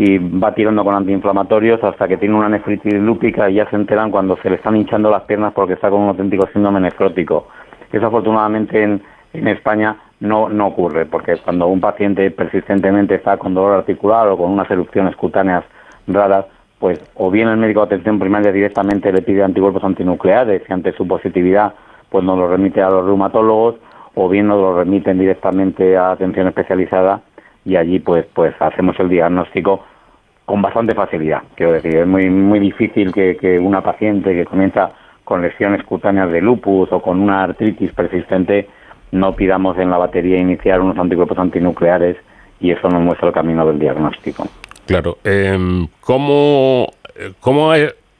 [0.00, 4.12] y va tirando con antiinflamatorios hasta que tiene una nefritis lúpica y ya se enteran
[4.12, 7.48] cuando se le están hinchando las piernas porque está con un auténtico síndrome nefrótico.
[7.90, 9.02] Eso afortunadamente en,
[9.32, 14.36] en España no, no ocurre, porque cuando un paciente persistentemente está con dolor articular o
[14.36, 15.64] con unas erupciones cutáneas
[16.06, 16.46] raras,
[16.78, 20.92] pues o bien el médico de atención primaria directamente le pide anticuerpos antinucleares y ante
[20.92, 21.74] su positividad
[22.08, 23.74] pues nos lo remite a los reumatólogos
[24.14, 27.22] o bien nos lo remiten directamente a atención especializada
[27.68, 29.84] y allí pues pues hacemos el diagnóstico
[30.46, 31.42] con bastante facilidad.
[31.54, 34.90] Quiero decir, es muy muy difícil que, que una paciente que comienza
[35.24, 38.66] con lesiones cutáneas de lupus o con una artritis persistente
[39.12, 42.16] no pidamos en la batería iniciar unos anticuerpos antinucleares
[42.60, 44.46] y eso nos muestra el camino del diagnóstico.
[44.86, 45.18] Claro.
[45.24, 47.76] em, ¿cómo, eh, ¿Cómo ha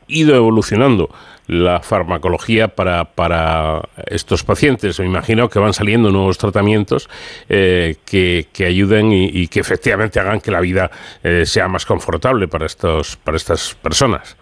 [0.07, 1.09] ido evolucionando
[1.49, 5.01] la farmacología para, para estos pacientes?
[5.01, 7.09] Me imagino que van saliendo nuevos tratamientos
[7.49, 10.91] eh, que, que ayuden y, y que efectivamente hagan que la vida
[11.25, 14.37] eh, sea más confortable para, estos, para estas personas.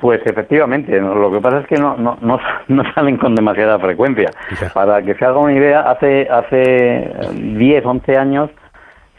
[0.00, 2.38] Pues efectivamente, lo que pasa es que no, no, no,
[2.68, 4.30] no salen con demasiada frecuencia.
[4.72, 8.50] Para que se haga una idea, hace, hace 10, 11 años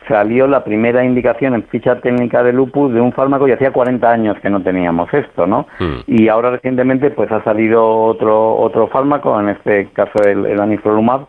[0.07, 4.09] salió la primera indicación en ficha técnica de lupus de un fármaco y hacía 40
[4.09, 5.67] años que no teníamos esto, ¿no?
[6.07, 11.27] Y ahora recientemente pues ha salido otro otro fármaco, en este caso el, el anifrolumab,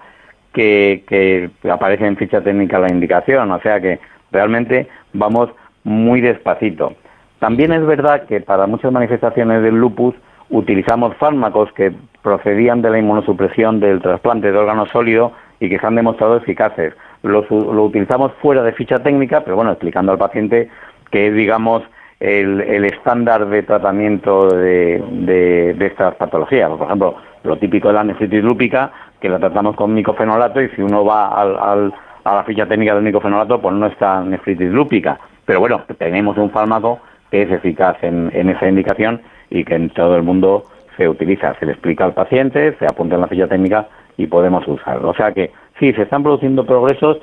[0.53, 3.99] que, que aparece en ficha técnica la indicación, o sea que
[4.33, 5.51] realmente vamos
[5.85, 6.95] muy despacito.
[7.39, 10.15] También es verdad que para muchas manifestaciones del lupus
[10.49, 11.93] utilizamos fármacos que
[12.23, 16.95] procedían de la inmunosupresión del trasplante de órgano sólido y que se han demostrado eficaces.
[17.27, 20.69] Los u- lo utilizamos fuera de ficha técnica, pero bueno, explicando al paciente
[21.11, 21.83] que es, digamos,
[22.21, 26.71] el, estándar de tratamiento de, de- de estas patologías.
[26.71, 28.91] Por ejemplo, lo típico de la nefritis lúpica,
[29.21, 31.95] que la tratamos con micofenolato y si uno va al- al-
[32.25, 35.19] a la ficha técnica del micofenolato, pues no está nefritis lúpica.
[35.45, 36.99] Pero bueno, tenemos un fármaco
[37.31, 39.21] que es eficaz en, en esa indicación
[39.51, 40.65] y que en todo el mundo
[40.97, 41.55] se utiliza.
[41.61, 43.87] Se le explica al paciente, se apunta en la ficha técnica
[44.17, 45.11] y podemos usarlo.
[45.11, 47.19] O sea que sí, se están produciendo progresos,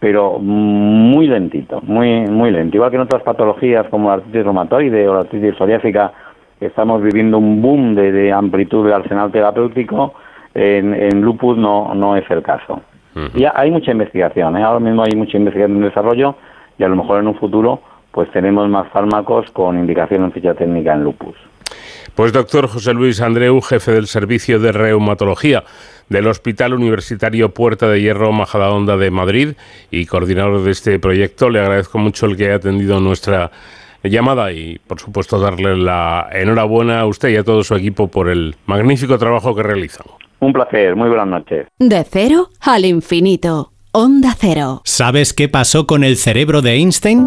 [0.00, 2.76] pero muy lentito, muy muy lento.
[2.76, 6.12] Igual que en otras patologías como la artritis reumatoide o la artritis psoriásica,
[6.60, 10.14] estamos viviendo un boom de, de amplitud del arsenal terapéutico,
[10.54, 12.80] en, en lupus no, no es el caso.
[13.34, 14.62] Y hay mucha investigación, ¿eh?
[14.62, 16.36] ahora mismo hay mucha investigación en desarrollo
[16.78, 17.80] y a lo mejor en un futuro
[18.12, 21.34] pues tenemos más fármacos con indicación en ficha técnica en lupus.
[22.14, 25.64] Pues doctor José Luis Andreu, jefe del Servicio de Reumatología
[26.08, 29.48] del Hospital Universitario Puerta de Hierro Majadahonda de Madrid
[29.90, 33.50] y coordinador de este proyecto, le agradezco mucho el que haya atendido nuestra
[34.02, 38.28] llamada y por supuesto darle la enhorabuena a usted y a todo su equipo por
[38.28, 40.06] el magnífico trabajo que realizan.
[40.40, 41.66] Un placer, muy buenas noches.
[41.78, 43.72] De cero al infinito.
[43.90, 44.82] Onda Cero.
[44.84, 47.26] ¿Sabes qué pasó con el cerebro de Einstein?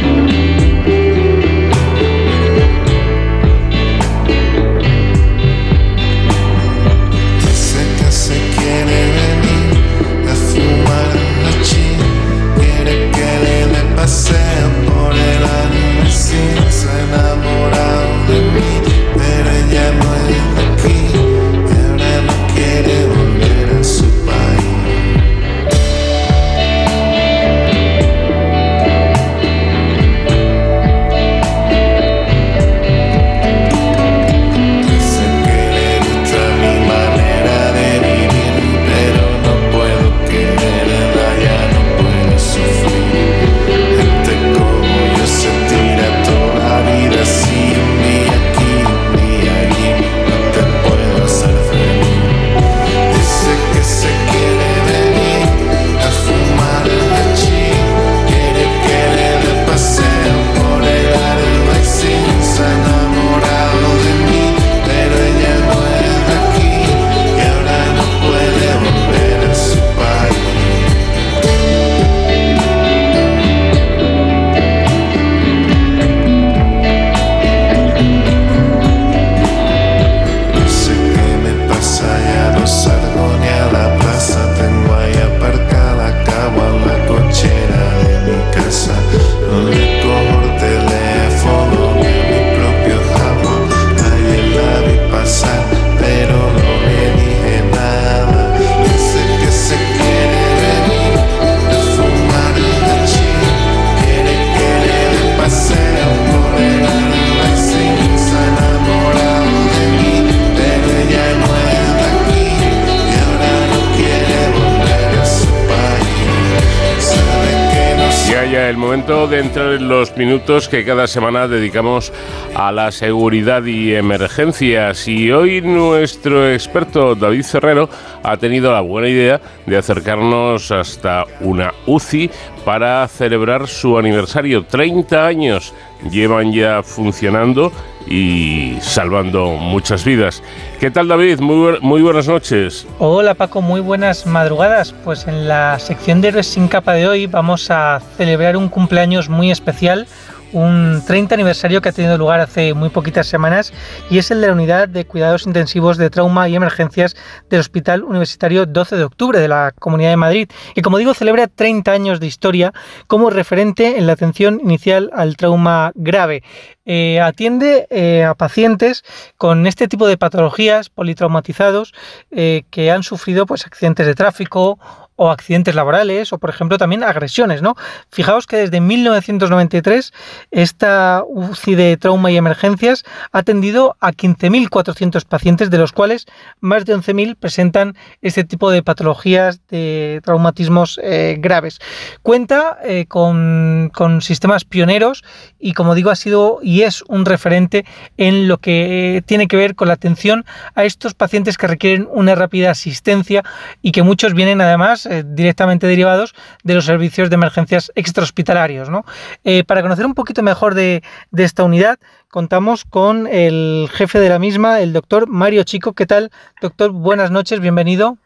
[120.51, 122.11] Que cada semana dedicamos
[122.55, 125.07] a la seguridad y emergencias.
[125.07, 127.89] Y hoy nuestro experto David Ferrero
[128.21, 132.29] ha tenido la buena idea de acercarnos hasta una UCI
[132.65, 134.65] para celebrar su aniversario.
[134.65, 135.73] 30 años
[136.09, 137.71] llevan ya funcionando
[138.07, 140.41] y salvando muchas vidas.
[140.79, 141.39] ¿Qué tal David?
[141.39, 142.87] Muy, muy buenas noches.
[142.99, 144.93] Hola Paco, muy buenas madrugadas.
[145.03, 149.29] Pues en la sección de Héroes sin capa de hoy vamos a celebrar un cumpleaños
[149.29, 150.07] muy especial,
[150.53, 153.73] un 30 aniversario que ha tenido lugar hace muy poquitas semanas
[154.09, 157.15] y es el de la unidad de cuidados intensivos de trauma y emergencias
[157.49, 160.49] del Hospital Universitario 12 de Octubre de la Comunidad de Madrid.
[160.75, 162.73] Y como digo, celebra 30 años de historia
[163.07, 166.43] como referente en la atención inicial al trauma grave.
[166.85, 169.03] Eh, atiende eh, a pacientes
[169.37, 171.93] con este tipo de patologías politraumatizados
[172.31, 174.79] eh, que han sufrido pues, accidentes de tráfico
[175.15, 177.75] o accidentes laborales o, por ejemplo, también agresiones, ¿no?
[178.09, 180.13] Fijaos que desde 1993
[180.51, 186.25] esta UCI de trauma y emergencias ha atendido a 15.400 pacientes, de los cuales
[186.59, 191.79] más de 11.000 presentan este tipo de patologías, de traumatismos eh, graves.
[192.23, 195.23] Cuenta eh, con, con sistemas pioneros
[195.59, 197.85] y, como digo, ha sido y es un referente
[198.17, 202.07] en lo que eh, tiene que ver con la atención a estos pacientes que requieren
[202.11, 203.43] una rápida asistencia
[203.81, 206.33] y que muchos vienen además eh, directamente derivados
[206.63, 208.89] de los servicios de emergencias extrahospitalarios.
[208.89, 209.05] ¿no?
[209.43, 211.99] Eh, para conocer un poquito mejor de, de esta unidad,
[212.29, 215.93] contamos con el jefe de la misma, el doctor Mario Chico.
[215.93, 216.91] ¿Qué tal, doctor?
[216.91, 218.17] Buenas noches, bienvenido.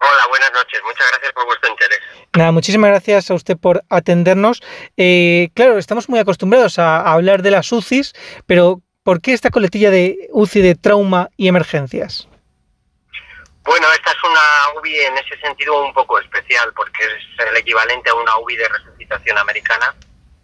[0.00, 0.80] Hola, buenas noches.
[0.84, 1.98] Muchas gracias por vuestro interés.
[2.34, 4.62] Nada, muchísimas gracias a usted por atendernos.
[4.96, 8.14] Eh, claro, estamos muy acostumbrados a, a hablar de las UCIs,
[8.46, 12.29] pero ¿por qué esta coletilla de UCI de trauma y emergencias?
[13.62, 18.10] Bueno, esta es una UBI en ese sentido un poco especial porque es el equivalente
[18.10, 19.94] a una UBI de resucitación americana,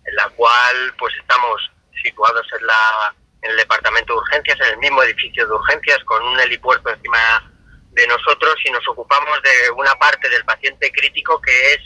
[0.05, 1.71] en la cual pues estamos
[2.03, 6.23] situados en, la, en el departamento de urgencias, en el mismo edificio de urgencias, con
[6.25, 7.51] un helipuerto encima
[7.93, 11.81] de nosotros y nos ocupamos de una parte del paciente crítico que es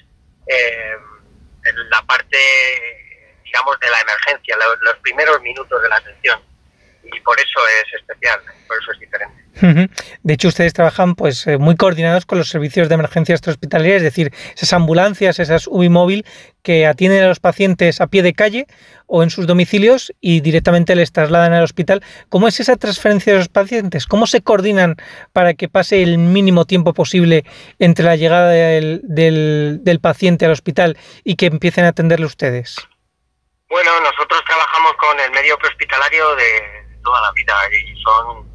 [0.48, 0.96] eh,
[1.90, 2.36] la parte,
[3.44, 6.42] digamos, de la emergencia, lo- los primeros minutos de la atención.
[7.02, 9.40] Y por eso es especial, por eso es diferente.
[10.22, 14.02] De hecho, ustedes trabajan pues eh, muy coordinados con los servicios de emergencia extrahospitalaria, es
[14.02, 16.24] decir, esas ambulancias, esas UBI móvil
[16.62, 18.66] que atienden a los pacientes a pie de calle
[19.06, 22.02] o en sus domicilios y directamente les trasladan al hospital.
[22.30, 24.06] ¿Cómo es esa transferencia de los pacientes?
[24.06, 24.96] ¿Cómo se coordinan
[25.34, 27.44] para que pase el mínimo tiempo posible
[27.78, 32.76] entre la llegada del, del- del paciente al hospital y que empiecen a atenderle ustedes?
[33.68, 38.48] Bueno, nosotros trabajamos con el medio prehospitalario de toda la vida y son,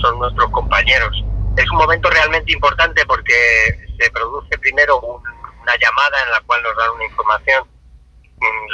[0.00, 1.16] son nuestros compañeros.
[1.56, 5.22] Es un momento realmente importante porque se produce primero un-
[5.62, 7.64] una llamada en la cual nos dan una información,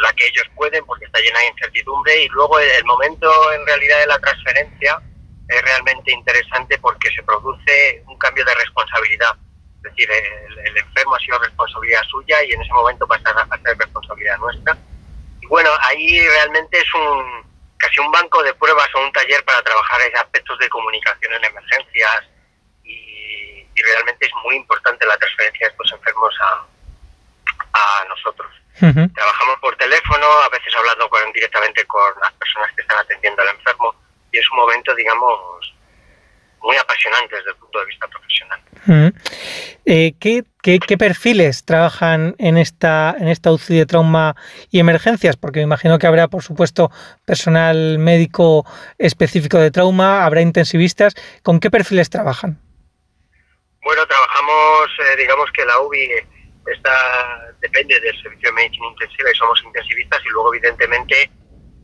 [0.02, 3.98] la que ellos pueden porque está llena de incertidumbre y luego el momento en realidad
[4.00, 5.00] de la transferencia
[5.48, 9.34] es realmente interesante porque se produce un cambio de responsabilidad.
[9.76, 13.58] Es decir, el, el enfermo ha sido responsabilidad suya y en ese momento pasa a
[13.58, 14.76] ser responsabilidad nuestra.
[15.40, 17.45] Y bueno, ahí realmente es un
[17.86, 21.44] casi un banco de pruebas o un taller para trabajar en aspectos de comunicación en
[21.44, 22.24] emergencias
[22.82, 26.66] y, y realmente es muy importante la transferencia de estos enfermos a,
[27.72, 28.50] a nosotros.
[29.14, 33.48] Trabajamos por teléfono, a veces hablando con, directamente con las personas que están atendiendo al
[33.48, 33.94] enfermo
[34.32, 35.74] y es un momento, digamos,
[36.62, 38.60] muy apasionante desde el punto de vista profesional.
[38.86, 39.12] Ujú.
[39.84, 44.36] Eh, ¿qué, qué, qué perfiles trabajan en esta, en esta UCI de trauma
[44.70, 45.36] y emergencias?
[45.36, 46.90] Porque me imagino que habrá, por supuesto,
[47.24, 48.64] personal médico
[48.98, 51.14] específico de trauma, habrá intensivistas.
[51.42, 52.60] ¿Con qué perfiles trabajan?
[53.82, 56.10] Bueno, trabajamos, eh, digamos que la UBI
[56.66, 61.30] está, depende del servicio de medicina intensiva y somos intensivistas y luego evidentemente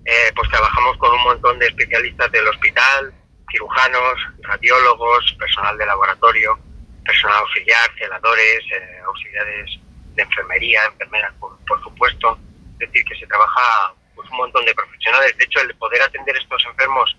[0.04, 3.14] eh, pues trabajamos con un montón de especialistas del hospital,
[3.52, 6.58] cirujanos, radiólogos, personal de laboratorio,
[7.04, 9.78] personal auxiliar, celadores, eh, auxiliares
[10.14, 12.38] de enfermería, enfermeras por, por supuesto.
[12.80, 15.36] Es decir, que se trabaja pues, un montón de profesionales.
[15.36, 17.16] De hecho, el poder atender estos enfermos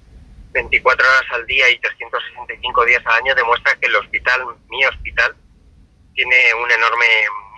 [0.51, 5.35] 24 horas al día y 365 días al año demuestra que el hospital, mi hospital,
[6.14, 7.07] tiene un enorme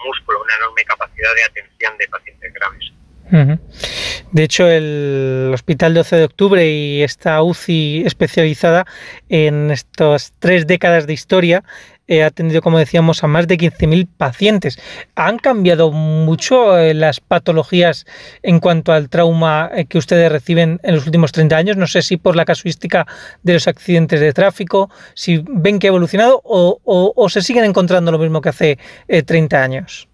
[0.05, 2.91] músculo, una enorme capacidad de atención de pacientes graves.
[3.31, 4.04] Ujú.
[4.35, 8.85] De hecho, el Hospital 12 de Octubre y esta UCI especializada
[9.29, 11.63] en estas tres décadas de historia
[12.09, 14.77] eh, ha atendido, como decíamos, a más de 15.000 pacientes.
[15.15, 18.05] ¿Han cambiado mucho eh, las patologías
[18.43, 21.77] en cuanto al trauma eh, que ustedes reciben en los últimos 30 años?
[21.77, 23.07] No sé si por la casuística
[23.41, 28.19] de los accidentes de tráfico, si ven que ha evolucionado o, se siguen encontrando lo
[28.19, 30.09] mismo que hace eh, 30 años.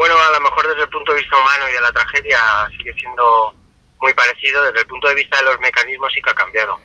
[0.00, 2.40] Bueno, a lo mejor desde el punto de vista humano y de la tragedia
[2.74, 3.54] sigue siendo
[4.00, 4.64] muy parecido.
[4.64, 6.80] Desde el punto de vista de los mecanismos sí que ha cambiado.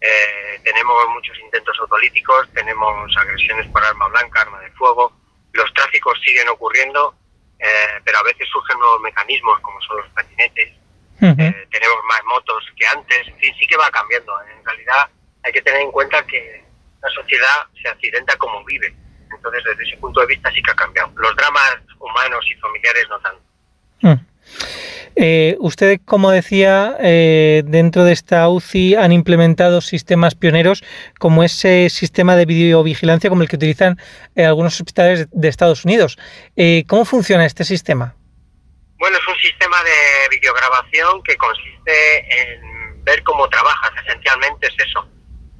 [0.00, 5.12] Eh, tenemos muchos intentos autolíticos, tenemos agresiones por arma blanca, arma de fuego.
[5.52, 7.14] Los tráficos siguen ocurriendo,
[7.60, 10.74] eh, pero a veces surgen nuevos mecanismos como son los patinetes.
[11.22, 13.28] Eh, tenemos más motos que antes.
[13.28, 14.32] En fin, sí que va cambiando.
[14.42, 15.08] En realidad
[15.44, 16.64] hay que tener en cuenta que
[17.00, 18.92] la sociedad se accidenta como vive.
[19.38, 21.10] Entonces, desde ese punto de vista sí que ha cambiado.
[21.16, 24.24] Los dramas humanos y familiares no tanto.
[25.20, 30.84] Eh, usted, como decía, eh, dentro de esta UCI han implementado sistemas pioneros
[31.18, 33.98] como ese sistema de videovigilancia como el que utilizan
[34.36, 36.18] eh, algunos hospitales de Estados Unidos.
[36.54, 38.14] Eh, ¿Cómo funciona este sistema?
[38.98, 43.90] Bueno, es un sistema de videograbación que consiste en ver cómo trabajas.
[44.06, 45.08] Esencialmente es eso.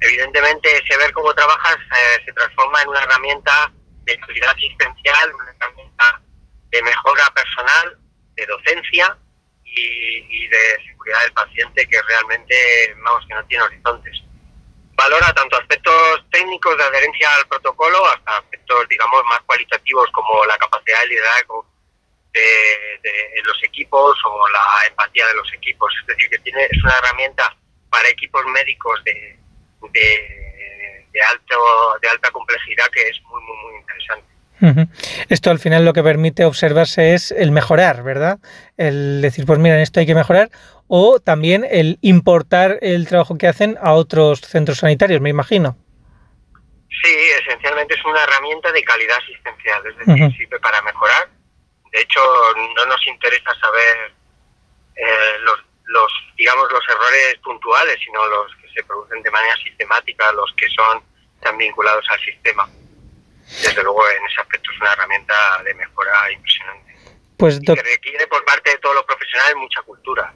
[0.01, 3.71] Evidentemente, ese ver cómo trabajas eh, se transforma en una herramienta
[4.03, 6.21] de calidad asistencial, una herramienta
[6.69, 7.97] de mejora personal,
[8.35, 9.17] de docencia
[9.65, 14.21] y, y de seguridad del paciente que realmente, vamos, que no tiene horizontes.
[14.95, 20.57] Valora tanto aspectos técnicos de adherencia al protocolo hasta aspectos, digamos, más cualitativos como la
[20.57, 21.65] capacidad de liderazgo
[22.33, 25.93] de, de los equipos o la empatía de los equipos.
[26.01, 27.55] Es decir, que tiene, es una herramienta
[27.89, 29.39] para equipos médicos de,
[29.93, 31.55] de, de alto,
[32.01, 34.29] de alta complejidad que es muy, muy, muy interesante.
[35.29, 38.39] Esto al final lo que permite observarse es el mejorar, ¿verdad?
[38.77, 40.49] El decir, pues mira, en esto hay que mejorar,
[40.87, 45.77] o también el importar el trabajo que hacen a otros centros sanitarios, me imagino.
[47.01, 50.33] Sí, esencialmente es una herramienta de calidad asistencial, es decir, Ujú.
[50.35, 51.29] sirve para mejorar.
[51.93, 52.19] De hecho,
[52.75, 54.11] no nos interesa saber
[54.95, 60.53] eh, los, los, digamos, los errores puntuales, sino los se producen de manera sistemática, los
[60.55, 61.01] que son
[61.41, 62.69] tan vinculados al sistema.
[63.63, 66.95] Desde luego, en ese aspecto es una herramienta de mejora impresionante.
[67.37, 70.33] Pues Y que requiere por parte de todos los profesionales mucha cultura,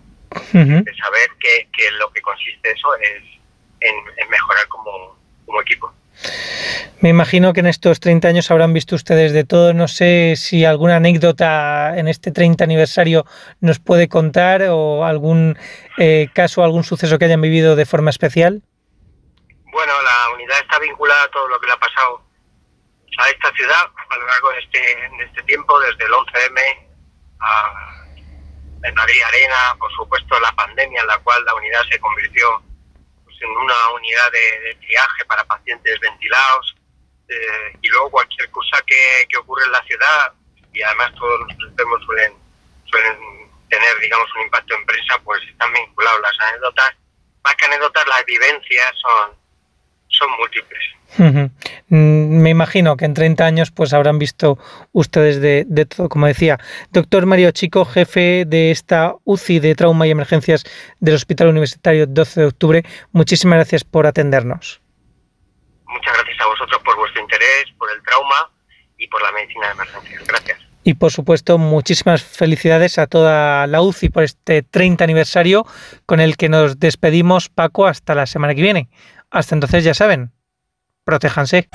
[0.51, 3.23] de saber que, que lo que consiste eso es
[3.81, 5.93] en, en mejorar como, como equipo.
[7.01, 9.73] Me imagino que en estos 30 años habrán visto ustedes de todo.
[9.73, 13.25] No sé si alguna anécdota en este 30 aniversario
[13.59, 15.57] nos puede contar o algún
[15.97, 18.61] eh, caso, algún suceso que hayan vivido de forma especial.
[19.71, 22.21] Bueno, la unidad está vinculada a todo lo que le ha pasado
[23.17, 26.87] a esta ciudad a lo largo de este, este tiempo, desde el 11M
[27.39, 28.03] a
[28.83, 32.72] el Madrid Arena, por supuesto la pandemia en la cual la unidad se convirtió en
[33.49, 36.75] una unidad de, triaje para pacientes ventilados
[37.29, 40.33] eh, y luego cualquier cosa que, que ocurre en la ciudad
[40.73, 42.33] y además todos los enfermos suelen,
[42.85, 43.17] suelen
[43.69, 46.93] tener digamos un impacto en prensa pues están vinculados las anécdotas
[47.43, 49.43] más que anécdotas las vivencias son
[50.13, 50.83] son múltiples.
[51.89, 54.57] Mm, Me imagino que en 30 años pues habrán visto
[54.93, 56.57] ustedes de, de todo, como decía.
[56.91, 60.63] Doctor Mario Chico, jefe de esta UCI de Trauma y Emergencias
[61.01, 64.81] del Hospital Universitario 12 de Octubre, muchísimas gracias por atendernos.
[65.87, 68.51] muchas gracias a vosotros por vuestro interés por el trauma
[68.97, 73.81] y por la medicina de emergencias gracias Y por supuesto, muchísimas felicidades a toda la
[73.81, 75.65] UCI por este 30 aniversario
[76.05, 78.89] con el que nos despedimos, Paco, hasta la semana que viene.
[79.31, 80.31] Hasta entonces, ya saben,
[81.05, 81.69] protéjanse.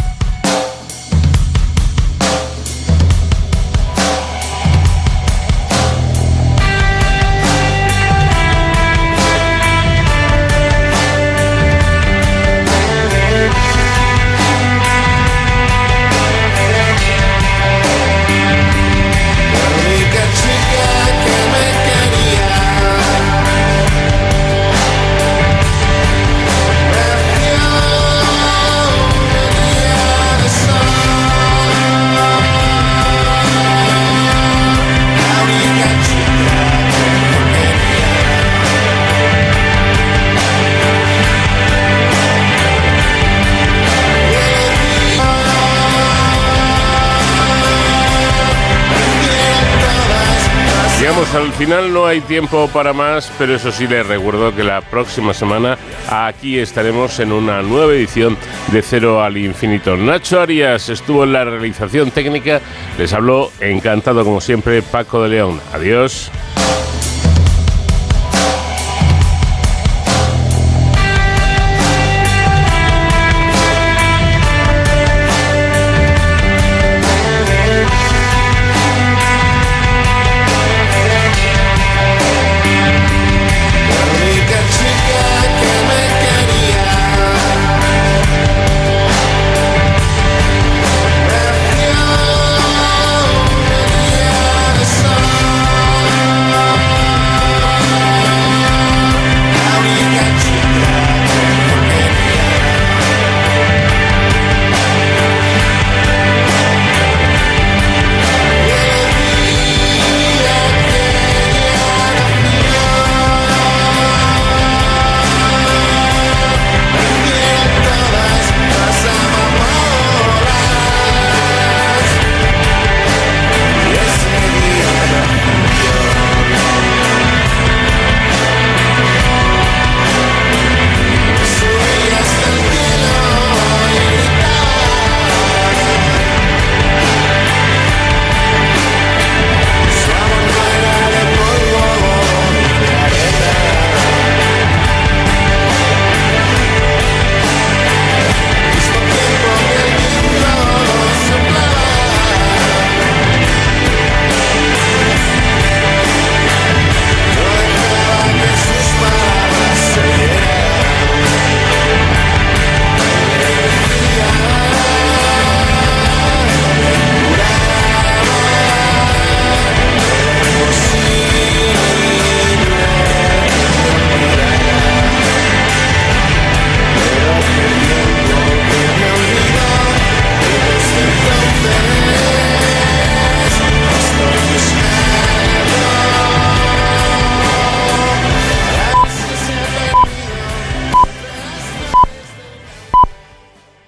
[51.59, 55.76] Final, no hay tiempo para más, pero eso sí les recuerdo que la próxima semana
[56.09, 58.36] aquí estaremos en una nueva edición
[58.70, 59.97] de Cero al Infinito.
[59.97, 62.60] Nacho Arias estuvo en la realización técnica,
[62.97, 65.60] les habló encantado como siempre Paco de León.
[65.72, 66.30] Adiós.